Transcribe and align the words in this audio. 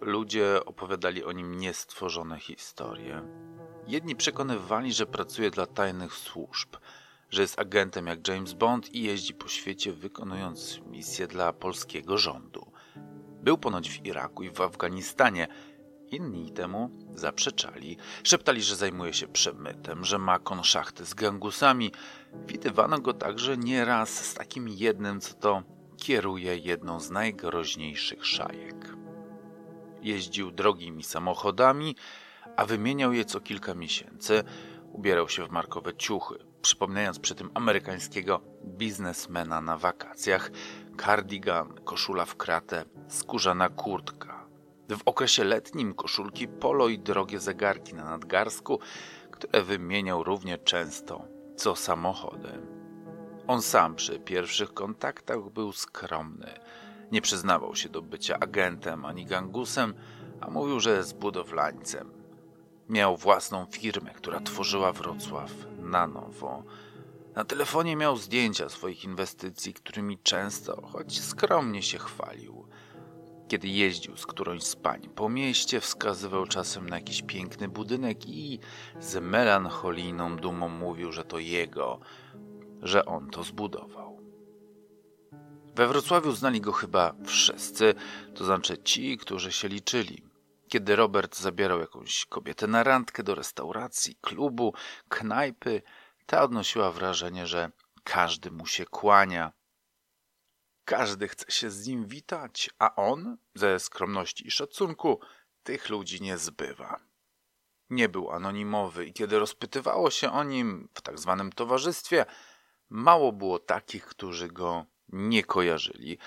ludzie 0.00 0.64
opowiadali 0.64 1.24
o 1.24 1.32
nim 1.32 1.58
niestworzone 1.58 2.38
historie. 2.38 3.22
Jedni 3.86 4.16
przekonywali, 4.16 4.92
że 4.92 5.06
pracuje 5.06 5.50
dla 5.50 5.66
tajnych 5.66 6.14
służb, 6.14 6.76
że 7.30 7.42
jest 7.42 7.60
agentem 7.60 8.06
jak 8.06 8.28
James 8.28 8.52
Bond 8.52 8.94
i 8.94 9.02
jeździ 9.02 9.34
po 9.34 9.48
świecie 9.48 9.92
wykonując 9.92 10.80
misje 10.86 11.26
dla 11.26 11.52
polskiego 11.52 12.18
rządu. 12.18 12.72
Był 13.42 13.58
ponoć 13.58 13.90
w 13.90 14.06
Iraku 14.06 14.42
i 14.42 14.50
w 14.50 14.60
Afganistanie. 14.60 15.48
Inni 16.10 16.52
temu 16.52 16.90
zaprzeczali. 17.14 17.96
Szeptali, 18.24 18.62
że 18.62 18.76
zajmuje 18.76 19.12
się 19.12 19.28
przemytem, 19.28 20.04
że 20.04 20.18
ma 20.18 20.38
konszachty 20.38 21.04
z 21.04 21.14
gangusami. 21.14 21.92
Widywano 22.46 22.98
go 22.98 23.12
także 23.14 23.56
nieraz 23.56 24.24
z 24.24 24.34
takim 24.34 24.68
jednym, 24.68 25.20
co 25.20 25.34
to 25.34 25.62
kieruje 25.96 26.56
jedną 26.56 27.00
z 27.00 27.10
najgroźniejszych 27.10 28.26
szajek. 28.26 28.99
Jeździł 30.02 30.50
drogimi 30.50 31.02
samochodami, 31.02 31.96
a 32.56 32.64
wymieniał 32.64 33.12
je 33.12 33.24
co 33.24 33.40
kilka 33.40 33.74
miesięcy. 33.74 34.44
Ubierał 34.92 35.28
się 35.28 35.46
w 35.46 35.50
markowe 35.50 35.96
ciuchy, 35.96 36.34
przypominając 36.62 37.18
przy 37.18 37.34
tym 37.34 37.50
amerykańskiego 37.54 38.40
biznesmena 38.64 39.60
na 39.60 39.76
wakacjach. 39.76 40.50
Cardigan, 41.04 41.74
koszula 41.84 42.24
w 42.24 42.36
kratę, 42.36 42.84
skórzana 43.08 43.68
kurtka. 43.68 44.46
W 44.88 45.02
okresie 45.04 45.44
letnim 45.44 45.94
koszulki 45.94 46.48
polo 46.48 46.88
i 46.88 46.98
drogie 46.98 47.40
zegarki 47.40 47.94
na 47.94 48.04
nadgarsku, 48.04 48.78
które 49.30 49.62
wymieniał 49.62 50.24
równie 50.24 50.58
często 50.58 51.24
co 51.56 51.76
samochody. 51.76 52.48
On 53.46 53.62
sam 53.62 53.94
przy 53.94 54.20
pierwszych 54.20 54.74
kontaktach 54.74 55.50
był 55.50 55.72
skromny. 55.72 56.60
Nie 57.12 57.20
przyznawał 57.20 57.76
się 57.76 57.88
do 57.88 58.02
bycia 58.02 58.38
agentem 58.40 59.04
ani 59.04 59.26
gangusem, 59.26 59.94
a 60.40 60.50
mówił, 60.50 60.80
że 60.80 60.96
jest 60.96 61.18
budowlańcem. 61.18 62.10
Miał 62.88 63.16
własną 63.16 63.66
firmę, 63.66 64.10
która 64.14 64.40
tworzyła 64.40 64.92
Wrocław 64.92 65.52
na 65.78 66.06
nowo. 66.06 66.62
Na 67.34 67.44
telefonie 67.44 67.96
miał 67.96 68.16
zdjęcia 68.16 68.68
swoich 68.68 69.04
inwestycji, 69.04 69.74
którymi 69.74 70.18
często, 70.18 70.82
choć 70.92 71.20
skromnie 71.20 71.82
się 71.82 71.98
chwalił. 71.98 72.66
Kiedy 73.48 73.68
jeździł 73.68 74.16
z 74.16 74.26
którąś 74.26 74.62
z 74.62 74.76
pań 74.76 75.08
po 75.14 75.28
mieście, 75.28 75.80
wskazywał 75.80 76.46
czasem 76.46 76.88
na 76.88 76.96
jakiś 76.96 77.22
piękny 77.22 77.68
budynek 77.68 78.28
i 78.28 78.58
z 79.00 79.22
melancholijną 79.22 80.36
dumą 80.36 80.68
mówił, 80.68 81.12
że 81.12 81.24
to 81.24 81.38
jego, 81.38 82.00
że 82.82 83.04
on 83.04 83.30
to 83.30 83.42
zbudował. 83.42 84.19
We 85.74 85.88
Wrocławiu 85.88 86.32
znali 86.32 86.60
go 86.60 86.72
chyba 86.72 87.14
wszyscy, 87.26 87.94
to 88.34 88.44
znaczy 88.44 88.78
ci, 88.78 89.18
którzy 89.18 89.52
się 89.52 89.68
liczyli. 89.68 90.30
Kiedy 90.68 90.96
Robert 90.96 91.36
zabierał 91.36 91.80
jakąś 91.80 92.26
kobietę 92.26 92.66
na 92.66 92.82
randkę 92.82 93.22
do 93.22 93.34
restauracji, 93.34 94.16
klubu, 94.20 94.74
knajpy, 95.08 95.82
ta 96.26 96.42
odnosiła 96.42 96.90
wrażenie, 96.90 97.46
że 97.46 97.70
każdy 98.04 98.50
mu 98.50 98.66
się 98.66 98.86
kłania. 98.86 99.52
Każdy 100.84 101.28
chce 101.28 101.52
się 101.52 101.70
z 101.70 101.86
nim 101.86 102.06
witać, 102.06 102.70
a 102.78 102.94
on, 102.94 103.36
ze 103.54 103.80
skromności 103.80 104.46
i 104.46 104.50
szacunku, 104.50 105.20
tych 105.62 105.88
ludzi 105.88 106.22
nie 106.22 106.38
zbywa. 106.38 107.00
Nie 107.90 108.08
był 108.08 108.30
anonimowy 108.30 109.06
i 109.06 109.12
kiedy 109.12 109.38
rozpytywało 109.38 110.10
się 110.10 110.32
o 110.32 110.44
nim 110.44 110.88
w 110.94 111.02
tak 111.02 111.18
zwanym 111.18 111.52
towarzystwie, 111.52 112.26
mało 112.88 113.32
było 113.32 113.58
takich, 113.58 114.06
którzy 114.06 114.48
go 114.48 114.86
nie 115.12 115.44
kojarzyli, 115.44 116.18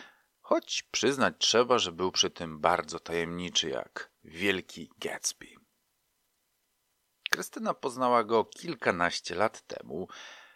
choć 0.42 0.84
przyznać 0.92 1.36
trzeba, 1.38 1.80
że 1.80 1.92
był 1.92 2.12
przy 2.12 2.30
tym 2.30 2.60
bardzo 2.60 3.00
tajemniczy 3.00 3.70
jak 3.70 4.12
wielki 4.24 4.90
Gatsby. 4.98 5.48
Krystyna 7.30 7.74
poznała 7.74 8.24
go 8.24 8.46
kilkanaście 8.46 9.36
lat 9.36 9.68
temu, 9.68 10.08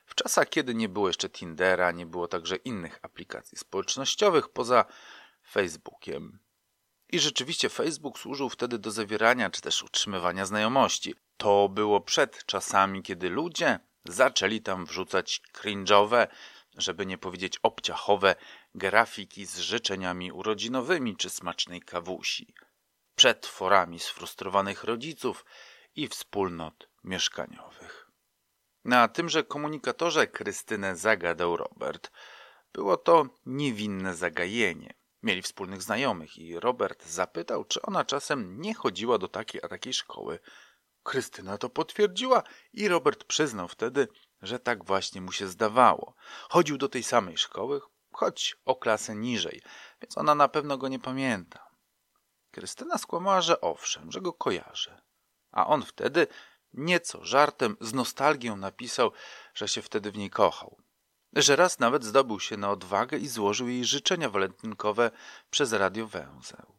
w 0.05 0.15
czasach 0.15 0.49
kiedy 0.49 0.75
nie 0.75 0.89
było 0.89 1.07
jeszcze 1.07 1.29
Tindera, 1.29 1.91
nie 1.91 2.05
było 2.05 2.27
także 2.27 2.55
innych 2.55 2.99
aplikacji 3.01 3.57
społecznościowych 3.57 4.49
poza 4.49 4.85
Facebookiem. 5.49 6.39
I 7.09 7.19
rzeczywiście 7.19 7.69
Facebook 7.69 8.19
służył 8.19 8.49
wtedy 8.49 8.79
do 8.79 8.91
zawierania 8.91 9.49
czy 9.49 9.61
też 9.61 9.83
utrzymywania 9.83 10.45
znajomości. 10.45 11.15
To 11.37 11.69
było 11.69 12.01
przed 12.01 12.45
czasami, 12.45 13.03
kiedy 13.03 13.29
ludzie 13.29 13.79
zaczęli 14.05 14.61
tam 14.61 14.85
wrzucać 14.85 15.41
cringe'owe, 15.53 16.27
żeby 16.77 17.05
nie 17.05 17.17
powiedzieć 17.17 17.59
obciachowe, 17.63 18.35
grafiki 18.75 19.45
z 19.45 19.57
życzeniami 19.57 20.31
urodzinowymi 20.31 21.17
czy 21.17 21.29
smacznej 21.29 21.81
kawusi. 21.81 22.53
Przed 23.15 23.45
forami 23.45 23.99
sfrustrowanych 23.99 24.83
rodziców 24.83 25.45
i 25.95 26.07
wspólnot 26.07 26.89
mieszkaniowych. 27.03 28.11
Na 28.85 29.07
tymże 29.07 29.43
komunikatorze 29.43 30.27
Krystynę 30.27 30.95
zagadał 30.95 31.57
Robert. 31.57 32.11
Było 32.73 32.97
to 32.97 33.25
niewinne 33.45 34.15
zagajenie. 34.15 34.93
Mieli 35.23 35.41
wspólnych 35.41 35.81
znajomych 35.81 36.37
i 36.37 36.59
Robert 36.59 37.05
zapytał, 37.05 37.65
czy 37.65 37.81
ona 37.81 38.05
czasem 38.05 38.61
nie 38.61 38.73
chodziła 38.73 39.17
do 39.17 39.27
takiej 39.27 39.61
a 39.63 39.67
takiej 39.67 39.93
szkoły. 39.93 40.39
Krystyna 41.03 41.57
to 41.57 41.69
potwierdziła 41.69 42.43
i 42.73 42.87
Robert 42.87 43.23
przyznał 43.23 43.67
wtedy, 43.67 44.07
że 44.41 44.59
tak 44.59 44.85
właśnie 44.85 45.21
mu 45.21 45.31
się 45.31 45.47
zdawało. 45.47 46.13
Chodził 46.49 46.77
do 46.77 46.89
tej 46.89 47.03
samej 47.03 47.37
szkoły, 47.37 47.81
choć 48.11 48.57
o 48.65 48.75
klasę 48.75 49.15
niżej, 49.15 49.61
więc 50.01 50.17
ona 50.17 50.35
na 50.35 50.47
pewno 50.47 50.77
go 50.77 50.87
nie 50.87 50.99
pamięta. 50.99 51.67
Krystyna 52.51 52.97
skłamała, 52.97 53.41
że 53.41 53.61
owszem, 53.61 54.11
że 54.11 54.21
go 54.21 54.33
kojarzy. 54.33 55.01
A 55.51 55.67
on 55.67 55.83
wtedy, 55.83 56.27
nieco 56.73 57.25
żartem, 57.25 57.77
z 57.81 57.93
nostalgią 57.93 58.55
napisał, 58.55 59.11
że 59.53 59.67
się 59.67 59.81
wtedy 59.81 60.11
w 60.11 60.17
niej 60.17 60.29
kochał. 60.29 60.77
Że 61.33 61.55
raz 61.55 61.79
nawet 61.79 62.03
zdobył 62.03 62.39
się 62.39 62.57
na 62.57 62.71
odwagę 62.71 63.17
i 63.17 63.27
złożył 63.27 63.67
jej 63.67 63.85
życzenia 63.85 64.29
walentynkowe 64.29 65.11
przez 65.49 65.73
radio 65.73 66.07
węzeł. 66.07 66.76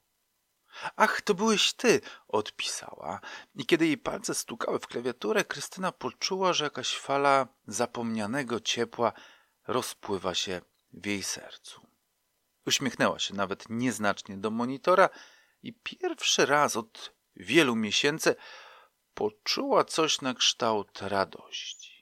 Ach, 0.96 1.20
to 1.20 1.34
byłeś 1.34 1.72
ty, 1.72 2.00
odpisała. 2.28 3.20
I 3.54 3.66
kiedy 3.66 3.86
jej 3.86 3.98
palce 3.98 4.34
stukały 4.34 4.78
w 4.78 4.86
klawiaturę, 4.86 5.44
Krystyna 5.44 5.92
poczuła, 5.92 6.52
że 6.52 6.64
jakaś 6.64 6.98
fala 6.98 7.48
zapomnianego 7.66 8.60
ciepła 8.60 9.12
rozpływa 9.66 10.34
się 10.34 10.60
w 10.92 11.06
jej 11.06 11.22
sercu. 11.22 11.86
Uśmiechnęła 12.66 13.18
się 13.18 13.34
nawet 13.34 13.64
nieznacznie 13.70 14.36
do 14.36 14.50
monitora 14.50 15.08
i 15.62 15.72
pierwszy 15.72 16.46
raz 16.46 16.76
od 16.76 17.14
wielu 17.36 17.76
miesięcy 17.76 18.36
poczuła 19.14 19.84
coś 19.84 20.20
na 20.20 20.34
kształt 20.34 21.02
radości. 21.02 21.97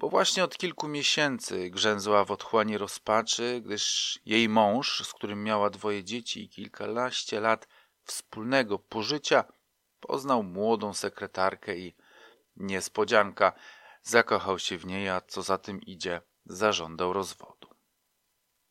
Bo 0.00 0.08
właśnie 0.08 0.44
od 0.44 0.58
kilku 0.58 0.88
miesięcy 0.88 1.70
grzęzła 1.70 2.24
w 2.24 2.30
otchłani 2.30 2.78
rozpaczy, 2.78 3.60
gdyż 3.64 4.18
jej 4.24 4.48
mąż, 4.48 5.06
z 5.06 5.12
którym 5.12 5.44
miała 5.44 5.70
dwoje 5.70 6.04
dzieci 6.04 6.44
i 6.44 6.48
kilkanaście 6.48 7.40
lat 7.40 7.68
wspólnego 8.04 8.78
pożycia, 8.78 9.44
poznał 10.00 10.42
młodą 10.42 10.94
sekretarkę 10.94 11.76
i 11.76 11.94
niespodzianka 12.56 13.52
zakochał 14.02 14.58
się 14.58 14.78
w 14.78 14.86
niej, 14.86 15.08
a 15.08 15.20
co 15.20 15.42
za 15.42 15.58
tym 15.58 15.80
idzie, 15.80 16.22
zażądał 16.44 17.12
rozwodu. 17.12 17.68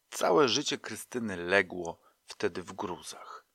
Całe 0.09 0.47
życie 0.47 0.77
Krystyny 0.77 1.37
legło 1.37 2.01
wtedy 2.25 2.63
w 2.63 2.73
gruzach. 2.73 3.45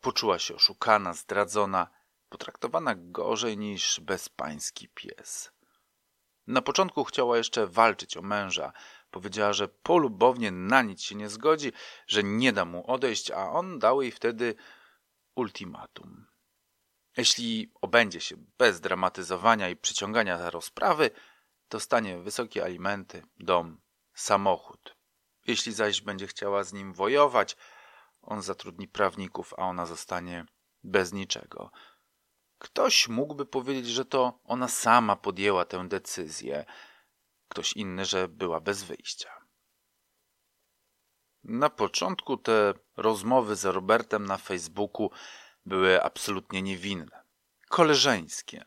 Poczuła 0.00 0.38
się 0.38 0.54
oszukana, 0.54 1.14
zdradzona, 1.14 1.90
potraktowana 2.28 2.94
gorzej 2.96 3.58
niż 3.58 4.00
bezpański 4.00 4.88
pies. 4.88 5.53
Na 6.46 6.62
początku 6.62 7.04
chciała 7.04 7.36
jeszcze 7.36 7.66
walczyć 7.66 8.16
o 8.16 8.22
męża. 8.22 8.72
Powiedziała, 9.10 9.52
że 9.52 9.68
polubownie 9.68 10.50
na 10.50 10.82
nic 10.82 11.02
się 11.02 11.14
nie 11.14 11.28
zgodzi, 11.28 11.72
że 12.06 12.22
nie 12.22 12.52
da 12.52 12.64
mu 12.64 12.90
odejść, 12.90 13.30
a 13.30 13.50
on 13.50 13.78
dał 13.78 14.02
jej 14.02 14.12
wtedy 14.12 14.54
ultimatum. 15.34 16.26
Jeśli 17.16 17.72
obędzie 17.80 18.20
się 18.20 18.36
bez 18.58 18.80
dramatyzowania 18.80 19.68
i 19.68 19.76
przyciągania 19.76 20.50
rozprawy, 20.50 21.10
dostanie 21.70 22.18
wysokie 22.18 22.64
alimenty, 22.64 23.22
dom, 23.36 23.80
samochód. 24.14 24.96
Jeśli 25.46 25.72
zaś 25.72 26.00
będzie 26.00 26.26
chciała 26.26 26.64
z 26.64 26.72
nim 26.72 26.92
wojować, 26.92 27.56
on 28.22 28.42
zatrudni 28.42 28.88
prawników, 28.88 29.54
a 29.54 29.62
ona 29.62 29.86
zostanie 29.86 30.46
bez 30.82 31.12
niczego. 31.12 31.70
Ktoś 32.64 33.08
mógłby 33.08 33.46
powiedzieć, 33.46 33.86
że 33.86 34.04
to 34.04 34.38
ona 34.44 34.68
sama 34.68 35.16
podjęła 35.16 35.64
tę 35.64 35.88
decyzję, 35.88 36.64
ktoś 37.48 37.72
inny, 37.72 38.04
że 38.04 38.28
była 38.28 38.60
bez 38.60 38.82
wyjścia. 38.82 39.30
Na 41.44 41.70
początku 41.70 42.36
te 42.36 42.74
rozmowy 42.96 43.56
z 43.56 43.64
Robertem 43.64 44.26
na 44.26 44.36
Facebooku 44.36 45.10
były 45.66 46.02
absolutnie 46.02 46.62
niewinne, 46.62 47.22
koleżeńskie. 47.68 48.64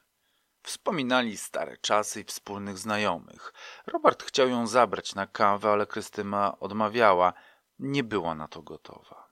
Wspominali 0.63 1.37
stare 1.37 1.77
czasy 1.77 2.21
i 2.21 2.23
wspólnych 2.23 2.77
znajomych. 2.77 3.53
Robert 3.87 4.23
chciał 4.23 4.49
ją 4.49 4.67
zabrać 4.67 5.15
na 5.15 5.27
kawę, 5.27 5.69
ale 5.69 5.87
Krystyna 5.87 6.59
odmawiała. 6.59 7.33
Nie 7.79 8.03
była 8.03 8.35
na 8.35 8.47
to 8.47 8.61
gotowa. 8.61 9.27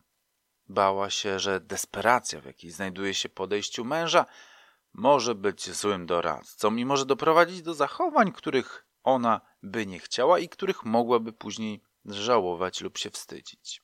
Bała 0.67 1.09
się, 1.09 1.39
że 1.39 1.59
desperacja, 1.59 2.41
w 2.41 2.45
jakiej 2.45 2.71
znajduje 2.71 3.13
się 3.13 3.29
podejściu 3.29 3.85
męża, 3.85 4.25
może 4.97 5.35
być 5.35 5.71
złym 5.71 6.05
doradcą 6.05 6.75
i 6.75 6.85
może 6.85 7.05
doprowadzić 7.05 7.61
do 7.61 7.73
zachowań, 7.73 8.31
których 8.31 8.85
ona 9.03 9.41
by 9.63 9.85
nie 9.85 9.99
chciała 9.99 10.39
i 10.39 10.49
których 10.49 10.85
mogłaby 10.85 11.33
później 11.33 11.83
żałować 12.05 12.81
lub 12.81 12.97
się 12.97 13.09
wstydzić. 13.09 13.81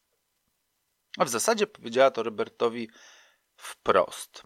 A 1.18 1.26
w 1.26 1.30
zasadzie 1.30 1.68
powiedziała 1.68 2.12
to 2.12 2.24
Robertowi 2.24 2.90
wprost. 3.56 4.44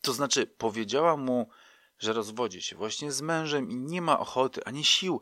To 0.00 0.12
znaczy, 0.12 0.46
powiedziała 0.46 1.16
mu, 1.16 1.50
że 1.98 2.12
rozwodzi 2.12 2.62
się 2.62 2.76
właśnie 2.76 3.12
z 3.12 3.22
mężem 3.22 3.70
i 3.70 3.76
nie 3.76 4.02
ma 4.02 4.18
ochoty 4.18 4.64
ani 4.64 4.84
sił, 4.84 5.20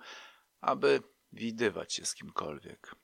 aby 0.61 1.03
widywać 1.33 1.95
się 1.95 2.07
z 2.07 2.15
kimkolwiek. 2.15 2.95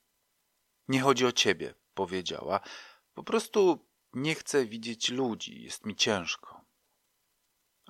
Nie 0.88 1.00
chodzi 1.00 1.26
o 1.26 1.32
ciebie, 1.32 1.74
powiedziała. 1.94 2.60
Po 3.14 3.22
prostu 3.22 3.86
nie 4.12 4.34
chcę 4.34 4.66
widzieć 4.66 5.08
ludzi, 5.08 5.62
jest 5.62 5.86
mi 5.86 5.96
ciężko. 5.96 6.59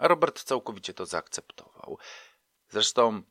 A 0.00 0.08
Robert 0.08 0.42
całkowicie 0.42 0.94
to 0.94 1.06
zaakceptował. 1.06 1.98
Zresztą 2.68 3.22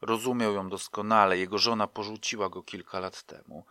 rozumiał 0.00 0.54
ją 0.54 0.68
doskonale. 0.68 1.38
Jego 1.38 1.58
żona 1.58 1.86
porzuciła 1.86 2.48
go 2.48 2.62
kilka 2.62 3.00
lat 3.00 3.22
temu. 3.22 3.66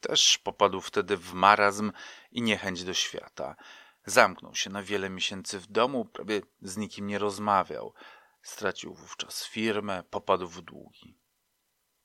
Też 0.00 0.38
popadł 0.38 0.80
wtedy 0.80 1.16
w 1.16 1.32
marazm 1.32 1.92
i 2.30 2.42
niechęć 2.42 2.84
do 2.84 2.94
świata. 2.94 3.56
Zamknął 4.04 4.54
się 4.54 4.70
na 4.70 4.82
wiele 4.82 5.10
miesięcy 5.10 5.60
w 5.60 5.66
domu, 5.66 6.04
prawie 6.04 6.42
z 6.62 6.76
nikim 6.76 7.06
nie 7.06 7.18
rozmawiał. 7.18 7.94
Stracił 8.42 8.94
wówczas 8.94 9.44
firmę, 9.46 10.02
popadł 10.10 10.46
w 10.48 10.62
długi. 10.62 11.18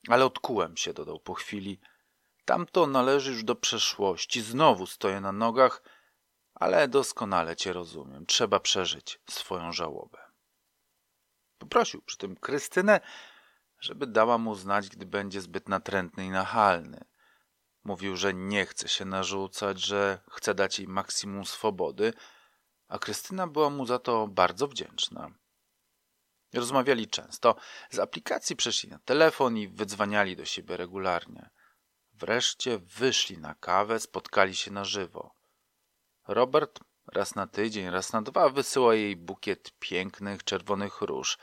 Ale 0.08 0.26
odkułem 0.26 0.78
się, 0.78 0.94
dodał 0.94 1.20
po 1.20 1.34
chwili. 1.34 1.80
Tamto 2.46 2.88
należy 2.88 3.32
już 3.32 3.44
do 3.44 3.56
przeszłości. 3.56 4.42
Znowu 4.42 4.86
stoję 4.86 5.22
na 5.22 5.32
nogach, 5.32 5.82
ale 6.56 6.88
doskonale 6.88 7.56
cię 7.56 7.74
rozumiem. 7.74 8.26
Trzeba 8.26 8.60
przeżyć 8.60 9.20
swoją 9.30 9.72
żałobę. 9.72 10.18
Poprosił 11.58 12.02
przy 12.02 12.18
tym 12.18 12.36
Krystynę, 12.36 13.00
żeby 13.80 14.08
dała 14.08 14.38
mu 14.38 14.56
znać, 14.56 14.90
gdy 14.90 15.06
będzie 15.06 15.42
zbyt 15.42 15.70
natrętny 15.70 16.26
i 16.26 16.30
nachalny. 16.30 17.06
Mówił, 17.84 18.16
że 18.18 18.34
nie 18.34 18.66
chce 18.66 18.88
się 18.88 19.06
narzucać, 19.06 19.80
że 19.80 20.22
chce 20.32 20.56
dać 20.56 20.80
jej 20.80 20.88
maksimum 20.88 21.46
swobody, 21.46 22.14
a 22.88 23.00
Krystyna 23.00 23.48
była 23.48 23.70
mu 23.70 23.86
za 23.86 24.00
to 24.00 24.28
bardzo 24.28 24.68
wdzięczna. 24.68 25.30
Rozmawiali 26.54 27.08
często. 27.08 27.56
Z 27.90 28.00
aplikacji 28.00 28.56
przeszli 28.56 28.90
na 28.90 29.00
telefon 29.00 29.58
i 29.58 29.68
wydzwaniali 29.68 30.36
do 30.36 30.46
siebie 30.46 30.78
regularnie. 30.78 31.50
Wreszcie 32.14 32.78
wyszli 32.80 33.38
na 33.38 33.56
kawę, 33.56 34.00
spotkali 34.00 34.56
się 34.56 34.72
na 34.72 34.86
żywo. 34.86 35.35
Robert 36.28 36.80
raz 37.08 37.36
na 37.36 37.48
tydzień, 37.48 37.90
raz 37.90 38.14
na 38.14 38.22
dwa 38.22 38.50
wysyła 38.50 38.96
jej 38.96 39.16
bukiet 39.16 39.72
pięknych, 39.80 40.44
czerwonych 40.44 41.02
róż. 41.02 41.38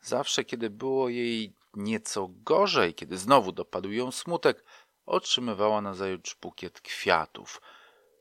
Zawsze, 0.00 0.44
kiedy 0.44 0.70
było 0.70 1.08
jej 1.08 1.56
nieco 1.74 2.28
gorzej, 2.30 2.94
kiedy 2.94 3.18
znowu 3.18 3.52
dopadł 3.52 3.90
ją 3.90 4.12
smutek, 4.12 4.64
otrzymywała 5.06 5.80
nazajutrz 5.80 6.36
bukiet 6.40 6.80
kwiatów. 6.80 7.60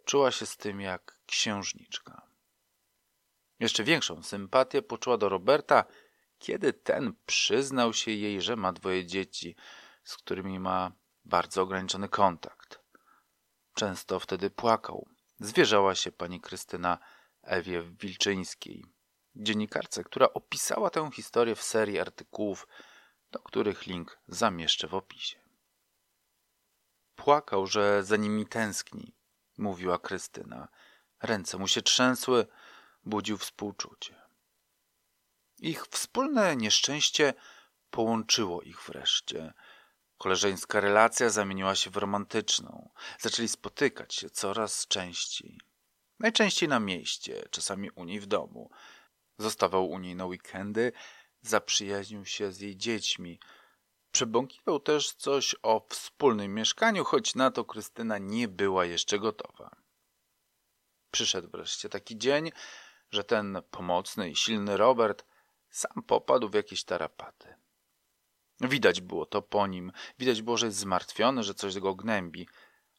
Czuła 0.05 0.31
się 0.31 0.45
z 0.45 0.57
tym 0.57 0.81
jak 0.81 1.19
księżniczka. 1.25 2.21
Jeszcze 3.59 3.83
większą 3.83 4.23
sympatię 4.23 4.81
poczuła 4.81 5.17
do 5.17 5.29
Roberta, 5.29 5.85
kiedy 6.39 6.73
ten 6.73 7.13
przyznał 7.25 7.93
się 7.93 8.11
jej, 8.11 8.41
że 8.41 8.55
ma 8.55 8.73
dwoje 8.73 9.05
dzieci, 9.05 9.55
z 10.03 10.17
którymi 10.17 10.59
ma 10.59 10.91
bardzo 11.25 11.61
ograniczony 11.61 12.09
kontakt. 12.09 12.79
Często 13.73 14.19
wtedy 14.19 14.49
płakał. 14.49 15.07
Zwierzała 15.41 15.95
się 15.95 16.11
pani 16.11 16.41
Krystyna 16.41 16.97
Ewie 17.41 17.83
Wilczyńskiej, 17.83 18.85
dziennikarce, 19.35 20.03
która 20.03 20.33
opisała 20.33 20.89
tę 20.89 21.09
historię 21.13 21.55
w 21.55 21.63
serii 21.63 21.99
artykułów, 21.99 22.67
do 23.31 23.39
których 23.39 23.85
link 23.85 24.19
zamieszczę 24.27 24.87
w 24.87 24.95
opisie. 24.95 25.39
Płakał, 27.15 27.67
że 27.67 28.03
za 28.03 28.17
nimi 28.17 28.45
tęskni, 28.45 29.15
mówiła 29.57 29.99
Krystyna. 29.99 30.67
Ręce 31.21 31.57
mu 31.57 31.67
się 31.67 31.81
trzęsły, 31.81 32.47
budził 33.03 33.37
współczucie. 33.37 34.21
Ich 35.59 35.85
wspólne 35.85 36.55
nieszczęście 36.55 37.33
połączyło 37.89 38.61
ich 38.61 38.81
wreszcie. 38.81 39.53
Koleżeńska 40.21 40.79
relacja 40.79 41.29
zamieniła 41.29 41.75
się 41.75 41.89
w 41.89 41.97
romantyczną. 41.97 42.89
Zaczęli 43.19 43.47
spotykać 43.47 44.15
się 44.15 44.29
coraz 44.29 44.87
częściej. 44.87 45.59
Najczęściej 46.19 46.69
na 46.69 46.79
mieście, 46.79 47.43
czasami 47.51 47.91
u 47.91 48.03
niej 48.03 48.19
w 48.19 48.25
domu. 48.25 48.69
Zostawał 49.37 49.89
u 49.89 49.99
niej 49.99 50.15
na 50.15 50.25
weekendy, 50.25 50.91
zaprzyjaźnił 51.41 52.25
się 52.25 52.51
z 52.51 52.59
jej 52.59 52.77
dziećmi. 52.77 53.39
Przebąkiwał 54.11 54.79
też 54.79 55.13
coś 55.13 55.55
o 55.63 55.87
wspólnym 55.89 56.53
mieszkaniu, 56.53 57.03
choć 57.03 57.35
na 57.35 57.51
to 57.51 57.65
Krystyna 57.65 58.17
nie 58.17 58.47
była 58.47 58.85
jeszcze 58.85 59.19
gotowa. 59.19 59.75
Przyszedł 61.11 61.49
wreszcie 61.49 61.89
taki 61.89 62.17
dzień, 62.17 62.51
że 63.11 63.23
ten 63.23 63.61
pomocny 63.71 64.29
i 64.29 64.35
silny 64.35 64.77
Robert 64.77 65.25
sam 65.69 66.03
popadł 66.03 66.49
w 66.49 66.53
jakieś 66.53 66.83
tarapaty. 66.83 67.60
Widać 68.61 69.01
było 69.01 69.25
to 69.25 69.41
po 69.41 69.67
nim, 69.67 69.91
widać 70.19 70.41
było, 70.41 70.57
że 70.57 70.65
jest 70.65 70.77
zmartwiony, 70.77 71.43
że 71.43 71.53
coś 71.53 71.79
go 71.79 71.95
gnębi, 71.95 72.47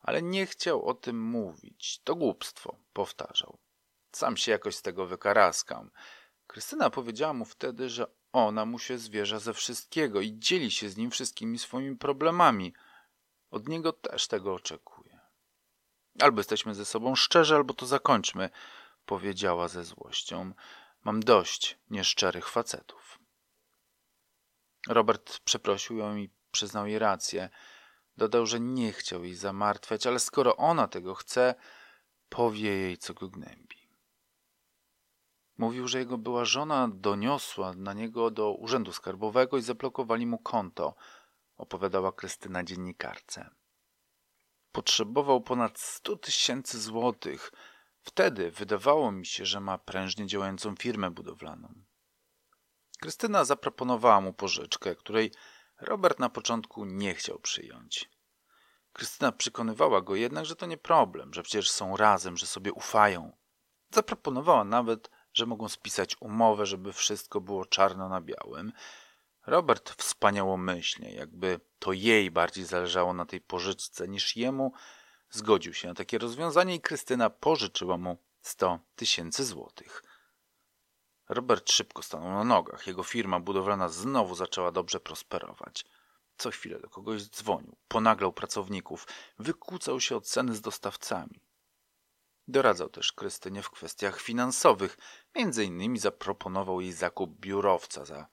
ale 0.00 0.23
nie 0.23 0.47
chciał 0.47 0.87
o 0.87 0.94
tym 0.94 1.20
mówić. 1.20 2.00
To 2.05 2.14
głupstwo, 2.14 2.76
powtarzał. 2.93 3.59
Sam 4.12 4.37
się 4.37 4.53
jakoś 4.53 4.76
z 4.76 4.82
tego 4.82 5.06
wykaraskam. 5.06 5.91
Krystyna 6.47 6.91
powiedziała 6.91 7.32
mu 7.32 7.44
wtedy, 7.44 7.91
że 7.91 8.06
ona 8.32 8.67
mu 8.67 8.79
się 8.79 8.99
zwierza 8.99 9.38
ze 9.38 9.55
wszystkiego 9.55 10.20
i 10.20 10.38
dzieli 10.38 10.70
się 10.70 10.88
z 10.88 10.97
nim 10.97 11.11
wszystkimi 11.11 11.59
swoimi 11.59 11.97
problemami. 11.97 12.75
Od 13.50 13.69
niego 13.69 13.93
też 13.93 14.29
tego 14.29 14.55
oczekuje. 14.55 15.20
Albo 16.20 16.41
jesteśmy 16.41 16.75
ze 16.75 16.85
sobą 16.85 17.14
szczerzy, 17.14 17.55
albo 17.55 17.75
to 17.75 17.87
zakończmy, 17.87 18.50
powiedziała 19.06 19.69
ze 19.69 19.85
złością. 19.85 20.53
Mam 21.05 21.20
dość 21.20 21.79
nieszczerych 21.91 22.49
facetów. 22.49 23.12
Robert 24.88 25.38
przeprosił 25.38 25.96
ją 25.96 26.16
i 26.16 26.30
przyznał 26.50 26.87
jej 26.87 26.99
rację. 26.99 27.50
Dodał, 28.16 28.47
że 28.47 28.61
nie 28.61 28.92
chciał 28.92 29.25
jej 29.25 29.35
zamartwiać, 29.35 30.06
ale 30.06 30.18
skoro 30.18 30.56
ona 30.56 30.88
tego 30.88 31.14
chce, 31.14 31.54
powie 32.28 32.71
jej, 32.71 32.99
co 32.99 33.14
go 33.14 33.28
gnębi. 33.28 33.83
Mówił, 35.59 35.88
że 35.88 35.99
jego 35.99 36.18
była 36.18 36.45
żona 36.45 36.88
doniosła 36.88 37.73
na 37.73 37.92
niego 37.92 38.30
do 38.30 38.52
urzędu 38.52 38.92
skarbowego 38.92 39.59
i 39.59 39.62
zablokowali 39.62 40.26
mu 40.26 40.38
konto, 40.38 40.95
opowiadała 41.56 42.12
Krystyna 42.12 42.64
dziennikarce. 42.64 43.50
Potrzebował 44.73 45.40
ponad 45.40 45.78
stu 45.78 46.16
tysięcy 46.16 46.80
złotych. 46.80 47.52
Wtedy 48.02 48.50
wydawało 48.50 49.12
mi 49.12 49.26
się, 49.26 49.47
że 49.47 49.61
ma 49.61 49.78
prężnie 49.78 50.26
działającą 50.26 50.76
firmę 50.76 51.11
budowlaną. 51.11 51.75
Krystyna 53.02 53.44
zaproponowała 53.44 54.21
mu 54.21 54.32
pożyczkę, 54.32 54.94
której 54.94 55.32
Robert 55.80 56.18
na 56.18 56.28
początku 56.28 56.85
nie 56.85 57.14
chciał 57.14 57.38
przyjąć. 57.38 58.11
Krystyna 58.92 59.32
przekonywała 59.32 60.00
go 60.00 60.14
jednak, 60.14 60.47
że 60.47 60.56
to 60.56 60.66
nie 60.66 60.76
problem, 60.76 61.35
że 61.35 61.42
przecież 61.42 61.71
są 61.71 61.97
razem, 61.97 62.37
że 62.37 62.47
sobie 62.47 62.73
ufają. 62.73 63.32
Zaproponowała 63.90 64.64
nawet, 64.64 65.11
że 65.35 65.47
mogą 65.47 65.68
spisać 65.68 66.16
umowę, 66.21 66.66
żeby 66.66 66.92
wszystko 66.92 67.40
było 67.40 67.66
czarno 67.66 68.09
na 68.09 68.21
białym. 68.21 68.73
Robert 69.47 69.90
wspaniałomyślnie, 69.90 71.14
jakby 71.14 71.61
to 71.78 71.92
jej 71.92 72.30
bardziej 72.30 72.64
zależało 72.64 73.12
na 73.12 73.26
tej 73.26 73.40
pożyczce 73.40 74.09
niż 74.09 74.37
jemu, 74.37 74.73
zgodził 75.30 75.75
się 75.75 75.88
na 75.88 75.94
takie 75.94 76.18
rozwiązanie 76.18 76.75
i 76.75 76.80
Krystyna 76.80 77.30
pożyczyła 77.30 77.97
mu 77.97 78.18
sto 78.42 78.78
tysięcy 78.97 79.44
złotych. 79.44 80.12
Robert 81.32 81.70
szybko 81.70 82.02
stanął 82.02 82.30
na 82.30 82.44
nogach. 82.44 82.86
Jego 82.86 83.02
firma 83.02 83.40
budowlana 83.40 83.88
znowu 83.88 84.34
zaczęła 84.34 84.72
dobrze 84.72 85.00
prosperować. 85.00 85.84
Co 86.36 86.50
chwilę 86.50 86.80
do 86.80 86.88
kogoś 86.88 87.22
dzwonił, 87.22 87.76
ponaglał 87.88 88.32
pracowników, 88.32 89.06
wykłócał 89.38 90.00
się 90.00 90.16
o 90.16 90.20
ceny 90.20 90.54
z 90.54 90.60
dostawcami. 90.60 91.40
Doradzał 92.48 92.88
też 92.88 93.12
Krystynie 93.12 93.62
w 93.62 93.70
kwestiach 93.70 94.20
finansowych. 94.20 94.98
Między 95.34 95.64
innymi 95.64 95.98
zaproponował 95.98 96.80
jej 96.80 96.92
zakup 96.92 97.40
biurowca 97.40 98.04
za 98.04 98.26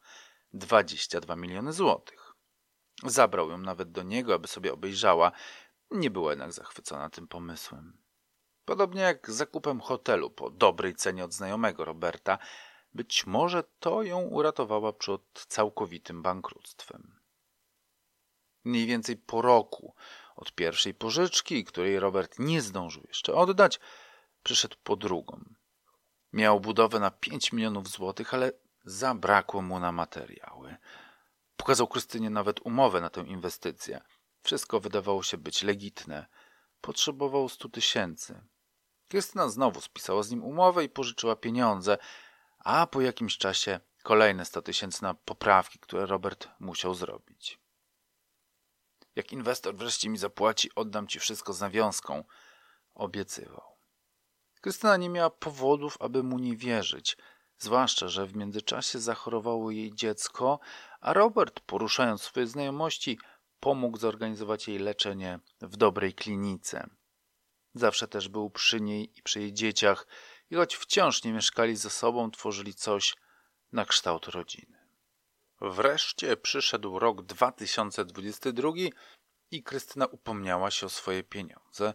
22 0.53 1.35
miliony 1.35 1.73
złotych. 1.73 2.33
Zabrał 3.03 3.49
ją 3.49 3.57
nawet 3.57 3.91
do 3.91 4.03
niego, 4.03 4.33
aby 4.33 4.47
sobie 4.47 4.73
obejrzała. 4.73 5.31
Nie 5.91 6.09
była 6.09 6.31
jednak 6.31 6.53
zachwycona 6.53 7.09
tym 7.09 7.27
pomysłem. 7.27 7.97
Podobnie 8.65 9.01
jak 9.01 9.31
zakupem 9.31 9.81
hotelu 9.81 10.29
po 10.29 10.49
dobrej 10.49 10.95
cenie 10.95 11.25
od 11.25 11.33
znajomego 11.33 11.85
Roberta, 11.85 12.37
być 12.93 13.25
może 13.25 13.63
to 13.79 14.03
ją 14.03 14.21
uratowała 14.21 14.93
przed 14.93 15.21
całkowitym 15.47 16.21
bankructwem. 16.21 17.19
Mniej 18.63 18.85
więcej 18.85 19.17
po 19.17 19.41
roku 19.41 19.95
Od 20.35 20.51
pierwszej 20.51 20.93
pożyczki, 20.93 21.65
której 21.65 21.99
Robert 21.99 22.39
nie 22.39 22.61
zdążył 22.61 23.03
jeszcze 23.07 23.33
oddać, 23.33 23.79
przyszedł 24.43 24.77
po 24.83 24.95
drugą. 24.95 25.43
Miał 26.33 26.59
budowę 26.59 26.99
na 26.99 27.11
5 27.11 27.53
milionów 27.53 27.87
złotych, 27.87 28.33
ale 28.33 28.51
zabrakło 28.85 29.61
mu 29.61 29.79
na 29.79 29.91
materiały. 29.91 30.77
Pokazał 31.57 31.87
Krystynie 31.87 32.29
nawet 32.29 32.59
umowę 32.65 33.01
na 33.01 33.09
tę 33.09 33.21
inwestycję. 33.21 34.01
Wszystko 34.43 34.79
wydawało 34.79 35.23
się 35.23 35.37
być 35.37 35.63
legitne. 35.63 36.25
Potrzebował 36.81 37.49
stu 37.49 37.69
tysięcy. 37.69 38.41
Krystyna 39.07 39.49
znowu 39.49 39.81
spisała 39.81 40.23
z 40.23 40.31
nim 40.31 40.43
umowę 40.43 40.83
i 40.83 40.89
pożyczyła 40.89 41.35
pieniądze, 41.35 41.97
a 42.59 42.87
po 42.87 43.01
jakimś 43.01 43.37
czasie 43.37 43.79
kolejne 44.03 44.45
sto 44.45 44.61
tysięcy 44.61 45.03
na 45.03 45.13
poprawki, 45.13 45.79
które 45.79 46.05
Robert 46.05 46.47
musiał 46.59 46.93
zrobić. 46.93 47.59
Jak 49.15 49.33
inwestor 49.33 49.75
wreszcie 49.75 50.09
mi 50.09 50.17
zapłaci, 50.17 50.69
oddam 50.75 51.07
ci 51.07 51.19
wszystko 51.19 51.53
z 51.53 51.61
nawiązką, 51.61 52.23
obiecywał. 52.93 53.75
Krystyna 54.61 54.97
nie 54.97 55.09
miała 55.09 55.29
powodów, 55.29 55.97
aby 55.99 56.23
mu 56.23 56.39
nie 56.39 56.57
wierzyć, 56.57 57.17
zwłaszcza, 57.57 58.07
że 58.07 58.25
w 58.25 58.35
międzyczasie 58.35 58.99
zachorowało 58.99 59.71
jej 59.71 59.95
dziecko, 59.95 60.59
a 61.01 61.13
Robert, 61.13 61.59
poruszając 61.59 62.21
swoje 62.21 62.47
znajomości, 62.47 63.19
pomógł 63.59 63.97
zorganizować 63.97 64.67
jej 64.67 64.79
leczenie 64.79 65.39
w 65.61 65.77
dobrej 65.77 66.13
klinice. 66.13 66.89
Zawsze 67.73 68.07
też 68.07 68.29
był 68.29 68.49
przy 68.49 68.81
niej 68.81 69.19
i 69.19 69.23
przy 69.23 69.39
jej 69.39 69.53
dzieciach 69.53 70.07
i 70.49 70.55
choć 70.55 70.75
wciąż 70.75 71.23
nie 71.23 71.33
mieszkali 71.33 71.75
ze 71.75 71.89
sobą, 71.89 72.31
tworzyli 72.31 72.73
coś 72.73 73.15
na 73.71 73.85
kształt 73.85 74.27
rodziny. 74.27 74.79
Wreszcie 75.61 76.37
przyszedł 76.37 76.99
rok 76.99 77.21
2022 77.21 78.69
i 79.51 79.63
Krystyna 79.63 80.05
upomniała 80.05 80.71
się 80.71 80.85
o 80.85 80.89
swoje 80.89 81.23
pieniądze. 81.23 81.93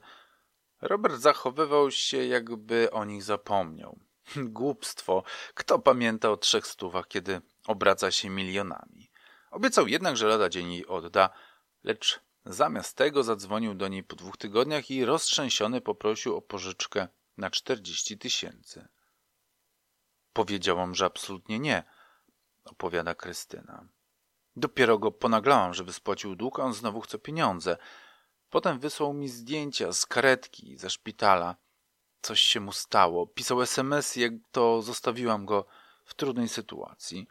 Robert 0.81 1.15
zachowywał 1.15 1.91
się, 1.91 2.27
jakby 2.27 2.91
o 2.91 3.05
nich 3.05 3.23
zapomniał. 3.23 3.99
Głupstwo. 4.37 5.23
Kto 5.55 5.79
pamięta 5.79 6.31
o 6.31 6.37
trzech 6.37 6.67
stówach, 6.67 7.09
kiedy 7.09 7.41
obraca 7.67 8.11
się 8.11 8.31
milionami? 8.31 9.11
Obiecał 9.51 9.89
jednak, 9.89 10.17
że 10.17 10.27
lada 10.27 10.49
dzień 10.49 10.73
jej 10.73 10.87
odda, 10.87 11.31
lecz 11.85 12.21
zamiast 12.45 12.97
tego 12.97 13.23
zadzwonił 13.23 13.75
do 13.75 13.89
niej 13.89 14.05
po 14.05 14.17
dwóch 14.17 14.37
tygodniach 14.37 14.91
i 14.91 15.05
roztrzęsiony 15.05 15.81
poprosił 15.81 16.37
o 16.37 16.43
pożyczkę 16.43 17.09
na 17.37 17.51
czterdzieści 17.51 18.19
tysięcy. 18.19 18.89
Powiedziałam, 20.33 20.95
że 20.95 21.05
absolutnie 21.05 21.59
nie, 21.59 21.85
opowiada 22.65 23.15
Krystyna. 23.15 23.89
Dopiero 24.57 24.99
go 24.99 25.13
ponaglałam, 25.13 25.75
żeby 25.75 25.93
spłacił 25.93 26.37
dług, 26.37 26.61
a 26.61 26.63
on 26.63 26.75
znowu 26.75 27.01
chce 27.01 27.19
pieniądze. 27.19 27.77
Potem 28.51 28.79
wysłał 28.79 29.13
mi 29.13 29.29
zdjęcia 29.29 29.93
z 29.93 30.07
karetki, 30.07 30.77
ze 30.77 30.91
szpitala. 30.91 31.57
Coś 32.23 32.41
się 32.41 32.61
mu 32.61 32.73
stało. 32.73 33.27
Pisał 33.27 33.63
SMS, 33.63 34.17
jak 34.17 34.33
to 34.53 34.83
zostawiłam 34.83 35.47
go 35.47 35.67
w 36.05 36.15
trudnej 36.15 36.49
sytuacji. 36.49 37.27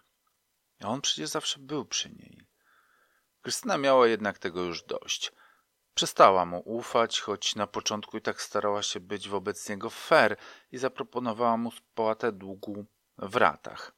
A 0.82 0.88
on 0.88 1.02
przecież 1.02 1.30
zawsze 1.30 1.60
był 1.60 1.86
przy 1.86 2.10
niej. 2.10 2.48
Krystyna 3.42 3.78
miała 3.78 4.08
jednak 4.08 4.40
tego 4.40 4.62
już 4.62 4.84
dość. 4.84 5.32
Przestała 5.94 6.46
mu 6.46 6.62
ufać, 6.66 7.20
choć 7.20 7.56
na 7.56 7.68
początku 7.68 8.18
i 8.18 8.22
tak 8.22 8.42
starała 8.42 8.84
się 8.84 9.00
być 9.00 9.30
wobec 9.30 9.70
niego 9.70 9.90
fair 9.90 10.38
i 10.72 10.78
zaproponowała 10.78 11.58
mu 11.58 11.72
spłatę 11.72 12.32
długu 12.32 12.86
w 13.18 13.36
ratach. 13.36 13.92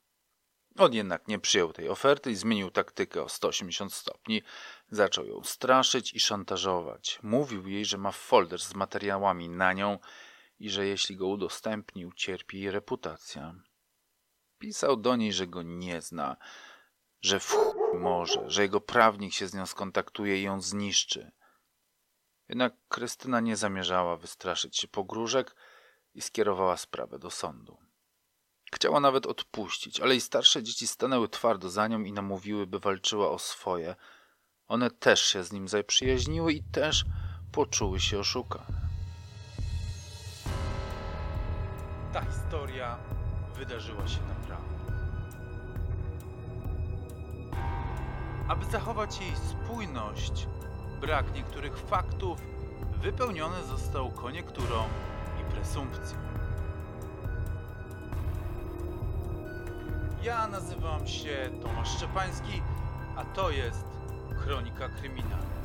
On 0.78 0.94
jednak 0.94 1.28
nie 1.28 1.40
przyjął 1.40 1.74
tej 1.74 1.90
oferty 1.90 2.32
i 2.32 2.36
zmienił 2.36 2.72
taktykę 2.72 3.24
o 3.24 3.30
180 3.30 3.94
stopni. 3.94 4.42
Zaczął 4.90 5.25
ją 5.25 5.44
straszyć 5.44 6.14
i 6.14 6.20
szantażować. 6.20 7.20
Mówił 7.24 7.68
jej, 7.68 7.86
że 7.86 7.98
ma 7.98 8.12
folder 8.12 8.62
z 8.62 8.75
materiałami 8.75 9.50
na 9.50 9.74
nią 9.74 10.00
i 10.60 10.70
że 10.70 10.88
jeśli 10.88 11.16
go 11.16 11.28
udostępni, 11.28 12.06
ucierpi 12.06 12.60
jej 12.60 12.72
reputacja. 12.72 13.56
Pisał 14.60 14.98
do 14.98 15.16
niej, 15.16 15.34
że 15.34 15.48
go 15.48 15.64
nie 15.64 16.02
zna, 16.02 16.38
że 17.22 17.40
w 17.40 17.56
może, 17.94 18.50
że 18.50 18.62
jego 18.62 18.82
prawnik 18.82 19.34
się 19.34 19.48
z 19.48 19.54
nią 19.54 19.66
skontaktuje 19.66 20.40
i 20.40 20.44
ją 20.44 20.62
zniszczy. 20.62 21.32
Jednak 22.50 22.74
Krystyna 22.88 23.40
nie 23.40 23.56
zamierzała 23.56 24.18
wystraszyć 24.18 24.78
się 24.78 24.88
pogróżek 24.88 25.56
i 26.14 26.22
skierowała 26.22 26.78
sprawę 26.78 27.20
do 27.20 27.32
sądu. 27.32 27.78
Chciała 28.74 29.00
nawet 29.00 29.25
odpuścić, 29.25 30.00
ale 30.00 30.16
i 30.16 30.22
starsze 30.22 30.64
dzieci 30.64 30.88
stanęły 30.88 31.30
twardo 31.30 31.70
za 31.70 31.88
nią 31.88 32.04
i 32.04 32.14
namówiły, 32.14 32.68
by 32.68 32.80
walczyła 32.80 33.30
o 33.30 33.40
swoje. 33.40 33.96
One 34.68 34.92
też 34.92 35.22
się 35.22 35.44
z 35.44 35.52
nim 35.52 35.68
zaprzyjaźniły 35.68 36.54
i 36.54 36.64
też 36.64 37.06
poczuły 37.52 38.00
się 38.00 38.20
oszukane. 38.20 38.86
Ta 42.14 42.25
historia 42.25 42.98
wydarzyła 43.56 44.08
się 44.08 44.20
naprawdę. 44.22 44.75
Aby 48.48 48.66
zachować 48.66 49.20
jej 49.22 49.36
spójność, 49.36 50.48
brak 51.02 51.34
niektórych 51.36 51.78
faktów 51.78 52.40
wypełniony 53.02 53.64
został 53.64 54.12
koniekturą 54.12 54.84
i 55.42 55.54
presumpcją. 55.54 56.18
Ja 60.24 60.48
nazywam 60.48 61.08
się 61.08 61.50
Tomasz 61.62 61.98
Szczepański, 61.98 62.62
a 63.16 63.25
to 63.25 63.50
jest 63.50 63.86
Kronika 64.44 64.90
Kryminalna. 64.90 65.56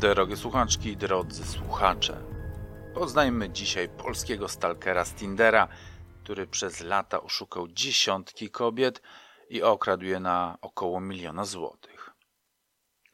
Drogie 0.00 0.36
słuchaczki 0.36 0.96
drodzy 0.96 1.44
słuchacze, 1.44 2.20
poznajmy 2.94 3.50
dzisiaj 3.50 3.88
polskiego 3.88 4.48
stalkera 4.48 5.04
z 5.04 5.14
Tindera, 5.14 5.68
który 6.24 6.46
przez 6.46 6.80
lata 6.80 7.22
oszukał 7.22 7.68
dziesiątki 7.68 8.50
kobiet 8.50 9.02
i 9.52 9.62
okradł 9.62 10.04
je 10.04 10.20
na 10.20 10.58
około 10.60 11.00
miliona 11.00 11.44
złotych. 11.44 12.10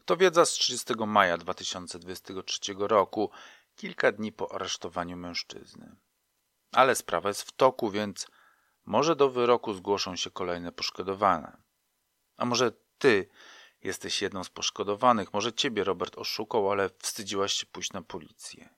To 0.05 0.17
wiedza 0.17 0.45
z 0.45 0.51
30 0.51 0.95
maja 1.07 1.39
2023 1.39 2.75
roku, 2.79 3.31
kilka 3.77 4.13
dni 4.13 4.33
po 4.33 4.55
aresztowaniu 4.55 5.17
mężczyzny. 5.17 5.97
Ale 6.73 6.95
sprawa 6.95 7.29
jest 7.29 7.43
w 7.43 7.53
toku, 7.53 7.91
więc 7.91 8.27
może 8.85 9.17
do 9.17 9.31
wyroku 9.31 9.75
zgłoszą 9.75 10.17
się 10.17 10.31
kolejne 10.31 10.73
poszkodowane. 10.73 11.57
A 12.37 12.45
może 12.45 12.73
ty 12.99 13.29
jesteś 13.83 14.23
jedną 14.23 14.45
z 14.45 14.51
poszkodowanych, 14.51 15.33
może 15.33 15.53
ciebie 15.53 15.85
Robert 15.85 16.19
oszukał, 16.19 16.73
ale 16.73 16.91
wstydziłaś 16.99 17.53
się 17.53 17.67
pójść 17.67 17.93
na 17.93 18.03
policję. 18.03 18.69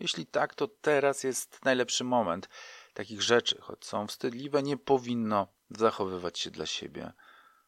Jeśli 0.00 0.26
tak, 0.26 0.54
to 0.54 0.68
teraz 0.68 1.24
jest 1.24 1.64
najlepszy 1.64 2.04
moment. 2.04 2.48
Takich 2.94 3.22
rzeczy, 3.22 3.60
choć 3.60 3.84
są 3.84 4.06
wstydliwe, 4.06 4.62
nie 4.62 4.76
powinno 4.76 5.48
zachowywać 5.78 6.38
się 6.38 6.50
dla 6.50 6.66
siebie. 6.66 7.12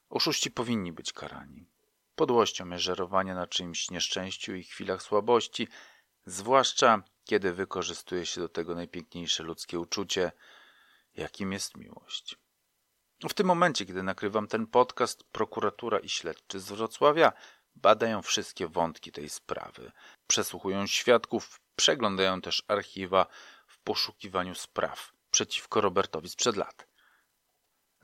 Oszuści 0.09 0.51
powinni 0.51 0.93
być 0.93 1.13
karani. 1.13 1.67
Podłością 2.15 2.71
jest 2.71 2.85
żerowanie 2.85 3.35
na 3.35 3.47
czyimś 3.47 3.91
nieszczęściu 3.91 4.55
i 4.55 4.65
chwilach 4.65 5.03
słabości, 5.03 5.69
zwłaszcza 6.27 7.03
kiedy 7.25 7.53
wykorzystuje 7.53 8.27
się 8.27 8.41
do 8.41 8.49
tego 8.49 8.75
najpiękniejsze 8.75 9.43
ludzkie 9.43 9.79
uczucie, 9.81 10.33
jakim 11.15 11.53
jest 11.53 11.77
miłość. 11.77 12.39
W 13.29 13.35
tym 13.35 13.47
momencie, 13.47 13.87
kiedy 13.87 14.03
nakrywam 14.03 14.49
ten 14.49 14.67
podcast, 14.67 15.25
prokuratura 15.25 15.99
i 15.99 16.09
śledczy 16.09 16.61
z 16.61 16.73
Wrocławia 16.73 17.33
badają 17.75 18.23
wszystkie 18.23 18.69
wątki 18.69 19.13
tej 19.13 19.29
sprawy, 19.29 19.93
przesłuchują 20.27 20.87
świadków, 20.87 21.61
przeglądają 21.77 22.41
też 22.41 22.65
archiwa 22.69 23.27
w 23.67 23.79
poszukiwaniu 23.79 24.55
spraw 24.55 25.13
przeciwko 25.31 25.81
Robertowi 25.81 26.29
sprzed 26.29 26.57
lat. 26.57 26.87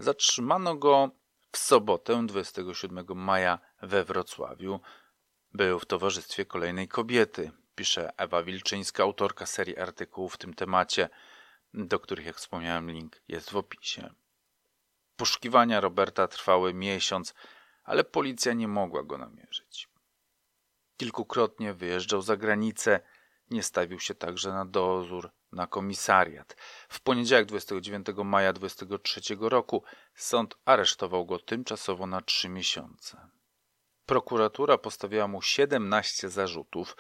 Zatrzymano 0.01 0.77
go 0.77 1.11
w 1.53 1.59
sobotę 1.59 2.27
27 2.27 3.07
maja 3.15 3.59
we 3.83 4.05
Wrocławiu. 4.05 4.81
Był 5.53 5.79
w 5.79 5.87
towarzystwie 5.87 6.45
kolejnej 6.45 6.89
kobiety, 6.89 7.51
pisze 7.75 8.13
Ewa 8.17 8.43
Wilczyńska, 8.43 9.03
autorka 9.03 9.47
serii 9.47 9.79
artykułów 9.79 10.35
w 10.35 10.39
tym 10.39 10.55
temacie, 10.55 11.09
do 11.75 12.01
których, 12.01 12.27
jak 12.27 12.37
wspomniałem, 12.37 12.91
link 12.91 13.23
jest 13.29 13.51
w 13.51 13.57
opisie. 13.57 14.11
Poszukiwania 15.17 15.81
Roberta 15.81 16.29
trwały 16.29 16.75
miesiąc, 16.75 17.35
ale 17.85 18.05
policja 18.05 18.53
nie 18.53 18.69
mogła 18.69 19.03
go 19.03 19.19
namierzyć. 19.19 19.89
Kilkukrotnie 20.97 21.75
wyjeżdżał 21.75 22.23
za 22.23 22.37
granicę, 22.37 23.01
nie 23.51 23.63
stawił 23.63 24.01
się 24.01 24.15
także 24.15 24.53
na 24.53 24.65
dozór 24.65 25.31
na 25.53 25.67
komisariat. 25.67 26.57
W 26.89 27.01
poniedziałek 27.01 27.47
29 27.47 28.07
maja 28.25 28.53
23 28.53 29.21
roku 29.41 29.83
sąd 30.15 30.55
aresztował 30.65 31.27
go 31.27 31.39
tymczasowo 31.39 32.07
na 32.07 32.21
trzy 32.21 32.49
miesiące. 32.49 33.31
Prokuratura 34.07 34.79
postawiła 34.79 35.29
mu 35.29 35.43
17 35.43 36.31
zarzutów. 36.31 36.97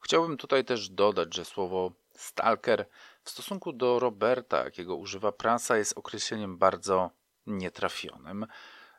Chciałbym 0.00 0.36
tutaj 0.36 0.64
też 0.64 0.88
dodać, 0.88 1.34
że 1.34 1.44
słowo 1.44 1.92
stalker 2.16 2.86
w 3.24 3.30
stosunku 3.30 3.72
do 3.72 3.98
Roberta, 3.98 4.64
jakiego 4.64 4.96
używa 4.96 5.32
prasa, 5.32 5.76
jest 5.76 5.98
określeniem 5.98 6.58
bardzo 6.58 7.10
nietrafionym. 7.46 8.46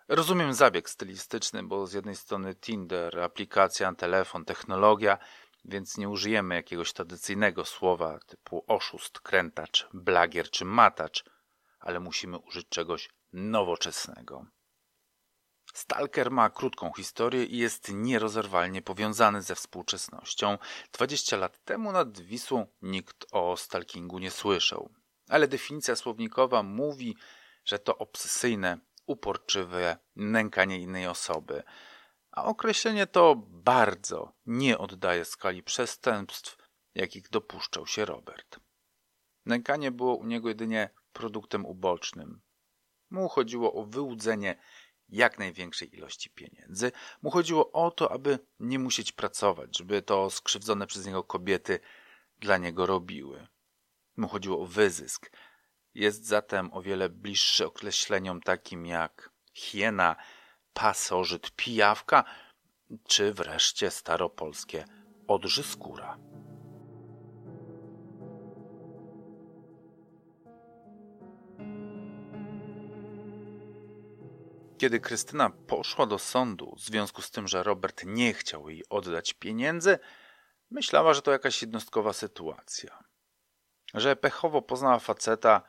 Rozumiem 0.07 0.53
zabieg 0.53 0.89
stylistyczny, 0.89 1.63
bo 1.63 1.87
z 1.87 1.93
jednej 1.93 2.15
strony 2.15 2.55
Tinder, 2.55 3.19
aplikacja, 3.19 3.93
telefon, 3.93 4.45
technologia, 4.45 5.17
więc 5.65 5.97
nie 5.97 6.09
użyjemy 6.09 6.55
jakiegoś 6.55 6.93
tradycyjnego 6.93 7.65
słowa 7.65 8.19
typu 8.27 8.63
oszust, 8.67 9.19
krętacz, 9.19 9.87
blagier 9.93 10.49
czy 10.49 10.65
matacz, 10.65 11.23
ale 11.79 11.99
musimy 11.99 12.37
użyć 12.37 12.69
czegoś 12.69 13.09
nowoczesnego. 13.33 14.45
Stalker 15.73 16.31
ma 16.31 16.49
krótką 16.49 16.91
historię 16.93 17.43
i 17.43 17.57
jest 17.57 17.91
nierozerwalnie 17.93 18.81
powiązany 18.81 19.41
ze 19.41 19.55
współczesnością. 19.55 20.57
20 20.91 21.37
lat 21.37 21.63
temu 21.63 21.91
nad 21.91 22.19
Wisłą 22.19 22.67
nikt 22.81 23.25
o 23.31 23.57
stalkingu 23.57 24.19
nie 24.19 24.31
słyszał, 24.31 24.89
ale 25.29 25.47
definicja 25.47 25.95
słownikowa 25.95 26.63
mówi, 26.63 27.15
że 27.65 27.79
to 27.79 27.97
obsesyjne, 27.97 28.77
uporczywe 29.05 29.97
nękanie 30.15 30.79
innej 30.79 31.07
osoby. 31.07 31.63
A 32.31 32.43
określenie 32.43 33.07
to 33.07 33.35
bardzo 33.47 34.33
nie 34.45 34.77
oddaje 34.77 35.25
skali 35.25 35.63
przestępstw, 35.63 36.57
jakich 36.95 37.29
dopuszczał 37.29 37.87
się 37.87 38.05
Robert. 38.05 38.59
Nękanie 39.45 39.91
było 39.91 40.15
u 40.15 40.25
niego 40.25 40.49
jedynie 40.49 40.89
produktem 41.13 41.65
ubocznym. 41.65 42.41
Mu 43.09 43.29
chodziło 43.29 43.73
o 43.73 43.85
wyłudzenie 43.85 44.57
jak 45.11 45.39
największej 45.39 45.95
ilości 45.95 46.29
pieniędzy. 46.29 46.91
Mu 47.21 47.31
chodziło 47.31 47.71
o 47.71 47.91
to, 47.91 48.11
aby 48.11 48.39
nie 48.59 48.79
musieć 48.79 49.11
pracować, 49.11 49.77
żeby 49.77 50.01
to 50.01 50.29
skrzywdzone 50.29 50.87
przez 50.87 51.05
niego 51.05 51.23
kobiety 51.23 51.79
dla 52.39 52.57
niego 52.57 52.85
robiły. 52.85 53.47
Mu 54.17 54.27
chodziło 54.27 54.61
o 54.61 54.65
wyzysk. 54.65 55.31
Jest 55.93 56.25
zatem 56.25 56.73
o 56.73 56.81
wiele 56.81 57.09
bliższy 57.09 57.65
określeniom 57.65 58.41
takim 58.41 58.85
jak 58.85 59.29
hiena, 59.53 60.15
pasożyt, 60.73 61.51
pijawka, 61.55 62.23
czy 63.07 63.33
wreszcie 63.33 63.91
staropolskie 63.91 64.85
odrzyskóra. 65.27 66.30
Kiedy 74.81 74.99
Krystyna 74.99 75.49
poszła 75.49 76.05
do 76.05 76.19
sądu 76.19 76.75
w 76.75 76.81
związku 76.81 77.21
z 77.21 77.31
tym, 77.31 77.47
że 77.47 77.63
Robert 77.63 78.03
nie 78.05 78.33
chciał 78.33 78.69
jej 78.69 78.89
oddać 78.89 79.33
pieniędzy, 79.33 79.99
myślała, 80.71 81.13
że 81.13 81.21
to 81.21 81.31
jakaś 81.31 81.61
jednostkowa 81.61 82.13
sytuacja. 82.13 83.03
Że 83.93 84.15
pechowo 84.15 84.61
poznała 84.61 84.99
faceta, 84.99 85.61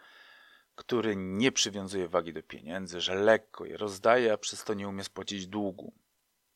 który 0.75 1.17
nie 1.17 1.53
przywiązuje 1.53 2.09
wagi 2.09 2.33
do 2.33 2.43
pieniędzy, 2.43 3.01
że 3.01 3.15
lekko 3.15 3.65
je 3.65 3.77
rozdaje, 3.77 4.33
a 4.33 4.37
przez 4.37 4.65
to 4.65 4.75
nie 4.75 4.89
umie 4.89 5.05
spłacić 5.05 5.47
długu. 5.47 5.93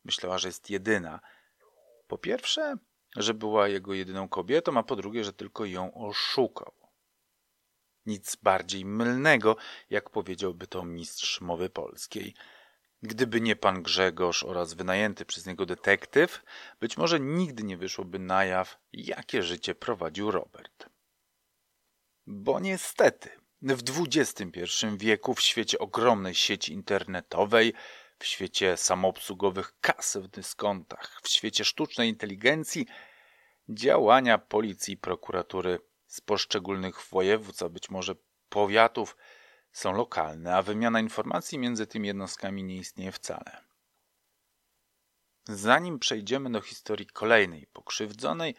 Myślała, 0.05 0.39
że 0.39 0.49
jest 0.49 0.71
jedyna. 0.71 1.21
Po 2.07 2.19
pierwsze, 2.19 2.77
że 3.17 3.35
była 3.35 3.69
jego 3.69 3.95
jedyną 3.95 4.29
kobietą, 4.29 4.79
a 4.79 4.83
po 4.83 4.97
drugie, 4.97 5.25
że 5.25 5.33
tylko 5.33 5.65
ją 5.65 5.95
oszukał. 5.95 6.86
Nic 8.07 8.37
bardziej 8.37 8.85
mylnego, 8.85 9.57
jak 9.91 10.11
powiedziałby 10.11 10.67
to 10.67 10.85
mistrz 10.85 11.41
mowy 11.41 11.71
polskiej. 11.71 12.35
Gdyby 13.03 13.41
nie 13.41 13.57
pan 13.57 13.83
Grzegorz 13.83 14.43
oraz 14.43 14.75
wynajęty 14.75 15.25
przez 15.25 15.47
niego 15.47 15.67
detektyw, 15.67 16.43
być 16.81 16.97
może 16.97 17.21
nigdy 17.21 17.63
nie 17.63 17.77
wyszłoby 17.77 18.19
na 18.19 18.45
jaw, 18.45 18.79
jakie 18.93 19.43
życie 19.43 19.75
prowadził 19.75 20.31
Robert. 20.31 20.89
Bo 22.27 22.61
niestety, 22.61 23.31
w 23.63 23.83
XXI 24.17 24.87
wieku, 24.97 25.35
w 25.35 25.41
świecie 25.41 25.79
ogromnej 25.79 26.35
sieci 26.35 26.73
internetowej, 26.73 27.73
w 28.19 28.27
świecie 28.27 28.77
samoobsługowych 28.77 29.73
kas 29.81 30.17
w 30.17 30.29
dyskontach, 30.29 31.21
w 31.23 31.29
świecie 31.29 31.65
sztucznej 31.65 32.09
inteligencji, 32.09 32.87
działania 33.69 34.39
policji 34.39 34.95
i 34.95 34.97
prokuratury 34.97 35.79
z 36.17 36.21
poszczególnych 36.21 37.01
województw, 37.11 37.63
a 37.63 37.69
być 37.69 37.91
może 37.91 38.15
powiatów, 38.49 39.17
są 39.73 39.93
lokalne, 39.93 40.57
a 40.57 40.63
wymiana 40.63 41.01
informacji 41.01 41.59
między 41.59 41.87
tymi 41.87 42.09
jednostkami 42.09 42.65
nie 42.65 42.77
istnieje 42.77 43.13
wcale. 43.13 43.65
Zanim 45.49 45.99
przejdziemy 45.99 46.51
do 46.51 46.61
historii 46.61 47.07
kolejnej 47.07 47.67
pokrzywdzonej, 47.67 48.55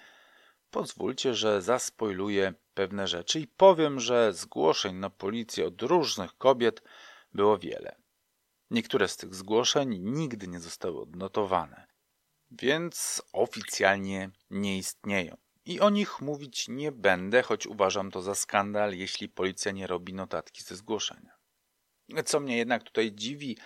pozwólcie, 0.71 1.33
że 1.33 1.61
zaspoiluję 1.61 2.53
pewne 2.73 3.07
rzeczy 3.07 3.39
i 3.39 3.47
powiem, 3.47 3.99
że 3.99 4.33
zgłoszeń 4.33 4.95
na 4.95 5.09
policję 5.09 5.67
od 5.67 5.81
różnych 5.81 6.37
kobiet 6.37 6.81
było 7.33 7.57
wiele. 7.57 7.95
Niektóre 8.71 9.07
z 9.07 9.17
tych 9.17 9.35
zgłoszeń 9.35 9.99
nigdy 9.99 10.47
nie 10.47 10.59
zostały 10.59 11.01
odnotowane, 11.01 11.87
więc 12.51 13.21
oficjalnie 13.33 14.31
nie 14.49 14.77
istnieją. 14.77 15.46
I 15.67 15.79
o 15.79 15.89
nich 15.89 16.21
mówić 16.21 16.67
nie 16.67 16.91
będę, 16.91 17.43
choć 17.43 17.67
uważam 17.67 18.11
to 18.11 18.21
za 18.21 18.35
skandal, 18.35 18.93
jeśli 18.93 19.29
policja 19.29 19.71
nie 19.71 19.87
robi 19.87 20.13
notatki 20.13 20.63
ze 20.63 20.75
zgłoszenia. 20.75 21.31
Co 22.25 22.39
mnie 22.39 22.57
jednak 22.57 22.83
tutaj 22.83 23.11
dziwi, 23.11 23.57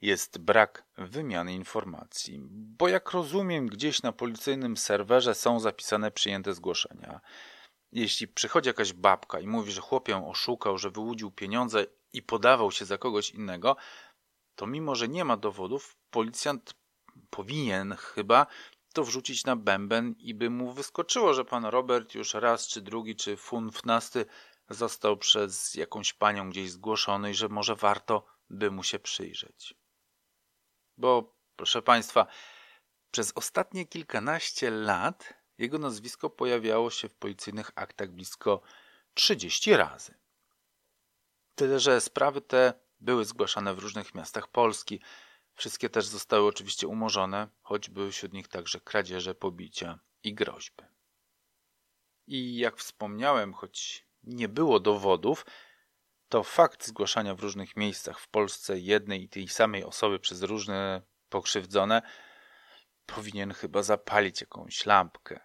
jest 0.00 0.38
brak 0.38 0.84
wymiany 0.98 1.54
informacji, 1.54 2.38
bo 2.50 2.88
jak 2.88 3.10
rozumiem, 3.10 3.66
gdzieś 3.66 4.02
na 4.02 4.12
policyjnym 4.12 4.76
serwerze 4.76 5.34
są 5.34 5.60
zapisane 5.60 6.10
przyjęte 6.10 6.54
zgłoszenia. 6.54 7.20
Jeśli 7.92 8.28
przychodzi 8.28 8.68
jakaś 8.68 8.92
babka 8.92 9.40
i 9.40 9.46
mówi, 9.46 9.72
że 9.72 9.80
chłop 9.80 10.08
ją 10.08 10.30
oszukał, 10.30 10.78
że 10.78 10.90
wyłudził 10.90 11.30
pieniądze 11.30 11.86
i 12.12 12.22
podawał 12.22 12.70
się 12.72 12.84
za 12.84 12.98
kogoś 12.98 13.30
innego, 13.30 13.76
to 14.54 14.66
mimo, 14.66 14.94
że 14.94 15.08
nie 15.08 15.24
ma 15.24 15.36
dowodów, 15.36 15.96
policjant 16.10 16.74
powinien 17.30 17.94
chyba 17.94 18.46
to 18.96 19.04
wrzucić 19.04 19.44
na 19.44 19.56
bęben 19.56 20.14
i 20.18 20.34
by 20.34 20.50
mu 20.50 20.72
wyskoczyło, 20.72 21.34
że 21.34 21.44
pan 21.44 21.64
Robert 21.64 22.14
już 22.14 22.34
raz, 22.34 22.68
czy 22.68 22.80
drugi, 22.80 23.16
czy 23.16 23.36
funfnasty 23.36 24.26
został 24.70 25.16
przez 25.16 25.74
jakąś 25.74 26.12
panią 26.12 26.50
gdzieś 26.50 26.70
zgłoszony 26.70 27.30
i 27.30 27.34
że 27.34 27.48
może 27.48 27.74
warto 27.74 28.26
by 28.50 28.70
mu 28.70 28.82
się 28.82 28.98
przyjrzeć. 28.98 29.74
Bo, 30.96 31.36
proszę 31.56 31.82
państwa, 31.82 32.26
przez 33.10 33.32
ostatnie 33.34 33.86
kilkanaście 33.86 34.70
lat 34.70 35.34
jego 35.58 35.78
nazwisko 35.78 36.30
pojawiało 36.30 36.90
się 36.90 37.08
w 37.08 37.14
policyjnych 37.14 37.70
aktach 37.74 38.10
blisko 38.10 38.60
30 39.14 39.76
razy. 39.76 40.14
Tyle, 41.54 41.80
że 41.80 42.00
sprawy 42.00 42.40
te 42.40 42.74
były 43.00 43.24
zgłaszane 43.24 43.74
w 43.74 43.78
różnych 43.78 44.14
miastach 44.14 44.48
Polski, 44.48 45.00
Wszystkie 45.56 45.88
też 45.88 46.06
zostały 46.06 46.48
oczywiście 46.48 46.88
umorzone, 46.88 47.48
choć 47.62 47.90
były 47.90 48.10
wśród 48.10 48.32
nich 48.32 48.48
także 48.48 48.80
kradzieże, 48.80 49.34
pobicia 49.34 49.98
i 50.22 50.34
groźby. 50.34 50.84
I 52.26 52.56
jak 52.56 52.76
wspomniałem, 52.76 53.54
choć 53.54 54.06
nie 54.22 54.48
było 54.48 54.80
dowodów, 54.80 55.46
to 56.28 56.42
fakt 56.42 56.86
zgłaszania 56.86 57.34
w 57.34 57.40
różnych 57.40 57.76
miejscach 57.76 58.20
w 58.20 58.28
Polsce 58.28 58.78
jednej 58.78 59.22
i 59.22 59.28
tej 59.28 59.48
samej 59.48 59.84
osoby 59.84 60.18
przez 60.18 60.42
różne 60.42 61.02
pokrzywdzone 61.28 62.02
powinien 63.06 63.52
chyba 63.52 63.82
zapalić 63.82 64.40
jakąś 64.40 64.86
lampkę. 64.86 65.40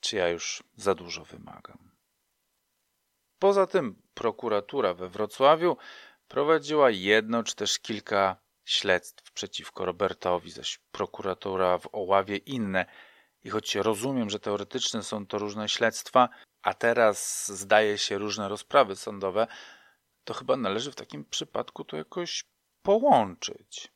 Czy 0.00 0.16
ja 0.16 0.28
już 0.28 0.62
za 0.76 0.94
dużo 0.94 1.24
wymagam? 1.24 1.90
Poza 3.38 3.66
tym 3.66 4.02
prokuratura 4.14 4.94
we 4.94 5.08
Wrocławiu 5.08 5.76
prowadziła 6.28 6.90
jedno 6.90 7.42
czy 7.42 7.54
też 7.54 7.78
kilka 7.78 8.42
śledztw 8.64 9.32
przeciwko 9.32 9.84
Robertowi, 9.84 10.50
zaś 10.50 10.78
prokuratura 10.92 11.78
w 11.78 11.88
Oławie 11.92 12.36
inne. 12.36 12.86
I 13.44 13.50
choć 13.50 13.74
rozumiem, 13.74 14.30
że 14.30 14.40
teoretyczne 14.40 15.02
są 15.02 15.26
to 15.26 15.38
różne 15.38 15.68
śledztwa, 15.68 16.28
a 16.62 16.74
teraz 16.74 17.48
zdaje 17.52 17.98
się 17.98 18.18
różne 18.18 18.48
rozprawy 18.48 18.96
sądowe, 18.96 19.46
to 20.24 20.34
chyba 20.34 20.56
należy 20.56 20.92
w 20.92 20.94
takim 20.94 21.24
przypadku 21.24 21.84
to 21.84 21.96
jakoś 21.96 22.44
połączyć. 22.82 23.92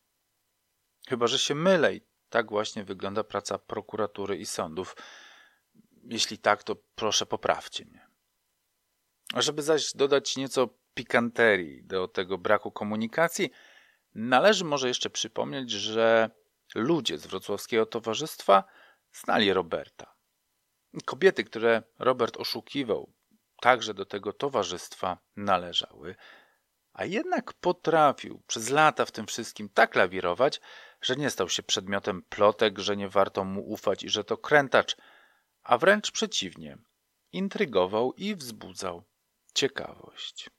Chyba, 1.08 1.26
że 1.26 1.38
się 1.38 1.54
mylę 1.54 1.94
i 1.94 2.00
tak 2.28 2.50
właśnie 2.50 2.84
wygląda 2.84 3.24
praca 3.24 3.58
prokuratury 3.58 4.36
i 4.36 4.46
sądów. 4.46 4.96
Jeśli 6.02 6.38
tak, 6.38 6.62
to 6.62 6.76
proszę 6.94 7.26
poprawcie 7.26 7.84
mnie. 7.84 8.06
A 9.34 9.42
żeby 9.42 9.62
zaś 9.62 9.92
dodać 9.92 10.36
nieco 10.36 10.68
pikanterii 10.94 11.84
do 11.84 12.08
tego 12.08 12.38
braku 12.38 12.72
komunikacji, 12.72 13.50
Należy 14.18 14.64
może 14.64 14.88
jeszcze 14.88 15.10
przypomnieć, 15.10 15.70
że 15.70 16.30
ludzie 16.74 17.18
z 17.18 17.26
wrocławskiego 17.26 17.86
towarzystwa 17.86 18.64
znali 19.12 19.52
Roberta. 19.52 20.14
Kobiety, 21.04 21.44
które 21.44 21.82
Robert 21.98 22.36
oszukiwał, 22.36 23.12
także 23.60 23.94
do 23.94 24.04
tego 24.04 24.32
towarzystwa 24.32 25.18
należały, 25.36 26.14
a 26.92 27.04
jednak 27.04 27.52
potrafił 27.52 28.42
przez 28.46 28.70
lata 28.70 29.04
w 29.04 29.12
tym 29.12 29.26
wszystkim 29.26 29.68
tak 29.68 29.94
lawirować, 29.94 30.60
że 31.00 31.16
nie 31.16 31.30
stał 31.30 31.48
się 31.48 31.62
przedmiotem 31.62 32.22
plotek, 32.22 32.78
że 32.78 32.96
nie 32.96 33.08
warto 33.08 33.44
mu 33.44 33.70
ufać 33.70 34.02
i 34.02 34.08
że 34.08 34.24
to 34.24 34.36
krętacz, 34.36 34.96
a 35.62 35.78
wręcz 35.78 36.10
przeciwnie, 36.10 36.78
intrygował 37.32 38.12
i 38.12 38.34
wzbudzał 38.34 39.02
ciekawość. 39.54 40.55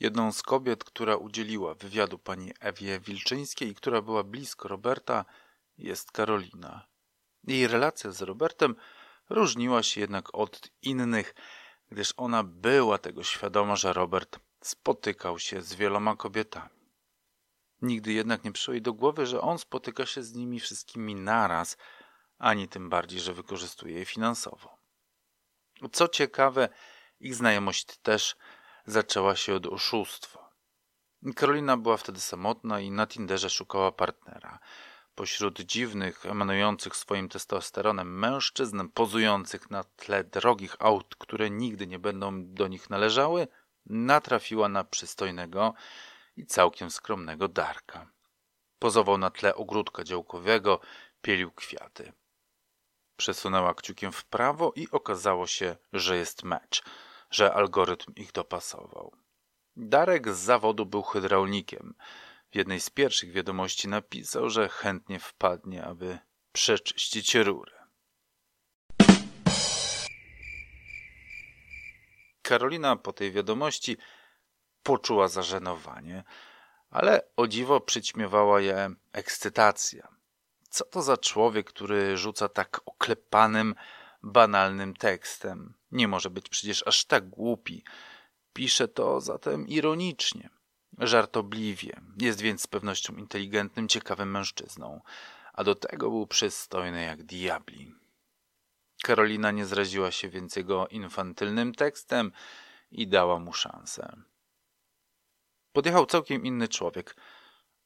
Jedną 0.00 0.32
z 0.32 0.42
kobiet, 0.42 0.84
która 0.84 1.16
udzieliła 1.16 1.74
wywiadu 1.74 2.18
pani 2.18 2.52
Ewie 2.60 3.00
Wilczyńskiej 3.00 3.68
i 3.68 3.74
która 3.74 4.02
była 4.02 4.24
blisko 4.24 4.68
Roberta, 4.68 5.24
jest 5.78 6.12
Karolina. 6.12 6.86
Jej 7.44 7.66
relacja 7.66 8.10
z 8.10 8.22
Robertem 8.22 8.76
różniła 9.28 9.82
się 9.82 10.00
jednak 10.00 10.34
od 10.34 10.68
innych, 10.82 11.34
gdyż 11.90 12.14
ona 12.16 12.42
była 12.42 12.98
tego 12.98 13.24
świadoma, 13.24 13.76
że 13.76 13.92
Robert 13.92 14.38
spotykał 14.60 15.38
się 15.38 15.62
z 15.62 15.74
wieloma 15.74 16.16
kobietami. 16.16 16.80
Nigdy 17.82 18.12
jednak 18.12 18.44
nie 18.44 18.52
przyszło 18.52 18.74
jej 18.74 18.82
do 18.82 18.92
głowy, 18.92 19.26
że 19.26 19.40
on 19.40 19.58
spotyka 19.58 20.06
się 20.06 20.22
z 20.22 20.34
nimi 20.34 20.60
wszystkimi 20.60 21.14
naraz, 21.14 21.76
ani 22.38 22.68
tym 22.68 22.88
bardziej, 22.88 23.20
że 23.20 23.34
wykorzystuje 23.34 23.98
je 23.98 24.04
finansowo. 24.04 24.78
Co 25.92 26.08
ciekawe, 26.08 26.68
ich 27.20 27.34
znajomość 27.34 27.96
też 27.96 28.36
zaczęła 28.90 29.36
się 29.36 29.54
od 29.54 29.66
oszustwa. 29.66 30.50
Karolina 31.36 31.76
była 31.76 31.96
wtedy 31.96 32.20
samotna 32.20 32.80
i 32.80 32.90
na 32.90 33.06
Tinderze 33.06 33.50
szukała 33.50 33.92
partnera. 33.92 34.58
Pośród 35.14 35.60
dziwnych, 35.60 36.26
emanujących 36.26 36.96
swoim 36.96 37.28
testosteronem 37.28 38.18
mężczyzn, 38.18 38.88
pozujących 38.94 39.70
na 39.70 39.84
tle 39.84 40.24
drogich 40.24 40.76
aut, 40.78 41.16
które 41.18 41.50
nigdy 41.50 41.86
nie 41.86 41.98
będą 41.98 42.54
do 42.54 42.68
nich 42.68 42.90
należały, 42.90 43.48
natrafiła 43.86 44.68
na 44.68 44.84
przystojnego 44.84 45.74
i 46.36 46.46
całkiem 46.46 46.90
skromnego 46.90 47.48
Darka. 47.48 48.10
Pozował 48.78 49.18
na 49.18 49.30
tle 49.30 49.54
ogródka 49.54 50.04
działkowego, 50.04 50.80
pielił 51.22 51.50
kwiaty. 51.52 52.12
Przesunęła 53.16 53.74
kciukiem 53.74 54.12
w 54.12 54.24
prawo 54.24 54.72
i 54.76 54.88
okazało 54.90 55.46
się, 55.46 55.76
że 55.92 56.16
jest 56.16 56.42
mecz, 56.42 56.82
że 57.30 57.54
algorytm 57.54 58.12
ich 58.16 58.32
dopasował. 58.32 59.12
Darek 59.76 60.34
z 60.34 60.38
zawodu 60.38 60.86
był 60.86 61.02
hydraulikiem. 61.02 61.94
W 62.50 62.56
jednej 62.56 62.80
z 62.80 62.90
pierwszych 62.90 63.32
wiadomości 63.32 63.88
napisał, 63.88 64.50
że 64.50 64.68
chętnie 64.68 65.18
wpadnie, 65.18 65.84
aby 65.84 66.18
przeczyścić 66.52 67.34
rurę. 67.34 67.80
Karolina 72.42 72.96
po 72.96 73.12
tej 73.12 73.32
wiadomości 73.32 73.96
poczuła 74.82 75.28
zażenowanie, 75.28 76.24
ale 76.90 77.22
o 77.36 77.46
dziwo 77.46 77.80
przyćmiewała 77.80 78.60
je 78.60 78.90
ekscytacja. 79.12 80.08
Co 80.70 80.84
to 80.84 81.02
za 81.02 81.16
człowiek, 81.16 81.68
który 81.68 82.16
rzuca 82.16 82.48
tak 82.48 82.80
oklepanym, 82.86 83.74
banalnym 84.22 84.94
tekstem? 84.94 85.79
Nie 85.92 86.08
może 86.08 86.30
być 86.30 86.48
przecież 86.48 86.86
aż 86.86 87.04
tak 87.04 87.28
głupi. 87.28 87.84
Pisze 88.52 88.88
to 88.88 89.20
zatem 89.20 89.68
ironicznie, 89.68 90.50
żartobliwie. 90.98 92.00
Jest 92.20 92.40
więc 92.40 92.62
z 92.62 92.66
pewnością 92.66 93.16
inteligentnym, 93.16 93.88
ciekawym 93.88 94.30
mężczyzną, 94.30 95.00
a 95.52 95.64
do 95.64 95.74
tego 95.74 96.10
był 96.10 96.26
przystojny 96.26 97.02
jak 97.02 97.22
diabli. 97.22 97.94
Karolina 99.02 99.50
nie 99.50 99.66
zraziła 99.66 100.10
się 100.10 100.28
więc 100.28 100.56
jego 100.56 100.88
infantylnym 100.88 101.74
tekstem 101.74 102.32
i 102.90 103.08
dała 103.08 103.38
mu 103.38 103.52
szansę. 103.52 104.16
Podjechał 105.72 106.06
całkiem 106.06 106.46
inny 106.46 106.68
człowiek, 106.68 107.16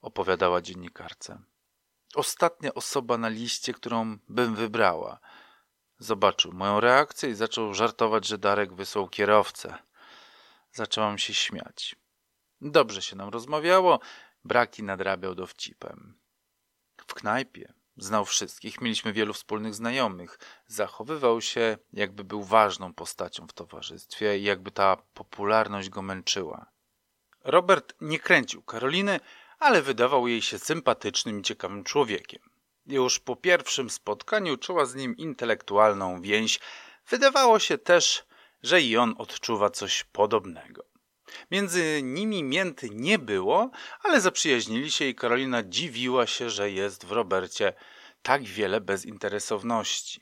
opowiadała 0.01 0.61
dziennikarce. 0.63 1.39
Ostatnia 2.15 2.75
osoba 2.75 3.19
na 3.19 3.29
liście, 3.29 3.75
którą 3.75 4.19
bym 4.29 4.55
wybrała. 4.55 5.19
Zobaczył 5.99 6.53
moją 6.53 6.81
reakcję 6.81 7.31
i 7.31 7.35
zaczął 7.35 7.75
żartować, 7.75 8.27
że 8.27 8.39
Darek 8.39 8.75
wysłał 8.75 9.09
kierowcę. 9.09 9.79
Zaczęłam 10.73 11.19
się 11.19 11.35
śmiać. 11.35 11.97
Dobrze 12.61 13.03
się 13.03 13.17
nam 13.17 13.29
rozmawiało, 13.29 14.01
braki 14.45 14.83
nadrabiał 14.83 15.35
dowcipem. 15.35 16.19
W 17.07 17.15
knajpie 17.15 17.73
znał 17.97 18.25
wszystkich, 18.25 18.81
mieliśmy 18.81 19.13
wielu 19.13 19.33
wspólnych 19.33 19.75
znajomych. 19.75 20.39
Zachowywał 20.67 21.41
się, 21.41 21.79
jakby 21.93 22.25
był 22.25 22.43
ważną 22.43 22.95
postacią 22.95 23.47
w 23.47 23.53
towarzystwie 23.53 24.39
i 24.39 24.43
jakby 24.43 24.71
ta 24.71 24.97
popularność 24.97 25.89
go 25.89 26.03
męczyła. 26.03 26.67
Robert 27.45 27.95
nie 28.01 28.19
kręcił 28.19 28.63
Karoliny, 28.63 29.21
ale 29.59 29.83
wydawał 29.83 30.29
jej 30.29 30.43
się 30.43 30.59
sympatycznym 30.59 31.41
i 31.41 31.43
ciekawym 31.43 31.85
człowiekiem. 31.85 32.54
Już 32.87 33.19
po 33.19 33.37
pierwszym 33.37 33.91
spotkaniu 33.91 34.57
czuła 34.57 34.85
z 34.85 34.95
nim 34.95 35.17
intelektualną 35.17 36.21
więź. 36.21 36.61
Wydawało 37.09 37.59
się 37.59 37.79
też, 37.79 38.25
że 38.63 38.81
i 38.81 38.97
on 38.97 39.15
odczuwa 39.19 39.71
coś 39.71 40.05
podobnego. 40.05 40.85
Między 41.51 42.01
nimi 42.03 42.43
mięty 42.43 42.91
nie 42.91 43.19
było, 43.19 43.71
ale 44.03 44.21
zaprzyjaźnili 44.21 44.91
się 44.91 45.05
i 45.05 45.15
Karolina 45.15 45.63
dziwiła 45.63 46.27
się, 46.27 46.51
że 46.51 46.71
jest 46.71 47.07
w 47.07 47.13
Robercie 47.13 47.73
tak 48.23 48.43
wiele 48.43 48.81
bezinteresowności. 48.81 50.21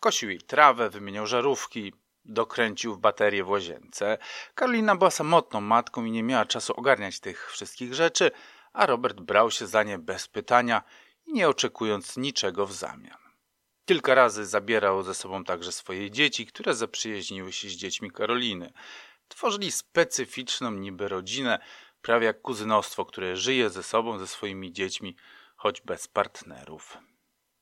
Kosił 0.00 0.30
jej 0.30 0.40
trawę, 0.40 0.90
wymieniał 0.90 1.26
żarówki, 1.26 1.92
dokręcił 2.24 2.94
w 2.94 2.98
baterię 2.98 3.44
w 3.44 3.48
łazience. 3.48 4.18
Karolina 4.54 4.96
była 4.96 5.10
samotną 5.10 5.60
matką 5.60 6.04
i 6.04 6.10
nie 6.10 6.22
miała 6.22 6.44
czasu 6.44 6.72
ogarniać 6.76 7.20
tych 7.20 7.50
wszystkich 7.50 7.94
rzeczy, 7.94 8.30
a 8.72 8.86
Robert 8.86 9.20
brał 9.20 9.50
się 9.50 9.66
za 9.66 9.82
nie 9.82 9.98
bez 9.98 10.28
pytania 10.28 10.82
nie 11.26 11.48
oczekując 11.48 12.16
niczego 12.16 12.66
w 12.66 12.72
zamian. 12.72 13.18
Kilka 13.86 14.14
razy 14.14 14.46
zabierał 14.46 15.02
ze 15.02 15.14
sobą 15.14 15.44
także 15.44 15.72
swoje 15.72 16.10
dzieci, 16.10 16.46
które 16.46 16.74
zaprzyjaźniły 16.74 17.52
się 17.52 17.68
z 17.68 17.72
dziećmi 17.72 18.10
Karoliny. 18.10 18.72
Tworzyli 19.28 19.72
specyficzną 19.72 20.70
niby 20.70 21.08
rodzinę, 21.08 21.58
prawie 22.02 22.26
jak 22.26 22.42
kuzynostwo, 22.42 23.04
które 23.04 23.36
żyje 23.36 23.70
ze 23.70 23.82
sobą, 23.82 24.18
ze 24.18 24.26
swoimi 24.26 24.72
dziećmi, 24.72 25.16
choć 25.56 25.80
bez 25.80 26.08
partnerów. 26.08 26.98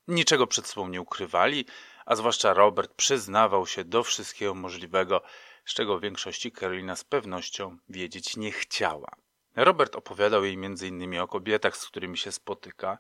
Niczego 0.08 0.46
przed 0.46 0.66
sobą 0.66 0.88
nie 0.88 1.00
ukrywali, 1.00 1.66
a 2.06 2.16
zwłaszcza 2.16 2.54
Robert 2.54 2.94
przyznawał 2.94 3.66
się 3.66 3.84
do 3.84 4.02
wszystkiego 4.02 4.54
możliwego, 4.54 5.22
z 5.64 5.74
czego 5.74 5.98
w 5.98 6.02
większości 6.02 6.52
Karolina 6.52 6.96
z 6.96 7.04
pewnością 7.04 7.76
wiedzieć 7.88 8.36
nie 8.36 8.52
chciała. 8.52 9.08
Robert 9.56 9.96
opowiadał 9.96 10.44
jej 10.44 10.54
m.in. 10.54 11.18
o 11.18 11.28
kobietach, 11.28 11.76
z 11.76 11.86
którymi 11.86 12.18
się 12.18 12.32
spotyka, 12.32 12.98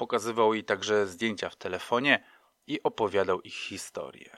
pokazywał 0.00 0.54
jej 0.54 0.64
także 0.64 1.06
zdjęcia 1.06 1.50
w 1.50 1.56
telefonie 1.56 2.24
i 2.66 2.82
opowiadał 2.82 3.40
ich 3.40 3.54
historię. 3.54 4.36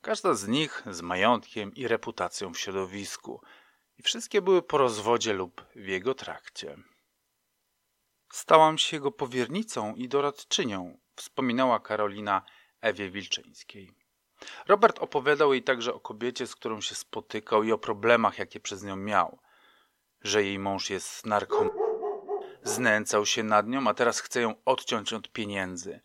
Każda 0.00 0.34
z 0.34 0.48
nich 0.48 0.82
z 0.90 1.02
majątkiem 1.02 1.74
i 1.74 1.88
reputacją 1.88 2.54
w 2.54 2.58
środowisku, 2.58 3.40
i 3.98 4.02
wszystkie 4.02 4.42
były 4.42 4.62
po 4.62 4.78
rozwodzie 4.78 5.32
lub 5.32 5.64
w 5.76 5.86
jego 5.86 6.14
trakcie. 6.14 6.76
Stałam 8.32 8.78
się 8.78 8.96
jego 8.96 9.12
powiernicą 9.12 9.94
i 9.94 10.08
doradczynią, 10.08 10.98
wspominała 11.16 11.80
Karolina 11.80 12.42
Ewie 12.80 13.10
Wilczyńskiej. 13.10 13.92
Robert 14.66 14.98
opowiadał 14.98 15.52
jej 15.52 15.62
także 15.62 15.94
o 15.94 16.00
kobiecie, 16.00 16.46
z 16.46 16.54
którą 16.54 16.80
się 16.80 16.94
spotykał 16.94 17.62
i 17.62 17.72
o 17.72 17.78
problemach, 17.78 18.38
jakie 18.38 18.60
przez 18.60 18.82
nią 18.82 18.96
miał. 18.96 19.38
Że 20.20 20.44
jej 20.44 20.58
mąż 20.58 20.90
jest 20.90 21.26
narkom... 21.26 21.85
Znęcał 22.66 23.26
się 23.26 23.42
nad 23.42 23.68
nią, 23.68 23.88
a 23.88 23.94
teraz 23.94 24.20
chce 24.20 24.40
ją 24.40 24.54
odciąć 24.64 25.12
od 25.12 25.32
pieniędzy. 25.32 26.00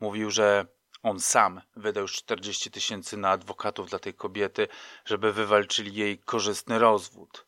Mówił, 0.00 0.30
że 0.30 0.66
on 1.02 1.20
sam 1.20 1.60
wydał 1.76 2.02
już 2.02 2.12
40 2.12 2.70
tysięcy 2.70 3.16
na 3.16 3.30
adwokatów 3.30 3.90
dla 3.90 3.98
tej 3.98 4.14
kobiety, 4.14 4.68
żeby 5.04 5.32
wywalczyli 5.32 5.94
jej 5.94 6.18
korzystny 6.18 6.78
rozwód. 6.78 7.46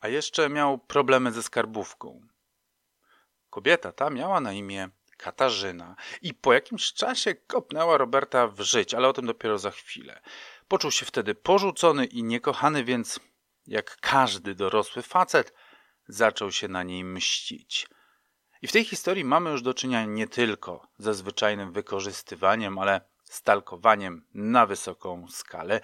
A 0.00 0.08
jeszcze 0.08 0.48
miał 0.48 0.78
problemy 0.78 1.32
ze 1.32 1.42
skarbówką. 1.42 2.20
Kobieta 3.50 3.92
ta 3.92 4.10
miała 4.10 4.40
na 4.40 4.52
imię 4.52 4.88
Katarzyna 5.16 5.96
i 6.22 6.34
po 6.34 6.52
jakimś 6.52 6.92
czasie 6.92 7.34
kopnęła 7.34 7.98
Roberta 7.98 8.46
w 8.46 8.60
żyć, 8.60 8.94
ale 8.94 9.08
o 9.08 9.12
tym 9.12 9.26
dopiero 9.26 9.58
za 9.58 9.70
chwilę. 9.70 10.20
Poczuł 10.68 10.90
się 10.90 11.06
wtedy 11.06 11.34
porzucony 11.34 12.06
i 12.06 12.22
niekochany, 12.22 12.84
więc 12.84 13.20
jak 13.66 13.96
każdy 14.00 14.54
dorosły 14.54 15.02
facet 15.02 15.52
zaczął 16.12 16.52
się 16.52 16.68
na 16.68 16.82
niej 16.82 17.04
mścić. 17.04 17.88
I 18.62 18.66
w 18.66 18.72
tej 18.72 18.84
historii 18.84 19.24
mamy 19.24 19.50
już 19.50 19.62
do 19.62 19.74
czynienia 19.74 20.04
nie 20.04 20.28
tylko 20.28 20.88
ze 20.98 21.14
zwyczajnym 21.14 21.72
wykorzystywaniem, 21.72 22.78
ale 22.78 23.00
stalkowaniem 23.24 24.26
na 24.34 24.66
wysoką 24.66 25.28
skalę 25.28 25.80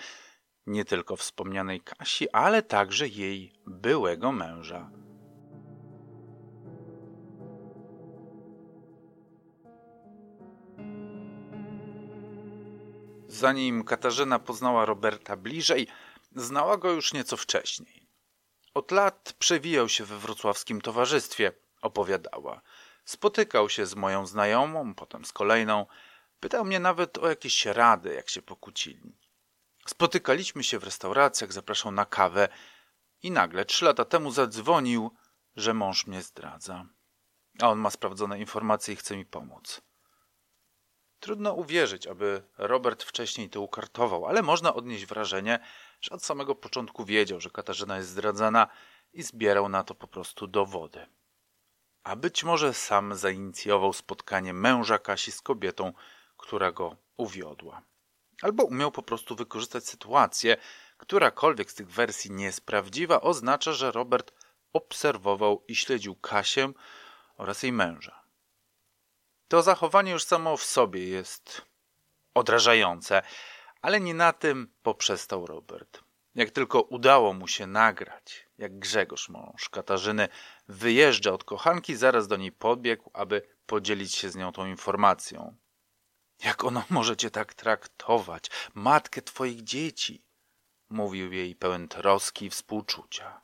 nie 0.67 0.85
tylko 0.85 1.17
wspomnianej 1.17 1.81
Kasi, 1.81 2.31
ale 2.31 2.62
także 2.62 3.09
jej 3.09 3.53
byłego 3.67 4.33
męża. 4.33 4.91
Zanim 13.29 13.85
Katarzyna 13.85 14.39
poznała 14.39 14.85
Roberta 14.85 15.37
bliżej, 15.37 15.87
znała 16.37 16.77
go 16.77 16.91
już 16.91 17.12
nieco 17.12 17.37
wcześniej. 17.37 18.06
Od 18.77 18.91
lat 18.91 19.35
przewijał 19.39 19.89
się 19.89 20.05
we 20.05 20.19
wrocławskim 20.19 20.81
towarzystwie, 20.81 21.53
opowiadała. 21.83 22.61
Spotykał 23.05 23.69
się 23.69 23.87
z 23.87 23.95
moją 23.95 24.27
znajomą, 24.27 24.95
potem 24.95 25.25
z 25.25 25.33
kolejną. 25.33 25.87
Pytał 26.41 26.65
mnie 26.65 26.81
nawet 26.81 27.19
o 27.19 27.29
jakieś 27.29 27.67
rady, 27.67 28.15
jak 28.15 28.31
się 28.31 28.43
pokłócili. 28.43 29.17
Spotykaliśmy 29.87 30.65
się 30.65 30.79
w 30.79 30.85
restauracjach, 30.85 31.53
zapraszał 31.53 31.93
na 31.93 32.05
kawę 32.05 32.49
i 33.23 33.31
nagle 33.31 33.65
trzy 33.65 33.85
lata 33.85 34.05
temu 34.05 34.31
zadzwonił, 34.31 35.11
że 35.57 35.75
mąż 35.75 36.07
mnie 36.07 36.23
zdradza. 36.23 36.87
A 37.61 37.71
on 37.71 37.79
ma 37.79 37.91
sprawdzone 37.91 38.41
informacje 38.41 38.95
i 38.95 38.97
chce 38.97 39.17
mi 39.17 39.25
pomóc. 39.27 39.81
Trudno 41.21 41.53
uwierzyć, 41.53 42.07
aby 42.07 42.43
Robert 42.59 43.03
wcześniej 43.03 43.51
to 43.51 43.61
ukartował, 43.61 44.27
ale 44.27 44.43
można 44.43 44.75
odnieść 44.75 45.07
wrażenie, 45.07 45.59
że 46.01 46.15
od 46.15 46.25
samego 46.25 46.55
początku 46.55 47.05
wiedział, 47.05 47.41
że 47.41 47.51
Katarzyna 47.51 47.97
jest 47.97 48.09
zdradzana 48.09 48.69
i 49.13 49.23
zbierał 49.23 49.69
na 49.69 49.85
to 49.85 49.95
po 49.95 50.09
prostu 50.09 50.47
dowody. 50.47 51.07
A 52.05 52.17
być 52.17 52.45
może 52.45 52.75
sam 52.75 53.15
zainicjował 53.15 53.93
spotkanie 53.93 54.53
męża 54.53 54.99
Kasi 54.99 55.33
z 55.33 55.41
kobietą, 55.41 55.93
która 56.37 56.73
go 56.73 56.97
uwiodła. 57.17 57.83
Albo 58.43 58.65
umiał 58.65 58.93
po 58.93 59.03
prostu 59.03 59.37
wykorzystać 59.37 59.89
sytuację, 59.89 60.57
którakolwiek 60.97 61.71
z 61.71 61.75
tych 61.75 61.91
wersji 61.91 62.31
nie 62.31 62.45
jest 62.45 62.67
prawdziwa, 62.67 63.21
oznacza, 63.21 63.73
że 63.73 63.93
Robert 63.93 64.33
obserwował 64.73 65.65
i 65.69 65.77
śledził 65.77 66.15
Kasię 66.15 66.73
oraz 67.37 67.63
jej 67.63 67.73
męża. 67.73 68.23
To 69.49 69.63
zachowanie 69.63 70.13
już 70.13 70.25
samo 70.25 70.57
w 70.57 70.65
sobie 70.65 71.09
jest 71.09 71.63
odrażające, 72.35 73.23
ale 73.87 74.01
nie 74.01 74.14
na 74.14 74.33
tym 74.33 74.68
poprzestał 74.83 75.46
Robert. 75.46 76.01
Jak 76.35 76.51
tylko 76.51 76.81
udało 76.81 77.33
mu 77.33 77.49
się 77.49 77.66
nagrać, 77.66 78.46
jak 78.59 78.79
Grzegorz, 78.79 79.29
mąż 79.29 79.68
Katarzyny, 79.68 80.29
wyjeżdża 80.68 81.33
od 81.33 81.44
kochanki, 81.44 81.96
zaraz 81.96 82.29
do 82.29 82.37
niej 82.37 82.53
podbiegł, 82.53 83.11
aby 83.12 83.42
podzielić 83.66 84.14
się 84.14 84.31
z 84.31 84.37
nią 84.37 84.53
tą 84.53 84.66
informacją. 84.66 85.57
Jak 86.44 86.64
ona 86.64 86.85
może 86.90 87.16
cię 87.16 87.31
tak 87.31 87.55
traktować, 87.55 88.51
matkę 88.75 89.22
twoich 89.22 89.62
dzieci? 89.62 90.22
Mówił 90.88 91.33
jej 91.33 91.57
pełen 91.57 91.88
troski 91.88 92.46
i 92.46 92.51
współczucia. 92.51 93.40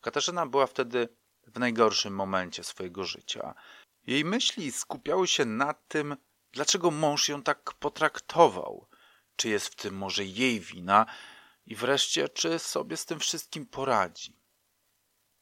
Katarzyna 0.00 0.46
była 0.46 0.66
wtedy 0.66 1.08
w 1.46 1.58
najgorszym 1.58 2.14
momencie 2.14 2.64
swojego 2.64 3.04
życia. 3.04 3.54
Jej 4.06 4.24
myśli 4.24 4.72
skupiały 4.72 5.26
się 5.28 5.44
na 5.44 5.74
tym, 5.74 6.16
dlaczego 6.52 6.90
mąż 6.90 7.28
ją 7.28 7.42
tak 7.42 7.72
potraktował. 7.74 8.86
Czy 9.36 9.48
jest 9.48 9.68
w 9.68 9.74
tym 9.74 9.94
może 9.94 10.24
jej 10.24 10.60
wina 10.60 11.06
i 11.66 11.76
wreszcie, 11.76 12.28
czy 12.28 12.58
sobie 12.58 12.96
z 12.96 13.06
tym 13.06 13.20
wszystkim 13.20 13.66
poradzi. 13.66 14.36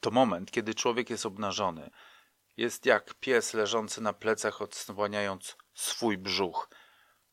To 0.00 0.10
moment, 0.10 0.50
kiedy 0.50 0.74
człowiek 0.74 1.10
jest 1.10 1.26
obnażony. 1.26 1.90
Jest 2.56 2.86
jak 2.86 3.14
pies 3.14 3.54
leżący 3.54 4.00
na 4.00 4.12
plecach, 4.12 4.62
odsłaniając 4.62 5.56
swój 5.74 6.18
brzuch. 6.18 6.68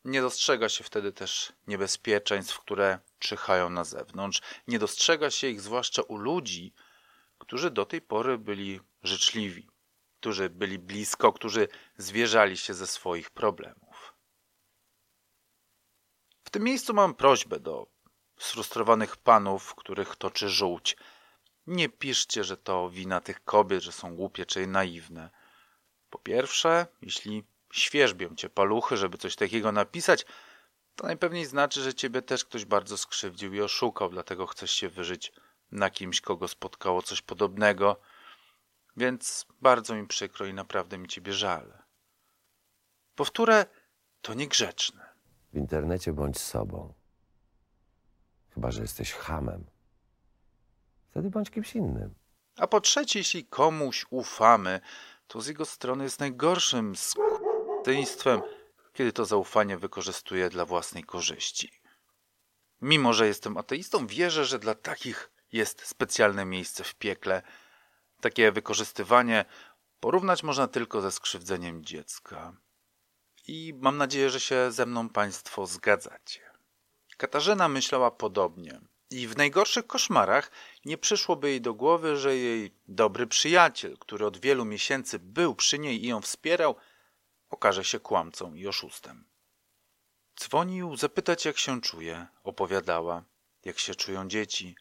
Nie 0.06 0.21
dostrzega 0.21 0.69
się 0.69 0.84
wtedy 0.84 1.12
też 1.12 1.54
niebezpieczeństw, 1.67 2.60
które 2.60 3.00
czyhają 3.19 3.69
na 3.69 3.84
zewnątrz. 3.84 4.41
Nie 4.67 4.80
dostrzega 4.80 5.32
się 5.32 5.47
ich 5.47 5.62
zwłaszcza 5.62 6.02
u 6.02 6.17
ludzi, 6.17 6.74
którzy 7.38 7.71
do 7.71 7.86
tej 7.86 8.02
pory 8.02 8.38
byli 8.38 8.80
życzliwi, 9.04 9.69
którzy 10.19 10.50
byli 10.50 10.80
blisko, 10.80 11.34
którzy 11.34 11.67
zwierzali 11.97 12.58
się 12.58 12.74
ze 12.74 12.88
swoich 12.88 13.30
problemów. 13.30 13.91
W 16.52 16.54
tym 16.54 16.64
miejscu 16.64 16.94
mam 16.94 17.14
prośbę 17.14 17.60
do 17.60 17.88
sfrustrowanych 18.40 19.18
panów, 19.18 19.76
których 19.76 20.16
toczy 20.16 20.50
żółć. 20.50 20.98
Nie 21.68 21.90
piszcie, 21.90 22.44
że 22.44 22.58
to 22.58 22.90
wina 22.90 23.22
tych 23.22 23.44
kobiet, 23.44 23.84
że 23.84 23.92
są 23.92 24.16
głupie 24.16 24.46
czy 24.46 24.68
naiwne. 24.68 25.30
Po 26.10 26.20
pierwsze, 26.20 26.88
jeśli 27.02 27.44
świeżbią 27.74 28.36
cię 28.36 28.50
paluchy, 28.50 28.98
żeby 28.98 29.18
coś 29.18 29.36
takiego 29.36 29.72
napisać, 29.72 30.26
to 30.96 31.08
najpewniej 31.08 31.46
znaczy, 31.46 31.82
że 31.82 31.94
ciebie 31.94 32.22
też 32.22 32.46
ktoś 32.46 32.66
bardzo 32.66 32.98
skrzywdził 32.98 33.54
i 33.54 33.62
oszukał, 33.62 34.10
dlatego 34.10 34.48
chcesz 34.48 34.72
się 34.72 34.90
wyżyć 34.90 35.32
na 35.72 35.90
kimś, 35.90 36.22
kogo 36.22 36.48
spotkało 36.48 37.02
coś 37.02 37.22
podobnego. 37.22 38.02
Więc 38.98 39.46
bardzo 39.62 39.96
mi 39.96 40.08
przykro 40.08 40.46
i 40.46 40.54
naprawdę 40.54 40.98
mi 40.98 41.08
ciebie 41.08 41.34
żal. 41.34 41.74
Powtórę, 43.16 43.66
to 44.22 44.34
niegrzeczne. 44.34 45.11
W 45.54 45.58
internecie 45.58 46.14
bądź 46.14 46.40
sobą. 46.40 46.94
Chyba, 48.50 48.72
że 48.72 48.82
jesteś 48.82 49.14
hamem. 49.14 49.66
Wtedy 51.10 51.30
bądź 51.30 51.50
kimś 51.50 51.76
innym. 51.76 52.16
A 52.56 52.68
po 52.68 52.82
trzecie, 52.82 53.20
jeśli 53.20 53.46
komuś 53.46 54.06
ufamy, 54.10 54.80
to 55.28 55.42
z 55.42 55.48
jego 55.48 55.66
strony 55.66 56.04
jest 56.04 56.20
najgorszym 56.20 56.96
skutystwem, 56.96 58.42
kiedy 58.94 59.14
to 59.14 59.26
zaufanie 59.26 59.78
wykorzystuje 59.78 60.50
dla 60.50 60.66
własnej 60.66 61.04
korzyści. 61.04 61.82
Mimo, 62.82 63.14
że 63.14 63.28
jestem 63.28 63.58
ateistą, 63.58 64.08
wierzę, 64.08 64.46
że 64.46 64.60
dla 64.60 64.76
takich 64.76 65.32
jest 65.52 65.86
specjalne 65.86 66.46
miejsce 66.46 66.84
w 66.84 66.96
piekle. 66.96 67.42
Takie 68.22 68.52
wykorzystywanie 68.52 69.46
porównać 70.00 70.44
można 70.44 70.68
tylko 70.68 71.02
ze 71.02 71.12
skrzywdzeniem 71.12 71.86
dziecka. 71.86 72.54
I 73.54 73.74
mam 73.74 73.98
nadzieję, 73.98 74.30
że 74.30 74.40
się 74.40 74.72
ze 74.72 74.86
mną 74.86 75.10
Państwo 75.10 75.68
zgadzacie. 75.68 76.52
Katarzyna 77.18 77.68
myślała 77.68 78.12
podobnie. 78.12 78.82
I 79.10 79.28
w 79.28 79.38
najgorszych 79.38 79.88
koszmarach 79.88 80.52
nie 80.86 80.98
przyszłoby 80.98 81.50
jej 81.50 81.62
do 81.62 81.74
głowy, 81.74 82.18
że 82.18 82.38
jej 82.38 82.76
dobry 82.88 83.28
przyjaciel, 83.28 83.98
który 83.98 84.26
od 84.26 84.38
wielu 84.38 84.66
miesięcy 84.66 85.20
był 85.20 85.56
przy 85.56 85.80
niej 85.80 86.04
i 86.04 86.08
ją 86.08 86.22
wspierał, 86.22 86.76
okaże 87.50 87.84
się 87.84 88.00
kłamcą 88.00 88.54
i 88.54 88.68
oszustem. 88.68 89.26
Dzwonił 90.40 90.96
zapytać, 90.96 91.46
jak 91.46 91.58
się 91.58 91.82
czuje, 91.82 92.28
opowiadała, 92.44 93.24
jak 93.66 93.80
się 93.80 93.96
czują 93.96 94.28
dzieci. 94.28 94.76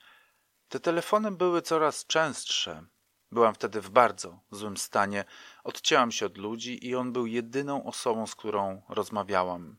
Te 0.69 0.81
telefony 0.81 1.31
były 1.31 1.63
coraz 1.63 2.07
częstsze. 2.07 2.85
Byłam 3.33 3.55
wtedy 3.55 3.81
w 3.81 3.91
bardzo 3.91 4.41
złym 4.51 4.77
stanie. 4.77 5.25
Odcięłam 5.65 6.13
się 6.13 6.27
od 6.27 6.39
ludzi 6.39 6.87
i 6.87 6.95
on 6.95 7.13
był 7.13 7.27
jedyną 7.27 7.85
osobą, 7.85 8.27
z 8.27 8.35
którą 8.35 8.83
rozmawiałam. 8.89 9.77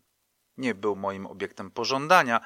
Nie 0.57 0.75
był 0.75 0.95
moim 0.95 1.27
obiektem 1.27 1.71
pożądania, 1.71 2.41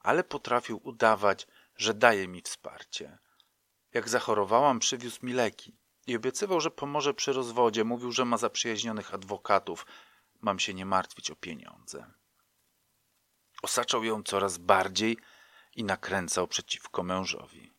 ale 0.00 0.24
potrafił 0.24 0.80
udawać, 0.84 1.46
że 1.76 1.94
daje 1.94 2.28
mi 2.28 2.42
wsparcie. 2.42 3.18
Jak 3.94 4.08
zachorowałam, 4.08 4.78
przywiózł 4.78 5.26
mi 5.26 5.32
leki 5.32 5.76
i 6.06 6.16
obiecywał, 6.16 6.60
że 6.60 6.70
pomoże 6.70 7.14
przy 7.14 7.32
rozwodzie. 7.32 7.84
Mówił, 7.84 8.12
że 8.12 8.24
ma 8.24 8.36
zaprzyjaźnionych 8.36 9.14
adwokatów. 9.14 9.86
Mam 10.40 10.58
się 10.58 10.74
nie 10.74 10.86
martwić 10.86 11.30
o 11.30 11.36
pieniądze. 11.36 12.12
Osaczał 13.62 14.04
ją 14.04 14.22
coraz 14.22 14.58
bardziej 14.58 15.18
i 15.76 15.84
nakręcał 15.84 16.48
przeciwko 16.48 17.02
mężowi. 17.02 17.71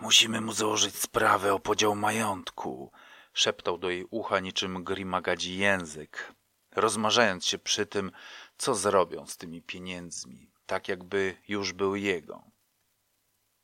Musimy 0.00 0.40
mu 0.40 0.52
założyć 0.52 0.96
sprawę 0.96 1.54
o 1.54 1.58
podział 1.58 1.94
majątku, 1.94 2.92
szeptał 3.32 3.78
do 3.78 3.90
jej 3.90 4.06
ucha 4.10 4.40
niczym 4.40 4.84
grimagadzi 4.84 5.58
język, 5.58 6.32
rozmarzając 6.76 7.46
się 7.46 7.58
przy 7.58 7.86
tym, 7.86 8.10
co 8.58 8.74
zrobią 8.74 9.26
z 9.26 9.36
tymi 9.36 9.62
pieniędzmi, 9.62 10.50
tak 10.66 10.88
jakby 10.88 11.36
już 11.48 11.72
były 11.72 12.00
jego. 12.00 12.42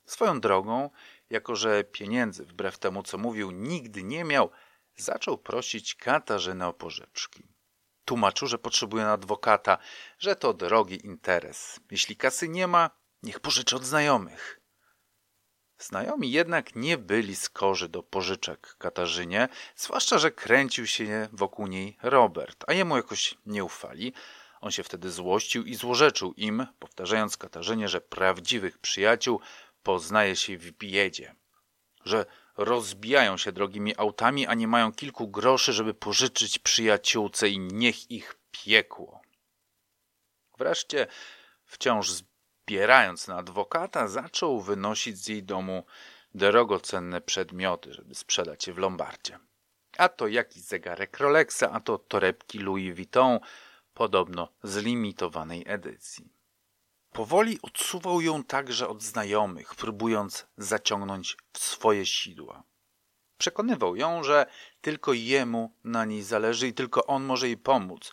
Swoją 0.06 0.40
drogą, 0.40 0.90
jako 1.30 1.56
że 1.56 1.84
pieniędzy, 1.84 2.44
wbrew 2.44 2.78
temu 2.78 3.02
co 3.02 3.18
mówił, 3.18 3.50
nigdy 3.50 4.02
nie 4.02 4.24
miał, 4.24 4.50
zaczął 4.96 5.38
prosić 5.38 5.94
Katarzynę 5.94 6.68
o 6.68 6.72
pożyczki. 6.72 7.48
Tłumaczył, 8.04 8.48
że 8.48 8.58
potrzebuje 8.58 9.06
adwokata, 9.06 9.78
że 10.18 10.36
to 10.36 10.54
drogi 10.54 11.06
interes. 11.06 11.80
Jeśli 11.90 12.16
kasy 12.16 12.48
nie 12.48 12.66
ma, 12.66 12.90
niech 13.22 13.40
pożyczy 13.40 13.76
od 13.76 13.84
znajomych. 13.84 14.63
Znajomi 15.78 16.32
jednak 16.32 16.76
nie 16.76 16.98
byli 16.98 17.36
skorzy 17.36 17.88
do 17.88 18.02
pożyczek 18.02 18.76
Katarzynie, 18.78 19.48
zwłaszcza, 19.76 20.18
że 20.18 20.30
kręcił 20.30 20.86
się 20.86 21.28
wokół 21.32 21.66
niej 21.66 21.96
Robert, 22.02 22.64
a 22.66 22.72
jemu 22.72 22.96
jakoś 22.96 23.34
nie 23.46 23.64
ufali. 23.64 24.12
On 24.60 24.70
się 24.70 24.82
wtedy 24.82 25.10
złościł 25.10 25.64
i 25.64 25.74
złorzeczył 25.74 26.32
im, 26.32 26.66
powtarzając 26.78 27.36
Katarzynie, 27.36 27.88
że 27.88 28.00
prawdziwych 28.00 28.78
przyjaciół 28.78 29.40
poznaje 29.82 30.36
się 30.36 30.58
w 30.58 30.70
biedzie, 30.70 31.34
że 32.04 32.26
rozbijają 32.56 33.36
się 33.36 33.52
drogimi 33.52 33.96
autami, 33.96 34.46
a 34.46 34.54
nie 34.54 34.68
mają 34.68 34.92
kilku 34.92 35.28
groszy, 35.28 35.72
żeby 35.72 35.94
pożyczyć 35.94 36.58
przyjaciółce 36.58 37.48
i 37.48 37.58
niech 37.58 38.10
ich 38.10 38.36
piekło. 38.50 39.22
Wreszcie, 40.58 41.06
wciąż 41.64 42.10
zbierając 42.64 43.28
na 43.28 43.36
adwokata, 43.36 44.08
zaczął 44.08 44.60
wynosić 44.60 45.18
z 45.18 45.28
jej 45.28 45.42
domu 45.42 45.84
drogocenne 46.34 47.20
przedmioty, 47.20 47.94
żeby 47.94 48.14
sprzedać 48.14 48.66
je 48.66 48.72
w 48.72 48.78
Lombardzie. 48.78 49.38
A 49.98 50.08
to 50.08 50.28
jakiś 50.28 50.62
zegarek 50.62 51.18
Rolexa, 51.18 51.62
a 51.72 51.80
to 51.80 51.98
torebki 51.98 52.58
Louis 52.58 52.94
Vuitton, 52.94 53.38
podobno 53.94 54.48
z 54.62 54.76
limitowanej 54.76 55.64
edycji. 55.66 56.28
Powoli 57.12 57.58
odsuwał 57.62 58.20
ją 58.20 58.44
także 58.44 58.88
od 58.88 59.02
znajomych, 59.02 59.74
próbując 59.74 60.46
zaciągnąć 60.56 61.36
w 61.52 61.58
swoje 61.58 62.06
sidła. 62.06 62.62
Przekonywał 63.38 63.96
ją, 63.96 64.22
że 64.22 64.46
tylko 64.80 65.12
jemu 65.12 65.74
na 65.84 66.04
niej 66.04 66.22
zależy 66.22 66.68
i 66.68 66.74
tylko 66.74 67.06
on 67.06 67.24
może 67.24 67.46
jej 67.46 67.56
pomóc, 67.56 68.12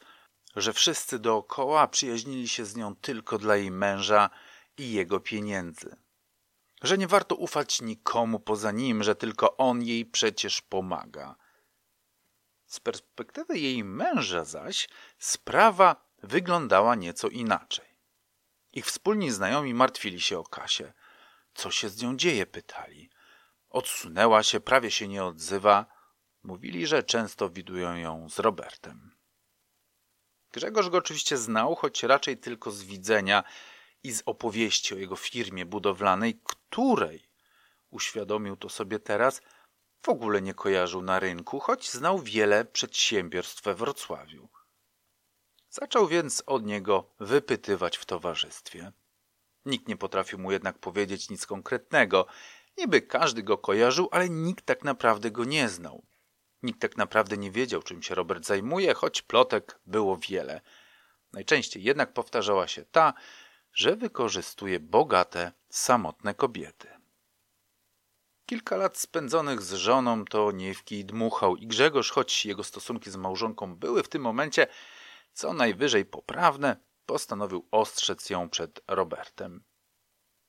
że 0.56 0.74
wszyscy 0.74 1.20
dookoła 1.20 1.88
przyjaźnili 1.88 2.48
się 2.48 2.66
z 2.66 2.76
nią 2.76 2.96
tylko 2.96 3.38
dla 3.38 3.56
jej 3.56 3.72
męża 3.72 4.30
i 4.78 4.92
jego 4.92 5.20
pieniędzy. 5.20 5.96
Że 6.82 6.98
nie 6.98 7.08
warto 7.08 7.36
ufać 7.36 7.82
nikomu 7.82 8.40
poza 8.40 8.72
nim, 8.72 9.04
że 9.04 9.16
tylko 9.16 9.58
on 9.58 9.82
jej 9.82 10.06
przecież 10.06 10.62
pomaga. 10.62 11.36
Z 12.66 12.80
perspektywy 12.80 13.60
jej 13.60 13.84
męża 13.84 14.44
zaś 14.44 14.90
sprawa 15.20 15.96
wyglądała 16.24 16.96
nieco 16.96 17.28
inaczej. 17.28 17.92
Ich 18.74 18.86
wspólni 18.86 19.32
znajomi 19.32 19.74
martwili 19.74 20.22
się 20.22 20.40
o 20.40 20.44
Kasię. 20.44 20.94
Co 21.54 21.72
się 21.72 21.90
z 21.90 22.02
nią 22.02 22.18
dzieje? 22.18 22.46
pytali. 22.46 23.10
Odsunęła 23.70 24.44
się, 24.44 24.60
prawie 24.60 24.92
się 24.92 25.08
nie 25.08 25.24
odzywa. 25.24 25.86
Mówili, 26.44 26.88
że 26.88 27.04
często 27.04 27.50
widują 27.50 27.96
ją 27.96 28.30
z 28.30 28.40
Robertem. 28.40 29.11
Grzegorz 30.52 30.90
go 30.90 30.98
oczywiście 30.98 31.38
znał, 31.38 31.76
choć 31.76 32.04
raczej 32.04 32.38
tylko 32.38 32.72
z 32.72 32.84
widzenia 32.84 33.44
i 34.04 34.12
z 34.12 34.24
opowieści 34.26 34.94
o 34.94 34.98
jego 34.98 35.16
firmie 35.16 35.66
budowlanej, 35.66 36.42
której, 36.44 37.30
uświadomił 37.90 38.56
to 38.56 38.70
sobie 38.70 39.00
teraz, 39.00 39.42
w 40.02 40.10
ogóle 40.10 40.42
nie 40.42 40.54
kojarzył 40.54 41.02
na 41.02 41.20
rynku, 41.20 41.60
choć 41.60 41.92
znał 41.92 42.20
wiele 42.20 42.66
przedsiębiorstw 42.66 43.64
we 43.64 43.76
Wrocławiu. 43.76 44.50
Zaczął 45.70 46.08
więc 46.08 46.44
od 46.46 46.66
niego 46.66 47.14
wypytywać 47.20 47.98
w 47.98 48.06
towarzystwie. 48.06 48.92
Nikt 49.66 49.88
nie 49.88 49.98
potrafił 49.98 50.40
mu 50.40 50.52
jednak 50.52 50.80
powiedzieć 50.80 51.30
nic 51.30 51.46
konkretnego. 51.46 52.26
Niby 52.78 53.02
każdy 53.02 53.44
go 53.44 53.58
kojarzył, 53.58 54.10
ale 54.12 54.30
nikt 54.30 54.66
tak 54.66 54.84
naprawdę 54.84 55.32
go 55.32 55.44
nie 55.44 55.70
znał. 55.70 56.06
Nikt 56.64 56.82
tak 56.82 56.98
naprawdę 56.98 57.38
nie 57.38 57.52
wiedział, 57.52 57.84
czym 57.84 58.04
się 58.04 58.16
Robert 58.16 58.46
zajmuje, 58.46 58.94
choć 58.94 59.22
plotek 59.22 59.80
było 59.86 60.18
wiele. 60.18 60.62
Najczęściej 61.34 61.84
jednak 61.84 62.14
powtarzała 62.14 62.68
się 62.68 62.86
ta, 62.86 63.14
że 63.74 63.96
wykorzystuje 63.96 64.80
bogate, 64.80 65.52
samotne 65.70 66.34
kobiety. 66.34 66.88
Kilka 68.46 68.78
lat 68.78 68.98
spędzonych 68.98 69.62
z 69.62 69.74
żoną 69.74 70.26
to 70.26 70.52
nie 70.52 70.74
dmuchał 71.04 71.56
i 71.56 71.68
Grzegorz, 71.68 72.12
choć 72.12 72.46
jego 72.46 72.64
stosunki 72.64 73.12
z 73.12 73.16
małżonką 73.16 73.76
były 73.76 74.04
w 74.04 74.10
tym 74.10 74.22
momencie 74.22 74.68
co 75.34 75.54
najwyżej 75.54 76.06
poprawne, 76.06 76.78
postanowił 77.06 77.68
ostrzec 77.72 78.30
ją 78.30 78.50
przed 78.50 78.82
Robertem. 78.88 79.64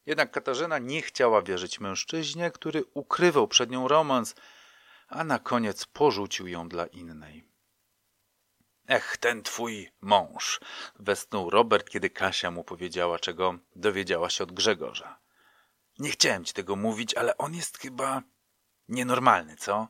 Jednak 0.06 0.30
Katarzyna 0.30 0.78
nie 0.78 1.02
chciała 1.02 1.42
wierzyć 1.42 1.80
mężczyźnie, 1.80 2.50
który 2.50 2.84
ukrywał 2.94 3.48
przed 3.48 3.70
nią 3.70 3.88
romans, 3.88 4.34
a 5.12 5.24
na 5.24 5.38
koniec 5.38 5.84
porzucił 5.84 6.46
ją 6.46 6.68
dla 6.68 6.86
innej. 6.86 7.52
Ech, 8.88 9.16
ten 9.16 9.42
twój 9.42 9.90
mąż, 10.00 10.60
westnął 10.98 11.50
Robert, 11.50 11.90
kiedy 11.90 12.10
Kasia 12.10 12.50
mu 12.50 12.64
powiedziała, 12.64 13.18
czego 13.18 13.58
dowiedziała 13.76 14.30
się 14.30 14.44
od 14.44 14.52
Grzegorza. 14.52 15.18
Nie 15.98 16.10
chciałem 16.10 16.44
ci 16.44 16.52
tego 16.52 16.76
mówić, 16.76 17.14
ale 17.14 17.38
on 17.38 17.54
jest 17.54 17.78
chyba 17.78 18.22
nienormalny, 18.88 19.56
co? 19.56 19.88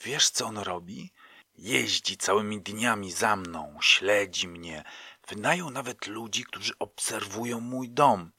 Wiesz, 0.00 0.30
co 0.30 0.46
on 0.46 0.58
robi? 0.58 1.12
Jeździ 1.54 2.16
całymi 2.16 2.60
dniami 2.60 3.12
za 3.12 3.36
mną, 3.36 3.78
śledzi 3.80 4.48
mnie. 4.48 4.84
Wynajął 5.28 5.70
nawet 5.70 6.06
ludzi, 6.06 6.44
którzy 6.44 6.72
obserwują 6.78 7.60
mój 7.60 7.90
dom. 7.90 8.32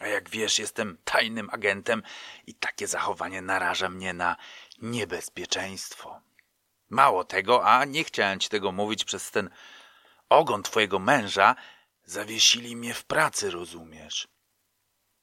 A 0.00 0.06
jak 0.06 0.30
wiesz, 0.30 0.58
jestem 0.58 0.98
tajnym 1.04 1.50
agentem 1.50 2.02
i 2.46 2.54
takie 2.54 2.86
zachowanie 2.86 3.42
naraża 3.42 3.88
mnie 3.88 4.12
na 4.12 4.36
niebezpieczeństwo. 4.82 6.20
Mało 6.90 7.24
tego, 7.24 7.64
a 7.66 7.84
nie 7.84 8.04
chciałem 8.04 8.40
ci 8.40 8.48
tego 8.48 8.72
mówić 8.72 9.04
przez 9.04 9.30
ten 9.30 9.50
ogon 10.28 10.62
twojego 10.62 10.98
męża, 10.98 11.56
zawiesili 12.04 12.76
mnie 12.76 12.94
w 12.94 13.04
pracy, 13.04 13.50
rozumiesz? 13.50 14.28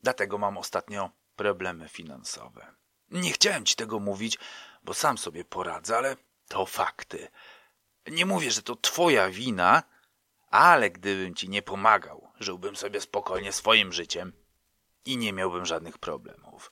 Dlatego 0.04 0.38
mam 0.38 0.58
ostatnio 0.58 1.10
problemy 1.36 1.89
finansowe. 1.89 2.76
Nie 3.12 3.32
chciałem 3.32 3.65
ci 3.65 3.76
tego 3.76 4.00
mówić, 4.00 4.38
bo 4.84 4.93
sam 4.93 5.17
sobie 5.17 5.45
poradzę, 5.45 5.98
ale 5.98 6.15
to 6.48 6.65
fakty. 6.65 7.28
Nie 8.08 8.26
mówię, 8.26 8.52
że 8.52 8.62
to 8.62 8.76
twoja 8.76 9.30
wina, 9.30 9.84
ale 10.50 10.89
gdybym 10.89 11.36
ci 11.36 11.50
nie 11.50 11.62
pomagał, 11.62 12.32
żyłbym 12.39 12.76
sobie 12.76 13.02
spokojnie 13.02 13.52
swoim 13.52 13.93
życiem 13.93 14.34
i 15.06 15.17
nie 15.17 15.34
miałbym 15.34 15.65
żadnych 15.65 15.98
problemów. 15.98 16.72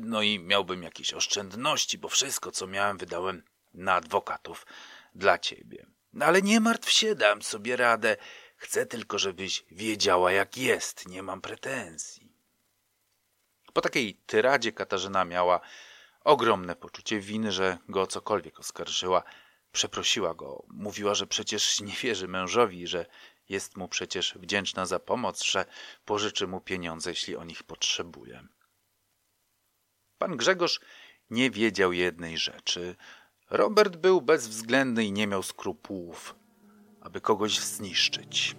No 0.00 0.22
i 0.22 0.38
miałbym 0.38 0.82
jakieś 0.82 1.14
oszczędności, 1.14 1.98
bo 1.98 2.08
wszystko, 2.08 2.50
co 2.50 2.66
miałem, 2.66 2.98
wydałem 2.98 3.42
na 3.74 3.94
adwokatów 3.94 4.66
dla 5.14 5.38
ciebie. 5.38 5.86
No 6.12 6.26
ale 6.26 6.42
nie 6.42 6.60
martw 6.60 6.90
się, 6.90 7.14
dam 7.14 7.42
sobie 7.42 7.76
radę. 7.76 8.16
Chcę 8.56 8.86
tylko, 8.86 9.18
żebyś 9.18 9.64
wiedziała, 9.70 10.32
jak 10.32 10.56
jest. 10.56 11.08
Nie 11.08 11.22
mam 11.22 11.40
pretensji. 11.40 12.32
Po 13.72 13.80
takiej 13.80 14.14
tyradzie 14.14 14.72
Katarzyna 14.72 15.24
miała 15.24 15.60
ogromne 16.24 16.76
poczucie 16.76 17.20
winy, 17.20 17.52
że 17.52 17.78
go 17.88 18.02
o 18.02 18.06
cokolwiek 18.06 18.60
oskarżyła. 18.60 19.22
Przeprosiła 19.72 20.34
go, 20.34 20.64
mówiła, 20.68 21.14
że 21.14 21.26
przecież 21.26 21.80
nie 21.80 21.92
wierzy 21.92 22.28
mężowi, 22.28 22.86
że 22.86 23.06
jest 23.48 23.76
mu 23.76 23.88
przecież 23.88 24.34
wdzięczna 24.34 24.86
za 24.86 24.98
pomoc, 24.98 25.44
że 25.44 25.64
pożyczy 26.04 26.46
mu 26.46 26.60
pieniądze, 26.60 27.10
jeśli 27.10 27.36
on 27.36 27.50
ich 27.50 27.62
potrzebuje. 27.62 28.44
Pan 30.24 30.36
Grzegorz 30.36 30.80
nie 31.30 31.50
wiedział 31.50 31.92
jednej 31.92 32.38
rzeczy. 32.38 32.96
Robert 33.50 33.96
był 33.96 34.22
bezwzględny 34.22 35.04
i 35.04 35.12
nie 35.12 35.26
miał 35.26 35.42
skrupułów, 35.42 36.34
aby 37.00 37.20
kogoś 37.20 37.58
zniszczyć. 37.58 38.56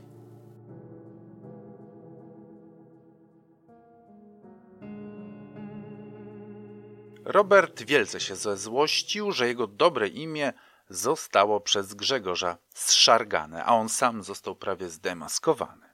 Robert 7.24 7.84
wielce 7.84 8.20
się 8.20 8.36
zezłościł, 8.36 9.32
że 9.32 9.48
jego 9.48 9.68
dobre 9.68 10.08
imię 10.08 10.54
zostało 10.90 11.62
przez 11.62 11.94
Grzegorza 11.94 12.58
zszargane, 12.74 13.66
a 13.66 13.74
on 13.74 13.90
sam 13.90 14.24
został 14.24 14.56
prawie 14.56 14.90
zdemaskowany. 14.90 15.90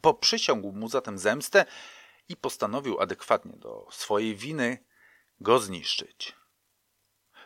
Poprzysiągł 0.00 0.72
mu 0.72 0.88
zatem 0.88 1.18
zemstę 1.18 1.64
i 2.28 2.36
postanowił 2.36 3.00
adekwatnie 3.00 3.52
do 3.56 3.88
swojej 3.90 4.36
winy 4.36 4.89
go 5.40 5.58
zniszczyć. 5.58 6.36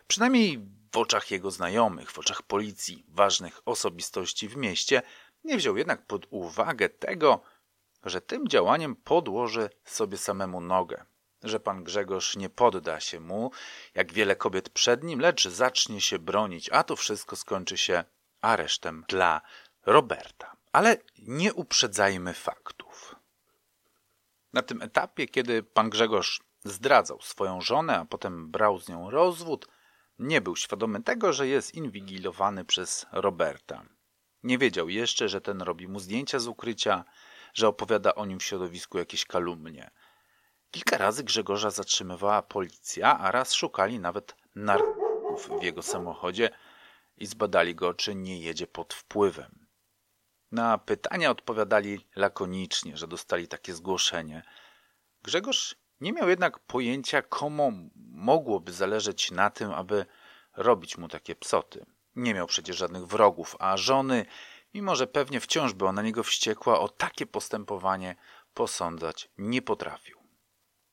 Przynajmniej 0.07 0.59
w 0.93 0.97
oczach 0.97 1.31
jego 1.31 1.51
znajomych, 1.51 2.11
w 2.11 2.19
oczach 2.19 2.43
policji, 2.43 3.05
ważnych 3.09 3.61
osobistości 3.65 4.49
w 4.49 4.57
mieście, 4.57 5.03
nie 5.45 5.57
wziął 5.57 5.77
jednak 5.77 6.07
pod 6.07 6.27
uwagę 6.31 6.89
tego, 6.89 7.41
że 8.05 8.21
tym 8.21 8.49
działaniem 8.49 8.97
podłoży 8.97 9.71
sobie 9.85 10.19
samemu 10.19 10.61
nogę 10.61 11.05
że 11.45 11.61
pan 11.61 11.85
Grzegorz 11.85 12.37
nie 12.37 12.51
podda 12.51 13.01
się 13.01 13.21
mu, 13.21 13.51
jak 13.95 14.13
wiele 14.13 14.37
kobiet 14.37 14.71
przed 14.71 15.03
nim, 15.05 15.21
lecz 15.21 15.49
zacznie 15.49 16.01
się 16.01 16.19
bronić, 16.19 16.71
a 16.71 16.83
to 16.83 16.97
wszystko 16.97 17.37
skończy 17.37 17.77
się 17.77 18.05
aresztem 18.41 19.05
dla 19.09 19.41
Roberta. 19.87 20.57
Ale 20.73 20.97
nie 21.19 21.55
uprzedzajmy 21.55 22.35
faktów. 22.35 23.17
Na 24.53 24.63
tym 24.63 24.83
etapie, 24.83 25.29
kiedy 25.29 25.63
pan 25.63 25.91
Grzegorz 25.91 26.41
zdradzał 26.65 27.21
swoją 27.23 27.61
żonę, 27.61 27.99
a 27.99 28.05
potem 28.05 28.51
brał 28.51 28.79
z 28.79 28.89
nią 28.89 29.11
rozwód, 29.11 29.67
nie 30.19 30.41
był 30.41 30.57
świadomy 30.57 31.03
tego, 31.03 31.33
że 31.33 31.49
jest 31.49 31.75
inwigilowany 31.75 32.65
przez 32.65 33.07
Roberta. 33.13 33.85
Nie 34.43 34.59
wiedział 34.59 34.89
jeszcze, 34.89 35.29
że 35.29 35.41
ten 35.41 35.63
robi 35.63 35.89
mu 35.89 35.99
zdjęcia 35.99 36.39
z 36.39 36.47
ukrycia, 36.47 37.05
że 37.55 37.69
opowiada 37.69 38.15
o 38.15 38.27
nim 38.27 38.39
w 38.39 38.45
środowisku 38.45 38.99
jakieś 38.99 39.25
kalumnie– 39.25 39.91
Kilka 40.75 40.99
razy 40.99 41.25
Grzegorza 41.25 41.71
zatrzymywała 41.71 42.43
policja, 42.43 43.19
a 43.19 43.31
raz 43.31 43.53
szukali 43.53 44.01
nawet 44.01 44.37
narkotyków 44.55 45.51
w 45.61 45.63
jego 45.63 45.83
samochodzie 45.83 46.51
i 47.17 47.27
zbadali 47.27 47.75
go, 47.75 47.95
czy 47.95 48.15
nie 48.15 48.41
jedzie 48.41 48.67
pod 48.67 48.95
wpływem. 48.95 49.67
Na 50.53 50.79
pytania 50.79 51.31
odpowiadali 51.31 52.07
lakonicznie, 52.17 52.97
że 52.97 53.07
dostali 53.07 53.49
takie 53.49 53.75
zgłoszenie. 53.75 54.43
Grzegorz 55.23 55.77
nie 56.01 56.13
miał 56.13 56.29
jednak 56.29 56.59
pojęcia, 56.59 57.23
komu 57.23 57.73
mogłoby 58.11 58.73
zależeć 58.73 59.31
na 59.31 59.51
tym, 59.51 59.73
aby 59.73 60.07
robić 60.57 60.99
mu 60.99 61.09
takie 61.09 61.35
psoty. 61.35 61.87
Nie 62.17 62.35
miał 62.35 62.47
przecież 62.47 62.77
żadnych 62.77 63.07
wrogów, 63.07 63.57
a 63.59 63.77
żony, 63.77 64.27
mimo 64.75 64.97
że 64.97 65.07
pewnie 65.07 65.41
wciąż 65.41 65.73
była 65.73 65.93
na 65.93 66.03
niego 66.03 66.23
wściekła, 66.23 66.81
o 66.81 66.89
takie 66.89 67.27
postępowanie 67.27 68.17
posądzać 68.55 69.29
nie 69.39 69.63
potrafił. 69.63 70.19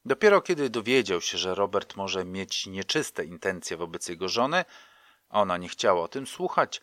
Dopiero 0.06 0.41
kiedy 0.41 0.70
dowiedział 0.70 1.22
się, 1.22 1.38
że 1.38 1.56
Robert 1.56 1.95
może 1.95 2.26
mieć 2.26 2.68
nieczyste 2.68 3.26
intencje 3.26 3.78
wobec 3.78 4.10
jego 4.10 4.30
żony, 4.30 4.66
a 5.30 5.41
ona 5.41 5.58
nie 5.58 5.70
chciała 5.70 6.04
o 6.04 6.08
tym 6.08 6.28
słuchać, 6.28 6.82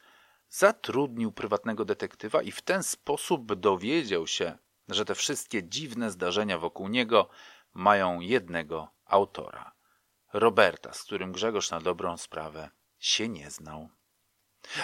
zatrudnił 0.48 1.32
prywatnego 1.32 1.84
detektywa 1.84 2.42
i 2.42 2.50
w 2.50 2.62
ten 2.62 2.82
sposób 2.82 3.54
dowiedział 3.54 4.26
się, 4.26 4.58
że 4.88 5.04
te 5.04 5.14
wszystkie 5.14 5.68
dziwne 5.68 6.10
zdarzenia 6.10 6.58
wokół 6.58 6.88
niego 6.88 7.28
mają 7.74 8.20
jednego 8.20 8.88
autora 9.04 9.72
Roberta, 10.32 10.92
z 10.92 11.02
którym 11.02 11.32
Grzegorz 11.32 11.70
na 11.70 11.80
dobrą 11.80 12.16
sprawę 12.16 12.70
się 12.98 13.28
nie 13.28 13.50
znał. 13.50 13.88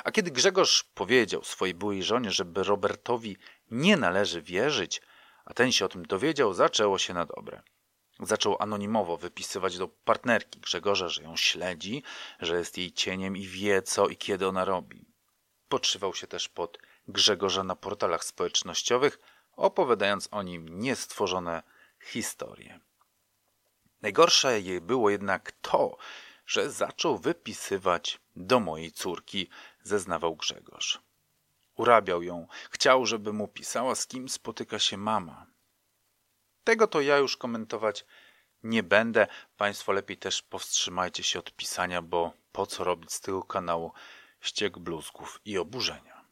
A 0.05 0.11
kiedy 0.11 0.30
Grzegorz 0.30 0.85
powiedział 0.95 1.45
swojej 1.45 1.74
byłej 1.74 2.03
żonie, 2.03 2.30
żeby 2.30 2.64
Robertowi 2.64 3.37
nie 3.70 3.97
należy 3.97 4.43
wierzyć, 4.43 5.03
a 5.45 5.55
ten 5.55 5.72
się 5.72 5.85
o 5.85 5.89
tym 5.89 6.07
dowiedział, 6.07 6.55
zaczęło 6.55 6.99
się 6.99 7.14
na 7.14 7.26
dobre. 7.26 7.62
Zaczął 8.20 8.57
anonimowo 8.61 9.16
wypisywać 9.16 9.78
do 9.78 9.89
partnerki 9.89 10.61
Grzegorza, 10.61 11.09
że 11.09 11.22
ją 11.22 11.37
śledzi, 11.37 12.03
że 12.41 12.59
jest 12.59 12.78
jej 12.78 12.93
cieniem 12.93 13.37
i 13.37 13.47
wie 13.47 13.82
co 13.82 14.09
i 14.09 14.16
kiedy 14.16 14.49
ona 14.49 14.64
robi. 14.64 15.07
Podszywał 15.68 16.14
się 16.14 16.26
też 16.26 16.49
pod 16.49 16.78
Grzegorza 17.09 17.64
na 17.64 17.76
portalach 17.76 18.24
społecznościowych, 18.24 19.18
opowiadając 19.53 20.28
o 20.30 20.43
nim 20.43 20.80
niestworzone 20.80 21.62
historie. 22.05 22.80
Najgorsze 24.02 24.61
jej 24.61 24.80
było 24.80 25.11
jednak 25.11 25.52
to, 25.52 25.96
że 26.46 26.70
zaczął 26.70 27.18
wypisywać 27.18 28.20
do 28.36 28.61
mojej 28.61 28.92
córki, 28.92 29.48
zeznawał 29.82 30.36
Grzegorz. 30.36 31.00
Urabiał 31.76 32.22
ją, 32.22 32.46
chciał, 32.70 33.07
żeby 33.07 33.32
mu 33.32 33.48
pisała, 33.48 33.94
z 33.94 34.07
kim 34.07 34.28
spotyka 34.28 34.78
się 34.78 34.96
mama. 34.96 35.46
Tego 36.64 36.86
to 36.86 37.00
ja 37.00 37.16
już 37.16 37.36
komentować 37.36 38.05
nie 38.62 38.82
będę. 38.82 39.26
Państwo 39.57 39.92
lepiej 39.92 40.16
też 40.16 40.42
powstrzymajcie 40.42 41.22
się 41.22 41.38
od 41.38 41.57
pisania, 41.57 42.02
bo 42.02 42.32
po 42.52 42.66
co 42.66 42.84
robić 42.84 43.12
z 43.12 43.20
tego 43.20 43.42
kanału 43.42 43.92
ściek 44.40 44.78
bluzków 44.78 45.40
i 45.44 45.59
oburzenia. 45.59 46.24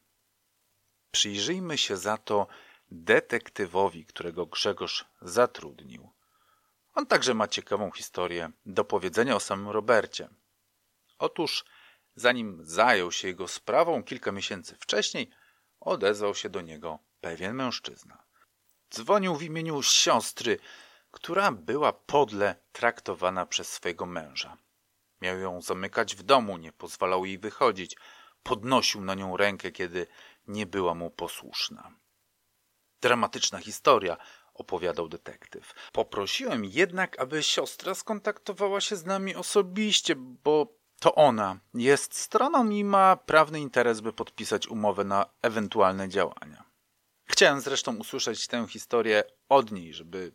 Przyjrzyjmy 1.11 1.79
się 1.79 1.97
za 1.97 2.17
to 2.17 2.47
detektywowi, 2.93 4.07
którego 4.07 4.47
Grzegorz 4.47 5.05
zatrudnił. 5.23 6.11
On 6.95 7.07
także 7.07 7.35
ma 7.35 7.49
ciekawą 7.49 7.91
historię 7.91 8.51
do 8.67 8.85
powiedzenia 8.85 9.37
o 9.37 9.41
samym 9.41 9.69
Robercie. 9.69 10.29
Otóż, 11.19 11.65
zanim 12.17 12.59
zajął 12.63 13.13
się 13.13 13.29
jego 13.29 13.49
sprawą 13.49 14.03
kilka 14.03 14.33
miesięcy 14.33 14.77
wcześniej, 14.81 15.31
odezwał 15.81 16.35
się 16.35 16.49
do 16.49 16.61
niego 16.61 16.99
pewien 17.21 17.55
mężczyzna. 17.55 18.23
Dzwonił 18.95 19.37
w 19.37 19.43
imieniu 19.43 19.83
siostry, 19.83 20.59
która 21.11 21.53
była 21.53 21.93
podle 21.93 22.57
traktowana 22.73 23.47
przez 23.47 23.69
swojego 23.69 24.07
męża. 24.07 24.57
Miał 25.21 25.39
ją 25.39 25.63
zamykać 25.63 26.17
w 26.17 26.23
domu, 26.23 26.59
nie 26.59 26.73
pozwalał 26.73 27.25
jej 27.25 27.39
wychodzić, 27.39 27.97
podnosił 28.43 29.01
na 29.01 29.15
nią 29.15 29.37
rękę, 29.37 29.71
kiedy 29.71 30.07
nie 30.47 30.67
była 30.67 30.95
mu 30.95 31.11
posłuszna. 31.11 32.02
Dramatyczna 33.03 33.59
historia, 33.59 34.17
opowiadał 34.55 35.09
detektyw. 35.09 35.75
Poprosiłem 35.93 36.65
jednak, 36.65 37.21
aby 37.21 37.43
siostra 37.43 37.95
skontaktowała 37.95 38.81
się 38.81 38.97
z 38.97 39.05
nami 39.05 39.35
osobiście, 39.35 40.15
bo 40.17 40.67
to 41.01 41.15
ona 41.15 41.61
jest 41.75 42.19
stroną 42.19 42.71
i 42.71 42.85
ma 42.85 43.17
prawny 43.17 43.61
interes, 43.61 44.01
by 44.01 44.13
podpisać 44.13 44.69
umowę 44.69 45.05
na 45.05 45.27
ewentualne 45.43 46.09
działania. 46.09 46.65
Chciałem 47.25 47.61
zresztą 47.61 47.97
usłyszeć 47.97 48.47
tę 48.47 48.67
historię 48.69 49.25
od 49.49 49.73
niej, 49.73 49.95
żeby 49.95 50.33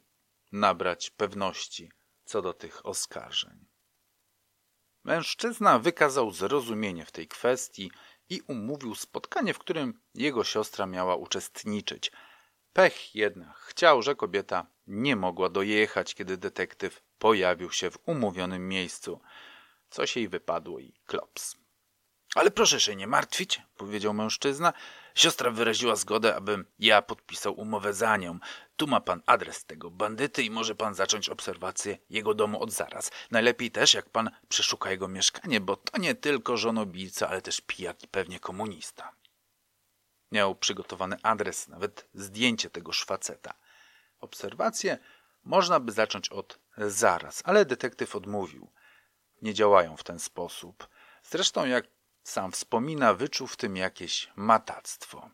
nabrać 0.52 1.10
pewności 1.10 1.92
co 2.26 2.42
do 2.42 2.54
tych 2.54 2.86
oskarżeń. 2.86 3.66
Mężczyzna 5.04 5.80
wykazał 5.80 6.32
zrozumienie 6.32 7.06
w 7.06 7.12
tej 7.12 7.28
kwestii 7.28 7.92
i 8.30 8.42
umówił 8.42 8.96
spotkanie, 8.96 9.54
w 9.54 9.60
którym 9.60 10.02
jego 10.14 10.44
siostra 10.44 10.86
miała 10.86 11.16
uczestniczyć. 11.16 12.12
Pech 12.74 13.16
jednak 13.16 13.58
chciał, 13.58 14.02
że 14.02 14.16
kobieta 14.16 14.66
nie 14.88 15.16
mogła 15.16 15.50
dojechać, 15.50 16.16
kiedy 16.16 16.38
detektyw 16.38 17.02
pojawił 17.20 17.72
się 17.72 17.92
w 17.92 18.00
umówionym 18.06 18.68
miejscu. 18.68 19.22
Coś 19.90 20.16
jej 20.16 20.30
wypadło 20.30 20.80
i 20.80 20.94
klops. 21.06 21.56
Ale 22.36 22.52
proszę 22.52 22.80
się 22.80 22.96
nie 22.96 23.08
martwić, 23.08 23.62
powiedział 23.78 24.14
mężczyzna. 24.14 24.74
Siostra 25.16 25.52
wyraziła 25.52 25.96
zgodę, 25.96 26.36
abym 26.36 26.66
ja 26.80 27.02
podpisał 27.02 27.60
umowę 27.60 27.94
za 27.94 28.18
nią. 28.18 28.40
Tu 28.76 28.88
ma 28.88 29.02
pan 29.02 29.22
adres 29.26 29.66
tego 29.66 29.92
bandyty 29.92 30.44
i 30.44 30.50
może 30.50 30.76
pan 30.76 30.96
zacząć 30.96 31.30
obserwację 31.30 31.98
jego 32.10 32.34
domu 32.34 32.62
od 32.62 32.72
zaraz. 32.72 33.12
Najlepiej 33.32 33.72
też, 33.72 33.94
jak 33.94 34.10
pan 34.10 34.30
przeszuka 34.50 34.92
jego 34.92 35.08
mieszkanie, 35.08 35.62
bo 35.62 35.76
to 35.76 35.98
nie 35.98 36.16
tylko 36.16 36.58
żonobijca, 36.58 37.30
ale 37.30 37.42
też 37.42 37.62
pijak 37.62 38.04
i 38.04 38.08
pewnie 38.08 38.40
komunista. 38.40 39.12
Miał 40.32 40.56
przygotowany 40.56 41.18
adres, 41.24 41.68
nawet 41.68 42.08
zdjęcie 42.14 42.70
tego 42.70 42.92
szwaceta. 42.92 43.54
Obserwację 44.20 44.98
można 45.44 45.80
by 45.80 45.92
zacząć 45.92 46.30
od 46.30 46.60
zaraz, 46.78 47.42
ale 47.46 47.66
detektyw 47.66 48.16
odmówił. 48.16 48.72
Nie 49.42 49.54
działają 49.54 49.98
w 49.98 50.04
ten 50.04 50.20
sposób. 50.20 50.88
Zresztą, 51.24 51.66
jak 51.66 51.86
sam 52.24 52.52
wspomina, 52.52 53.14
wyczuł 53.14 53.48
w 53.48 53.58
tym 53.58 53.78
jakieś 53.78 54.32
matactwo. 54.36 55.30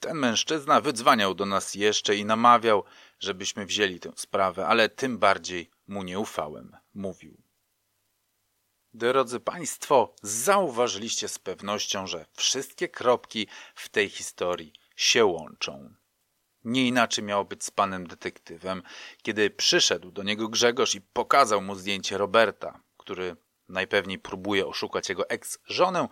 Ten 0.00 0.16
mężczyzna 0.16 0.80
wydzwaniał 0.80 1.34
do 1.34 1.46
nas 1.46 1.74
jeszcze 1.74 2.16
i 2.16 2.24
namawiał, 2.24 2.84
żebyśmy 3.20 3.66
wzięli 3.66 4.00
tę 4.00 4.12
sprawę, 4.16 4.66
ale 4.66 4.88
tym 4.88 5.18
bardziej 5.18 5.70
mu 5.86 6.02
nie 6.02 6.18
ufałem, 6.18 6.76
mówił. 6.94 7.47
Drodzy 8.94 9.40
Państwo, 9.40 10.14
zauważyliście 10.22 11.28
z 11.28 11.38
pewnością, 11.38 12.06
że 12.06 12.26
wszystkie 12.32 12.88
kropki 12.88 13.48
w 13.74 13.88
tej 13.88 14.08
historii 14.08 14.72
się 14.96 15.24
łączą. 15.24 15.94
Nie 16.64 16.88
inaczej 16.88 17.24
miało 17.24 17.44
być 17.44 17.64
z 17.64 17.70
panem 17.70 18.06
detektywem, 18.06 18.82
kiedy 19.22 19.50
przyszedł 19.50 20.10
do 20.10 20.22
niego 20.22 20.48
Grzegorz 20.48 20.94
i 20.94 21.00
pokazał 21.00 21.62
mu 21.62 21.74
zdjęcie 21.74 22.18
Roberta, 22.18 22.80
który 22.96 23.36
najpewniej 23.68 24.18
próbuje 24.18 24.66
oszukać 24.66 25.08
jego 25.08 25.28
ex-żonę, 25.28 26.08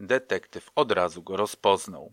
detektyw 0.00 0.70
od 0.74 0.92
razu 0.92 1.22
go 1.22 1.36
rozpoznał. 1.36 2.12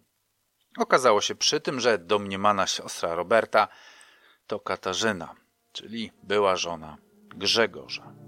Okazało 0.77 1.21
się 1.21 1.35
przy 1.35 1.61
tym, 1.61 1.79
że 1.79 1.97
domniemana 1.97 2.67
siostra 2.67 3.15
Roberta 3.15 3.67
to 4.47 4.59
Katarzyna, 4.59 5.35
czyli 5.71 6.11
była 6.23 6.55
żona 6.55 6.97
Grzegorza. 7.35 8.26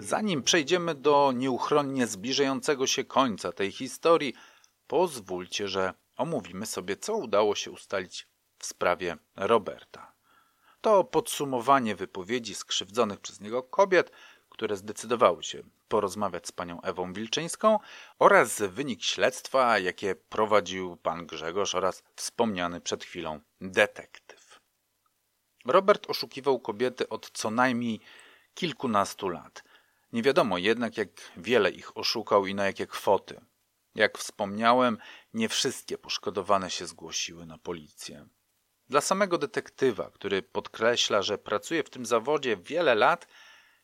Zanim 0.00 0.42
przejdziemy 0.42 0.94
do 0.94 1.32
nieuchronnie 1.34 2.06
zbliżającego 2.06 2.86
się 2.86 3.04
końca 3.04 3.52
tej 3.52 3.72
historii, 3.72 4.34
pozwólcie, 4.86 5.68
że 5.68 5.94
omówimy 6.16 6.66
sobie, 6.66 6.96
co 6.96 7.14
udało 7.14 7.54
się 7.54 7.70
ustalić 7.70 8.26
w 8.58 8.66
sprawie 8.66 9.16
Roberta. 9.36 10.12
To 10.80 11.04
podsumowanie 11.04 11.96
wypowiedzi 11.96 12.54
skrzywdzonych 12.54 13.20
przez 13.20 13.40
niego 13.40 13.62
kobiet, 13.62 14.12
które 14.48 14.76
zdecydowały 14.76 15.42
się 15.42 15.62
porozmawiać 15.88 16.46
z 16.46 16.52
panią 16.52 16.80
Ewą 16.82 17.12
Wilczyńską 17.12 17.78
oraz 18.18 18.62
wynik 18.62 19.02
śledztwa, 19.02 19.78
jakie 19.78 20.14
prowadził 20.14 20.96
pan 20.96 21.26
Grzegorz 21.26 21.74
oraz 21.74 22.02
wspomniany 22.16 22.80
przed 22.80 23.04
chwilą 23.04 23.40
detektyw. 23.60 24.60
Robert 25.64 26.10
oszukiwał 26.10 26.60
kobiety 26.60 27.08
od 27.08 27.30
co 27.30 27.50
najmniej 27.50 28.00
kilkunastu 28.54 29.28
lat. 29.28 29.67
Nie 30.12 30.22
wiadomo 30.22 30.58
jednak, 30.58 30.96
jak 30.96 31.08
wiele 31.36 31.70
ich 31.70 31.96
oszukał 31.96 32.46
i 32.46 32.54
na 32.54 32.66
jakie 32.66 32.86
kwoty. 32.86 33.40
Jak 33.94 34.18
wspomniałem, 34.18 34.98
nie 35.34 35.48
wszystkie 35.48 35.98
poszkodowane 35.98 36.70
się 36.70 36.86
zgłosiły 36.86 37.46
na 37.46 37.58
policję. 37.58 38.28
Dla 38.88 39.00
samego 39.00 39.38
detektywa, 39.38 40.10
który 40.10 40.42
podkreśla, 40.42 41.22
że 41.22 41.38
pracuje 41.38 41.82
w 41.82 41.90
tym 41.90 42.06
zawodzie 42.06 42.56
wiele 42.56 42.94
lat, 42.94 43.26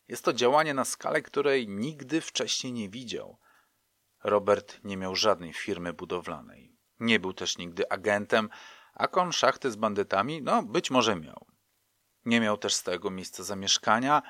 jest 0.09 0.25
to 0.25 0.33
działanie 0.33 0.75
na 0.75 0.85
skalę, 0.85 1.23
której 1.23 1.69
nigdy 1.69 2.21
wcześniej 2.21 2.73
nie 2.73 2.89
widział. 2.89 3.39
Robert 4.25 4.81
nie 4.85 4.97
miał 4.97 5.17
żadnej 5.17 5.53
firmy 5.53 5.93
budowlanej. 5.93 6.77
Nie 7.01 7.21
był 7.21 7.33
też 7.33 7.59
nigdy 7.59 7.91
agentem, 7.91 8.49
a 8.95 9.09
konszachty 9.09 9.71
z 9.71 9.77
bandytami, 9.77 10.43
no 10.43 10.63
być 10.63 10.91
może 10.91 11.17
miał. 11.17 11.47
Nie 12.25 12.41
miał 12.41 12.59
też 12.59 12.75
stałego 12.75 13.11
miejsca 13.11 13.43
zamieszkania, 13.43 14.23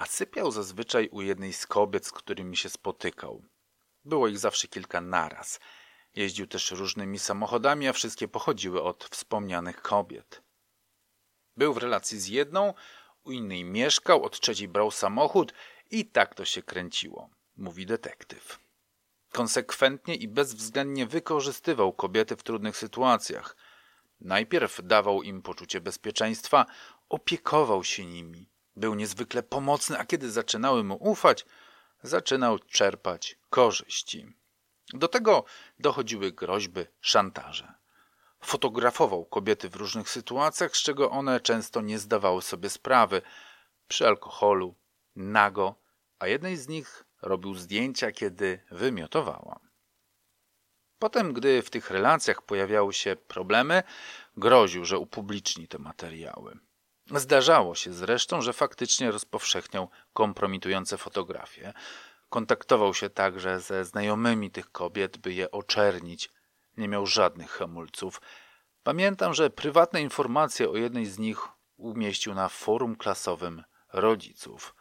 a 0.00 0.06
sypiał 0.06 0.50
zazwyczaj 0.50 1.08
u 1.08 1.22
jednej 1.22 1.52
z 1.52 1.66
kobiet, 1.66 2.06
z 2.06 2.12
którymi 2.12 2.56
się 2.56 2.68
spotykał. 2.68 3.44
Było 4.04 4.28
ich 4.28 4.38
zawsze 4.38 4.68
kilka 4.68 5.00
naraz. 5.00 5.60
Jeździł 6.16 6.46
też 6.46 6.70
różnymi 6.70 7.18
samochodami, 7.18 7.88
a 7.88 7.92
wszystkie 7.92 8.28
pochodziły 8.28 8.82
od 8.82 9.04
wspomnianych 9.04 9.82
kobiet. 9.82 10.42
Był 11.56 11.74
w 11.74 11.76
relacji 11.76 12.20
z 12.20 12.26
jedną, 12.26 12.74
u 13.24 13.32
innej 13.32 13.64
mieszkał, 13.64 14.24
od 14.24 14.40
trzeciej 14.40 14.68
brał 14.68 14.90
samochód 14.90 15.52
i 15.90 16.06
tak 16.06 16.34
to 16.34 16.44
się 16.44 16.62
kręciło, 16.62 17.30
mówi 17.56 17.86
detektyw. 17.86 18.58
Konsekwentnie 19.32 20.14
i 20.14 20.28
bezwzględnie 20.28 21.06
wykorzystywał 21.06 21.92
kobiety 21.92 22.36
w 22.36 22.42
trudnych 22.42 22.76
sytuacjach. 22.76 23.56
Najpierw 24.20 24.80
dawał 24.84 25.22
im 25.22 25.42
poczucie 25.42 25.80
bezpieczeństwa, 25.80 26.66
opiekował 27.08 27.84
się 27.84 28.06
nimi, 28.06 28.49
Był 28.80 28.94
niezwykle 28.94 29.42
pomocny, 29.42 29.98
a 29.98 30.04
kiedy 30.04 30.30
zaczynały 30.30 30.84
mu 30.84 30.96
ufać, 31.00 31.46
zaczynał 32.02 32.58
czerpać 32.58 33.38
korzyści. 33.50 34.36
Do 34.92 35.08
tego 35.08 35.44
dochodziły 35.78 36.32
groźby, 36.32 36.80
szantaże. 37.00 37.74
Fotografował 38.40 39.24
kobiety 39.24 39.68
w 39.68 39.76
różnych 39.76 40.10
sytuacjach, 40.10 40.76
z 40.76 40.82
czego 40.82 41.10
one 41.10 41.40
często 41.40 41.80
nie 41.80 41.98
zdawały 41.98 42.42
sobie 42.42 42.70
sprawy. 42.70 43.22
Przy 43.88 44.06
alkoholu, 44.06 44.74
nago, 45.16 45.74
a 46.18 46.26
jednej 46.26 46.56
z 46.56 46.68
nich 46.68 47.04
robił 47.22 47.54
zdjęcia, 47.54 48.12
kiedy 48.12 48.60
wymiotowała. 48.70 49.60
Potem, 50.98 51.32
gdy 51.32 51.62
w 51.62 51.70
tych 51.70 51.90
relacjach 51.90 52.42
pojawiały 52.42 52.92
się 52.92 53.16
problemy, 53.16 53.82
groził, 54.36 54.84
że 54.84 54.98
upubliczni 54.98 55.68
te 55.68 55.78
materiały. 55.78 56.58
Zdarzało 57.14 57.74
się 57.74 57.92
zresztą, 57.92 58.42
że 58.42 58.52
faktycznie 58.52 59.10
rozpowszechniał 59.10 59.90
kompromitujące 60.12 60.98
fotografie. 60.98 61.72
Kontaktował 62.28 62.94
się 62.94 63.10
także 63.10 63.60
ze 63.60 63.84
znajomymi 63.84 64.50
tych 64.50 64.72
kobiet, 64.72 65.18
by 65.18 65.32
je 65.32 65.50
oczernić. 65.50 66.30
Nie 66.76 66.88
miał 66.88 67.06
żadnych 67.06 67.50
hamulców. 67.50 68.20
Pamiętam, 68.82 69.34
że 69.34 69.50
prywatne 69.50 70.02
informacje 70.02 70.70
o 70.70 70.76
jednej 70.76 71.06
z 71.06 71.18
nich 71.18 71.48
umieścił 71.76 72.34
na 72.34 72.48
forum 72.48 72.96
klasowym 72.96 73.64
rodziców. 73.92 74.74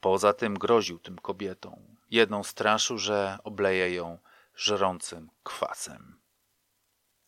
Poza 0.00 0.32
tym 0.32 0.54
groził 0.54 0.98
tym 0.98 1.18
kobietom. 1.18 1.96
Jedną 2.10 2.44
straszył, 2.44 2.98
że 2.98 3.38
obleje 3.44 3.94
ją 3.94 4.18
żrącym 4.54 5.30
kwasem. 5.42 6.20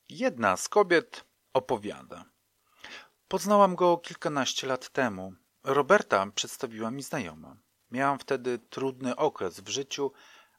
Jedna 0.09 0.57
z 0.57 0.69
kobiet 0.69 1.25
opowiada. 1.53 2.25
Poznałam 3.31 3.75
go 3.75 3.99
kilkanaście 3.99 4.67
lat 4.67 4.89
temu. 4.89 5.33
Roberta 5.65 6.27
przedstawiła 6.35 6.91
mi 6.91 7.03
znajoma. 7.03 7.57
Miałam 7.91 8.19
wtedy 8.19 8.59
trudny 8.59 9.17
okres 9.17 9.61
w 9.61 9.69
życiu, 9.69 10.13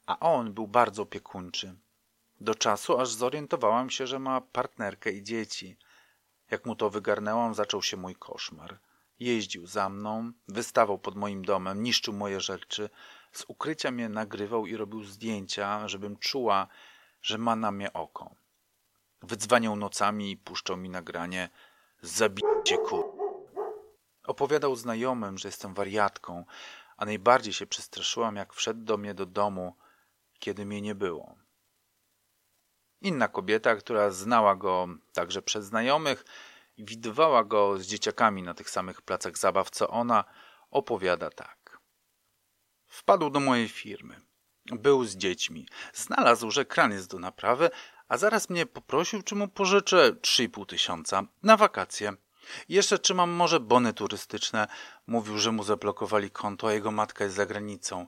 a 0.06 0.18
on 0.18 0.52
był 0.52 0.68
bardzo 0.68 1.02
opiekuńczy. 1.02 1.74
Do 2.40 2.54
czasu, 2.54 2.98
aż 2.98 3.08
zorientowałam 3.08 3.90
się, 3.90 4.06
że 4.06 4.18
ma 4.18 4.40
partnerkę 4.40 5.12
i 5.12 5.22
dzieci. 5.22 5.76
Jak 6.50 6.66
mu 6.66 6.76
to 6.76 6.90
wygarnęłam, 6.90 7.54
zaczął 7.54 7.82
się 7.82 7.96
mój 7.96 8.14
koszmar. 8.14 8.78
Jeździł 9.20 9.66
za 9.66 9.88
mną, 9.88 10.32
wystawał 10.48 10.98
pod 10.98 11.16
moim 11.16 11.44
domem, 11.44 11.82
niszczył 11.82 12.14
moje 12.14 12.40
rzeczy, 12.40 12.90
z 13.32 13.44
ukrycia 13.48 13.90
mnie 13.90 14.08
nagrywał 14.08 14.66
i 14.66 14.76
robił 14.76 15.04
zdjęcia, 15.04 15.88
żebym 15.88 16.16
czuła, 16.16 16.68
że 17.22 17.38
ma 17.38 17.56
na 17.56 17.70
mnie 17.70 17.92
oko. 17.92 18.34
Wydzwaniał 19.22 19.76
nocami 19.76 20.30
i 20.30 20.36
puszczał 20.36 20.76
mi 20.76 20.88
nagranie 20.88 21.48
Zabijcie 22.02 22.78
ku... 22.78 23.18
Opowiadał 24.24 24.76
znajomym, 24.76 25.38
że 25.38 25.48
jestem 25.48 25.74
wariatką, 25.74 26.44
a 26.96 27.04
najbardziej 27.04 27.52
się 27.52 27.66
przestraszyłam, 27.66 28.36
jak 28.36 28.52
wszedł 28.52 28.84
do 28.84 28.96
mnie 28.96 29.14
do 29.14 29.26
domu, 29.26 29.76
kiedy 30.38 30.66
mnie 30.66 30.80
nie 30.80 30.94
było. 30.94 31.34
Inna 33.00 33.28
kobieta, 33.28 33.76
która 33.76 34.10
znała 34.10 34.56
go 34.56 34.88
także 35.12 35.42
przez 35.42 35.64
znajomych 35.64 36.24
i 36.76 36.84
widywała 36.84 37.44
go 37.44 37.78
z 37.78 37.86
dzieciakami 37.86 38.42
na 38.42 38.54
tych 38.54 38.70
samych 38.70 39.02
placach 39.02 39.38
zabaw 39.38 39.70
co 39.70 39.88
ona, 39.88 40.24
opowiada 40.70 41.30
tak. 41.30 41.78
Wpadł 42.86 43.30
do 43.30 43.40
mojej 43.40 43.68
firmy. 43.68 44.20
Był 44.66 45.04
z 45.04 45.16
dziećmi. 45.16 45.68
Znalazł, 45.94 46.50
że 46.50 46.64
kran 46.64 46.92
jest 46.92 47.10
do 47.10 47.18
naprawy, 47.18 47.70
a 48.12 48.16
zaraz 48.16 48.50
mnie 48.50 48.66
poprosił, 48.66 49.22
czy 49.22 49.34
mu 49.34 49.48
pożyczę 49.48 50.12
3,5 50.12 50.66
tysiąca 50.66 51.22
na 51.42 51.56
wakacje. 51.56 52.12
Jeszcze 52.68 52.98
czy 52.98 53.14
mam 53.14 53.30
może 53.30 53.60
bony 53.60 53.92
turystyczne. 53.92 54.66
Mówił, 55.06 55.38
że 55.38 55.52
mu 55.52 55.64
zablokowali 55.64 56.30
konto, 56.30 56.68
a 56.68 56.72
jego 56.72 56.90
matka 56.90 57.24
jest 57.24 57.36
za 57.36 57.46
granicą. 57.46 58.06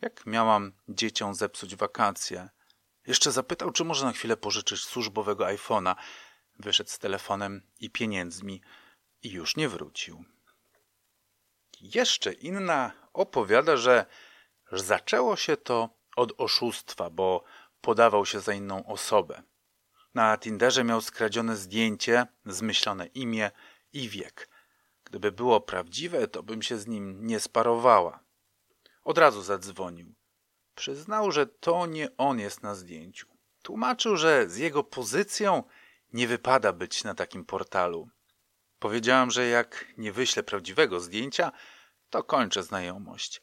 Jak 0.00 0.26
miałam 0.26 0.72
dzieciom 0.88 1.34
zepsuć 1.34 1.76
wakacje? 1.76 2.48
Jeszcze 3.06 3.32
zapytał, 3.32 3.70
czy 3.70 3.84
może 3.84 4.04
na 4.04 4.12
chwilę 4.12 4.36
pożyczyć 4.36 4.84
służbowego 4.84 5.44
iPhone'a. 5.44 5.94
Wyszedł 6.58 6.90
z 6.90 6.98
telefonem 6.98 7.62
i 7.80 7.90
pieniędzmi 7.90 8.62
i 9.22 9.30
już 9.30 9.56
nie 9.56 9.68
wrócił. 9.68 10.24
Jeszcze 11.80 12.32
inna 12.32 12.92
opowiada, 13.12 13.76
że 13.76 14.06
zaczęło 14.72 15.36
się 15.36 15.56
to 15.56 15.88
od 16.16 16.32
oszustwa, 16.40 17.10
bo 17.10 17.44
podawał 17.82 18.26
się 18.26 18.40
za 18.40 18.52
inną 18.52 18.86
osobę. 18.86 19.42
Na 20.14 20.38
Tinderze 20.38 20.84
miał 20.84 21.00
skradzione 21.00 21.56
zdjęcie, 21.56 22.26
zmyślone 22.46 23.06
imię 23.06 23.50
i 23.92 24.08
wiek. 24.08 24.48
Gdyby 25.04 25.32
było 25.32 25.60
prawdziwe, 25.60 26.28
to 26.28 26.42
bym 26.42 26.62
się 26.62 26.78
z 26.78 26.86
nim 26.86 27.26
nie 27.26 27.40
sparowała. 27.40 28.20
Od 29.04 29.18
razu 29.18 29.42
zadzwonił. 29.42 30.14
Przyznał, 30.74 31.32
że 31.32 31.46
to 31.46 31.86
nie 31.86 32.16
on 32.16 32.38
jest 32.38 32.62
na 32.62 32.74
zdjęciu. 32.74 33.26
Tłumaczył, 33.62 34.16
że 34.16 34.48
z 34.48 34.56
jego 34.56 34.84
pozycją 34.84 35.62
nie 36.12 36.28
wypada 36.28 36.72
być 36.72 37.04
na 37.04 37.14
takim 37.14 37.44
portalu. 37.44 38.08
Powiedziałam, 38.78 39.30
że 39.30 39.46
jak 39.46 39.86
nie 39.96 40.12
wyślę 40.12 40.42
prawdziwego 40.42 41.00
zdjęcia, 41.00 41.52
to 42.10 42.24
kończę 42.24 42.62
znajomość. 42.62 43.42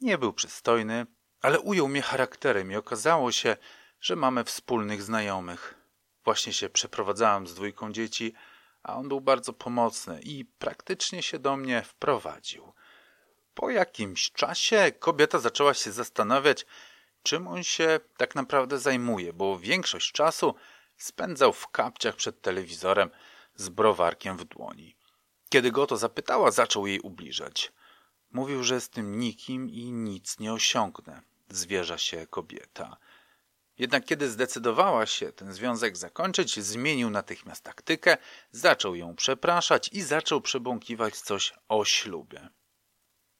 Nie 0.00 0.18
był 0.18 0.32
przystojny, 0.32 1.06
ale 1.42 1.60
ujął 1.60 1.88
mnie 1.88 2.02
charakterem 2.02 2.72
i 2.72 2.76
okazało 2.76 3.32
się, 3.32 3.56
że 4.00 4.16
mamy 4.16 4.44
wspólnych 4.44 5.02
znajomych. 5.02 5.74
Właśnie 6.24 6.52
się 6.52 6.68
przeprowadzałem 6.70 7.46
z 7.46 7.54
dwójką 7.54 7.92
dzieci, 7.92 8.34
a 8.82 8.96
on 8.96 9.08
był 9.08 9.20
bardzo 9.20 9.52
pomocny 9.52 10.20
i 10.22 10.44
praktycznie 10.44 11.22
się 11.22 11.38
do 11.38 11.56
mnie 11.56 11.82
wprowadził. 11.82 12.72
Po 13.54 13.70
jakimś 13.70 14.32
czasie 14.32 14.92
kobieta 14.98 15.38
zaczęła 15.38 15.74
się 15.74 15.92
zastanawiać, 15.92 16.66
czym 17.22 17.48
on 17.48 17.62
się 17.62 18.00
tak 18.16 18.34
naprawdę 18.34 18.78
zajmuje, 18.78 19.32
bo 19.32 19.58
większość 19.58 20.12
czasu 20.12 20.54
spędzał 20.96 21.52
w 21.52 21.68
kapciach 21.68 22.16
przed 22.16 22.40
telewizorem 22.40 23.10
z 23.54 23.68
browarkiem 23.68 24.36
w 24.36 24.44
dłoni. 24.44 24.96
Kiedy 25.48 25.70
go 25.70 25.86
to 25.86 25.96
zapytała, 25.96 26.50
zaczął 26.50 26.86
jej 26.86 27.00
ubliżać. 27.00 27.72
Mówił, 28.30 28.64
że 28.64 28.74
jestem 28.74 29.18
nikim 29.18 29.70
i 29.70 29.92
nic 29.92 30.38
nie 30.38 30.52
osiągnę 30.52 31.31
zwierza 31.56 31.98
się 31.98 32.26
kobieta. 32.26 32.96
Jednak 33.78 34.04
kiedy 34.04 34.30
zdecydowała 34.30 35.06
się 35.06 35.32
ten 35.32 35.52
związek 35.52 35.96
zakończyć, 35.96 36.60
zmienił 36.60 37.10
natychmiast 37.10 37.64
taktykę, 37.64 38.16
zaczął 38.50 38.94
ją 38.94 39.16
przepraszać 39.16 39.88
i 39.92 40.02
zaczął 40.02 40.40
przebąkiwać 40.40 41.16
coś 41.16 41.54
o 41.68 41.84
ślubie. 41.84 42.48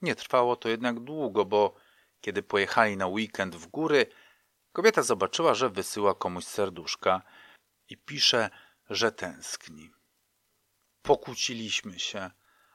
Nie 0.03 0.15
trwało 0.15 0.57
to 0.57 0.69
jednak 0.69 1.01
długo, 1.01 1.45
bo 1.45 1.75
kiedy 2.21 2.43
pojechali 2.43 2.97
na 2.97 3.07
weekend 3.07 3.57
w 3.57 3.67
góry, 3.67 4.07
kobieta 4.73 5.03
zobaczyła, 5.03 5.55
że 5.55 5.71
wysyła 5.71 6.15
komuś 6.15 6.45
serduszka 6.45 7.23
i 7.89 7.97
pisze, 7.97 8.51
że 8.91 9.13
tęskni. 9.13 9.91
Pokłóciliśmy 11.03 11.99
się, 11.99 12.31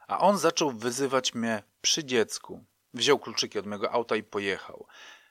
a 0.07 0.19
on 0.19 0.37
zaczął 0.37 0.71
wyzywać 0.71 1.33
mnie 1.33 1.63
przy 1.81 2.05
dziecku. 2.05 2.65
Wziął 2.93 3.19
kluczyki 3.19 3.59
od 3.59 3.65
mego 3.65 3.91
auta 3.91 4.15
i 4.15 4.23
pojechał. 4.23 4.87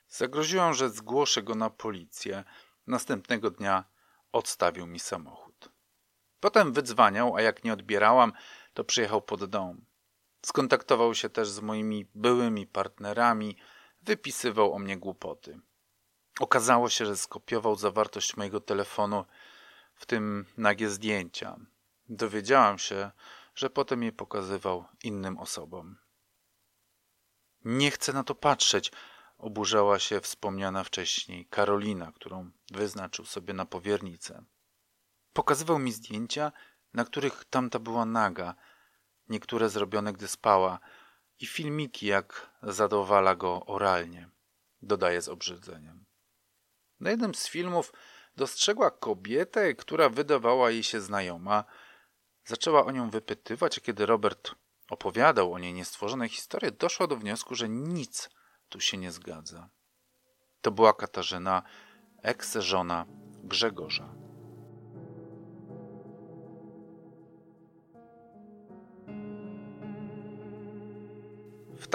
Zagroziłam, 0.09 0.75
że 0.75 0.91
zgłoszę 0.91 1.43
go 1.43 1.55
na 1.55 1.71
policję. 1.71 2.45
Następnego 2.87 3.51
dnia 3.51 3.85
odstawił 4.33 4.87
mi 4.87 5.01
samochód. 5.01 5.69
Potem 6.41 6.73
wydzwaniał, 6.73 7.37
a 7.37 7.43
jak 7.43 7.65
nie 7.65 7.73
odbierałam, 7.73 8.33
to 8.75 8.85
przyjechał 8.85 9.23
pod 9.23 9.45
dom. 9.45 9.85
Skontaktował 10.43 11.15
się 11.15 11.29
też 11.29 11.49
z 11.49 11.61
moimi 11.61 12.07
byłymi 12.15 12.67
partnerami, 12.67 13.57
wypisywał 14.03 14.73
o 14.73 14.79
mnie 14.79 14.97
głupoty. 14.97 15.61
Okazało 16.41 16.89
się, 16.89 17.07
że 17.07 17.17
skopiował 17.17 17.77
zawartość 17.77 18.37
mojego 18.37 18.61
telefonu, 18.61 19.25
w 19.95 20.07
tym 20.07 20.47
nagie 20.57 20.91
zdjęcia. 20.91 21.57
Dowiedziałam 22.09 22.79
się, 22.79 23.11
że 23.55 23.71
potem 23.71 24.03
je 24.03 24.13
pokazywał 24.13 24.85
innym 25.03 25.39
osobom. 25.39 25.97
Nie 27.65 27.91
chcę 27.91 28.13
na 28.13 28.25
to 28.25 28.35
patrzeć, 28.35 28.93
oburzała 29.39 29.99
się 29.99 30.21
wspomniana 30.21 30.85
wcześniej 30.85 31.47
Karolina, 31.47 32.13
którą 32.13 32.51
wyznaczył 32.71 33.25
sobie 33.25 33.55
na 33.55 33.67
powiernicę. 33.67 34.45
Pokazywał 35.33 35.79
mi 35.79 35.93
zdjęcia, 35.93 36.53
na 36.95 37.05
których 37.05 37.45
tamta 37.45 37.79
była 37.79 38.05
naga, 38.05 38.55
niektóre 39.29 39.69
zrobione, 39.69 40.13
gdy 40.13 40.29
spała, 40.29 40.81
i 41.41 41.47
filmiki, 41.47 42.07
jak 42.07 42.51
zadowala 42.63 43.35
go 43.35 43.67
oralnie, 43.67 44.31
dodaje 44.83 45.23
z 45.23 45.29
obrzydzeniem. 45.29 46.05
Na 47.01 47.11
jednym 47.11 47.35
z 47.35 47.49
filmów 47.49 47.93
dostrzegła 48.37 48.91
kobietę, 48.91 49.75
która 49.75 50.09
wydawała 50.09 50.71
jej 50.71 50.83
się 50.83 51.01
znajoma. 51.01 51.65
Zaczęła 52.45 52.85
o 52.85 52.91
nią 52.91 53.11
wypytywać, 53.11 53.79
a 53.79 53.81
kiedy 53.81 54.07
Robert 54.07 54.55
opowiadał 54.91 55.53
o 55.53 55.59
niej 55.59 55.73
niestworzone 55.73 56.29
historie, 56.29 56.73
doszła 56.73 57.07
do 57.07 57.17
wniosku, 57.17 57.55
że 57.55 57.69
nic 57.69 58.31
tu 58.69 58.81
się 58.81 58.97
nie 58.97 59.13
zgadza. 59.13 59.69
To 60.61 60.71
była 60.71 60.93
Katarzyna, 60.93 61.63
eks-żona 62.23 63.07
Grzegorza. 63.45 64.27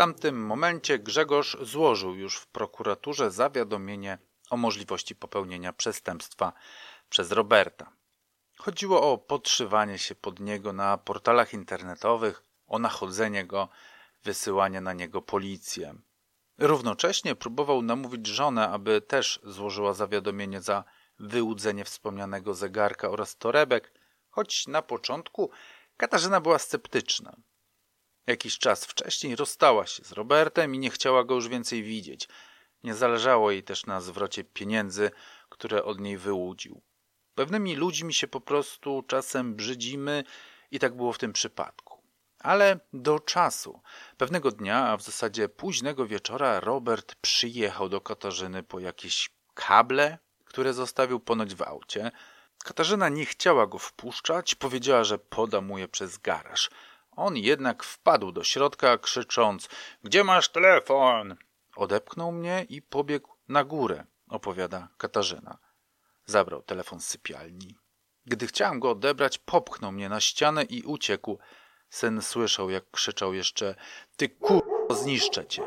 tamtym 0.01 0.45
momencie 0.45 0.99
Grzegorz 0.99 1.57
złożył 1.61 2.15
już 2.15 2.37
w 2.37 2.47
prokuraturze 2.47 3.31
zawiadomienie 3.31 4.17
o 4.49 4.57
możliwości 4.57 5.15
popełnienia 5.15 5.73
przestępstwa 5.73 6.53
przez 7.09 7.31
Roberta. 7.31 7.91
Chodziło 8.57 9.11
o 9.11 9.17
podszywanie 9.17 9.97
się 9.97 10.15
pod 10.15 10.39
niego 10.39 10.73
na 10.73 10.97
portalach 10.97 11.53
internetowych, 11.53 12.43
o 12.67 12.79
nachodzenie 12.79 13.45
go, 13.45 13.69
wysyłanie 14.23 14.81
na 14.81 14.93
niego 14.93 15.21
policję. 15.21 15.95
Równocześnie 16.61 17.35
próbował 17.35 17.81
namówić 17.81 18.27
żonę, 18.27 18.69
aby 18.69 19.01
też 19.01 19.39
złożyła 19.43 19.93
zawiadomienie 19.93 20.61
za 20.61 20.83
wyłudzenie 21.19 21.85
wspomnianego 21.85 22.53
zegarka 22.53 23.09
oraz 23.09 23.37
torebek, 23.37 23.93
choć 24.29 24.67
na 24.67 24.81
początku 24.81 25.49
Katarzyna 25.97 26.41
była 26.41 26.59
sceptyczna. 26.59 27.35
Jakiś 28.27 28.57
czas 28.57 28.85
wcześniej 28.85 29.35
rozstała 29.35 29.87
się 29.87 30.03
z 30.03 30.11
Robertem 30.11 30.75
i 30.75 30.79
nie 30.79 30.89
chciała 30.89 31.23
go 31.23 31.35
już 31.35 31.47
więcej 31.47 31.83
widzieć. 31.83 32.27
Nie 32.83 32.95
zależało 32.95 33.51
jej 33.51 33.63
też 33.63 33.85
na 33.85 34.01
zwrocie 34.01 34.43
pieniędzy, 34.43 35.11
które 35.49 35.83
od 35.83 35.99
niej 35.99 36.17
wyłudził. 36.17 36.81
Pewnymi 37.35 37.75
ludźmi 37.75 38.13
się 38.13 38.27
po 38.27 38.41
prostu 38.41 39.03
czasem 39.07 39.55
brzydzimy 39.55 40.23
i 40.71 40.79
tak 40.79 40.95
było 40.95 41.13
w 41.13 41.17
tym 41.17 41.33
przypadku. 41.33 41.90
Ale 42.43 42.79
do 42.93 43.19
czasu. 43.19 43.81
Pewnego 44.17 44.51
dnia, 44.51 44.87
a 44.87 44.97
w 44.97 45.01
zasadzie 45.01 45.49
późnego 45.49 46.07
wieczora, 46.07 46.59
Robert 46.59 47.15
przyjechał 47.15 47.89
do 47.89 48.01
Katarzyny 48.01 48.63
po 48.63 48.79
jakieś 48.79 49.29
kable, 49.53 50.17
które 50.45 50.73
zostawił 50.73 51.19
ponoć 51.19 51.55
w 51.55 51.61
aucie. 51.61 52.11
Katarzyna 52.63 53.09
nie 53.09 53.25
chciała 53.25 53.67
go 53.67 53.77
wpuszczać, 53.77 54.55
powiedziała, 54.55 55.03
że 55.03 55.19
poda 55.19 55.61
mu 55.61 55.77
je 55.77 55.87
przez 55.87 56.17
garaż. 56.17 56.69
On 57.11 57.37
jednak 57.37 57.83
wpadł 57.83 58.31
do 58.31 58.43
środka, 58.43 58.97
krzycząc: 58.97 59.69
Gdzie 60.03 60.23
masz 60.23 60.49
telefon? 60.49 61.35
Odepchnął 61.75 62.31
mnie 62.31 62.65
i 62.69 62.81
pobiegł 62.81 63.29
na 63.47 63.63
górę, 63.63 64.05
opowiada 64.27 64.87
Katarzyna. 64.97 65.57
Zabrał 66.25 66.61
telefon 66.61 66.99
z 66.99 67.07
sypialni. 67.07 67.75
Gdy 68.25 68.47
chciałem 68.47 68.79
go 68.79 68.89
odebrać, 68.89 69.37
popchnął 69.37 69.91
mnie 69.91 70.09
na 70.09 70.21
ścianę 70.21 70.63
i 70.63 70.83
uciekł. 70.83 71.39
Syn 71.91 72.21
słyszał, 72.21 72.69
jak 72.69 72.91
krzyczał 72.91 73.33
jeszcze: 73.33 73.75
Ty 74.17 74.29
kur... 74.29 74.61
zniszczę 74.89 75.45
cię. 75.45 75.63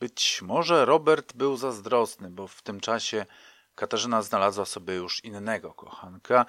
Być 0.00 0.42
może 0.42 0.84
Robert 0.84 1.32
był 1.32 1.56
zazdrosny, 1.56 2.30
bo 2.30 2.48
w 2.48 2.62
tym 2.62 2.80
czasie 2.80 3.26
Katarzyna 3.74 4.22
znalazła 4.22 4.64
sobie 4.64 4.94
już 4.94 5.24
innego 5.24 5.74
kochanka 5.74 6.46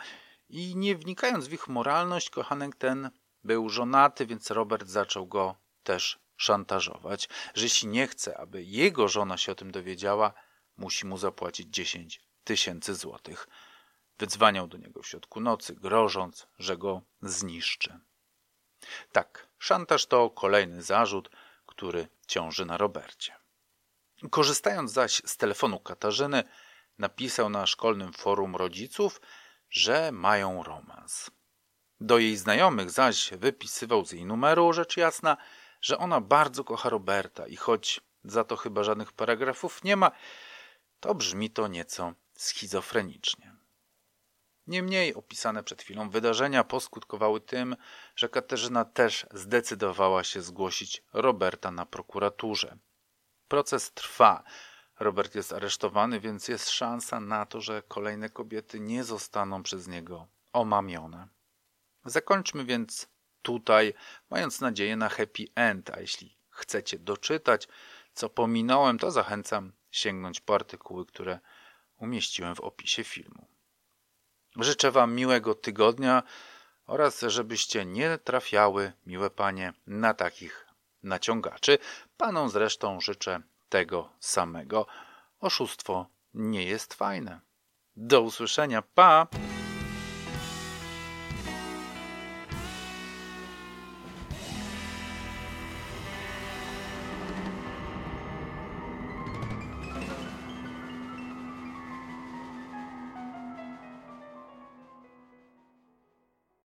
i 0.49 0.75
nie 0.75 0.95
wnikając 0.95 1.47
w 1.47 1.53
ich 1.53 1.67
moralność, 1.67 2.29
kochanek 2.29 2.75
ten 2.75 3.09
był 3.43 3.69
żonaty, 3.69 4.25
więc 4.25 4.51
Robert 4.51 4.87
zaczął 4.87 5.27
go 5.27 5.55
też 5.83 6.19
szantażować, 6.37 7.29
że 7.53 7.63
jeśli 7.63 7.87
nie 7.87 8.07
chce, 8.07 8.37
aby 8.37 8.63
jego 8.63 9.07
żona 9.07 9.37
się 9.37 9.51
o 9.51 9.55
tym 9.55 9.71
dowiedziała, 9.71 10.33
musi 10.77 11.05
mu 11.05 11.17
zapłacić 11.17 11.67
10 11.69 12.21
tysięcy 12.43 12.95
złotych. 12.95 13.47
Wydzwaniał 14.19 14.67
do 14.67 14.77
niego 14.77 15.01
w 15.01 15.07
środku 15.07 15.39
nocy, 15.39 15.75
grożąc, 15.75 16.47
że 16.59 16.77
go 16.77 17.01
zniszczy. 17.21 17.99
Tak, 19.11 19.47
szantaż 19.59 20.05
to 20.05 20.29
kolejny 20.29 20.81
zarzut, 20.81 21.29
który 21.65 22.07
ciąży 22.27 22.65
na 22.65 22.77
Robercie. 22.77 23.35
Korzystając 24.31 24.91
zaś 24.91 25.21
z 25.25 25.37
telefonu 25.37 25.79
Katarzyny, 25.79 26.43
napisał 26.97 27.49
na 27.49 27.67
szkolnym 27.67 28.13
forum 28.13 28.55
rodziców, 28.55 29.21
że 29.69 30.11
mają 30.11 30.63
romans. 30.63 31.31
Do 31.99 32.17
jej 32.17 32.37
znajomych 32.37 32.91
zaś 32.91 33.29
wypisywał 33.31 34.05
z 34.05 34.11
jej 34.11 34.25
numeru, 34.25 34.73
rzecz 34.73 34.97
jasna, 34.97 35.37
że 35.81 35.97
ona 35.97 36.21
bardzo 36.21 36.63
kocha 36.63 36.89
Roberta 36.89 37.47
i 37.47 37.55
choć 37.55 38.01
za 38.23 38.43
to 38.43 38.55
chyba 38.57 38.83
żadnych 38.83 39.11
paragrafów 39.11 39.83
nie 39.83 39.95
ma, 39.95 40.11
to 40.99 41.15
brzmi 41.15 41.49
to 41.49 41.67
nieco 41.67 42.13
schizofrenicznie. 42.35 43.48
Niemniej 44.69 45.13
opisane 45.13 45.63
przed 45.63 45.81
chwilą 45.81 46.09
wydarzenia 46.09 46.63
poskutkowały 46.63 47.41
tym, 47.41 47.75
że 48.15 48.29
Katarzyna 48.29 48.85
też 48.85 49.25
zdecydowała 49.31 50.23
się 50.23 50.41
zgłosić 50.41 51.03
Roberta 51.13 51.71
na 51.71 51.85
prokuraturze. 51.85 52.77
Proces 53.47 53.91
trwa. 53.91 54.43
Robert 54.99 55.35
jest 55.35 55.53
aresztowany, 55.53 56.19
więc 56.19 56.47
jest 56.47 56.69
szansa 56.69 57.19
na 57.19 57.45
to, 57.45 57.61
że 57.61 57.83
kolejne 57.87 58.29
kobiety 58.29 58.79
nie 58.79 59.03
zostaną 59.03 59.63
przez 59.63 59.87
niego 59.87 60.27
omamione. 60.53 61.27
Zakończmy 62.05 62.65
więc 62.65 63.07
tutaj, 63.41 63.93
mając 64.29 64.61
nadzieję 64.61 64.95
na 64.95 65.09
happy 65.09 65.45
end, 65.55 65.89
a 65.89 65.99
jeśli 65.99 66.37
chcecie 66.49 66.99
doczytać, 66.99 67.67
co 68.13 68.29
pominąłem, 68.29 68.99
to 68.99 69.11
zachęcam 69.11 69.73
sięgnąć 69.91 70.39
po 70.39 70.55
artykuły, 70.55 71.05
które 71.05 71.39
umieściłem 71.97 72.55
w 72.55 72.59
opisie 72.59 73.03
filmu. 73.03 73.58
Życzę 74.55 74.91
Wam 74.91 75.15
miłego 75.15 75.55
tygodnia 75.55 76.23
oraz 76.85 77.21
żebyście 77.21 77.85
nie 77.85 78.17
trafiały, 78.17 78.93
miłe 79.05 79.29
panie, 79.29 79.73
na 79.87 80.13
takich 80.13 80.67
naciągaczy. 81.03 81.77
Panom 82.17 82.49
zresztą 82.49 83.01
życzę 83.01 83.41
tego 83.69 84.09
samego. 84.19 84.87
Oszustwo 85.39 86.05
nie 86.33 86.63
jest 86.63 86.93
fajne. 86.93 87.39
Do 87.95 88.21
usłyszenia, 88.21 88.81
pa! 88.81 89.27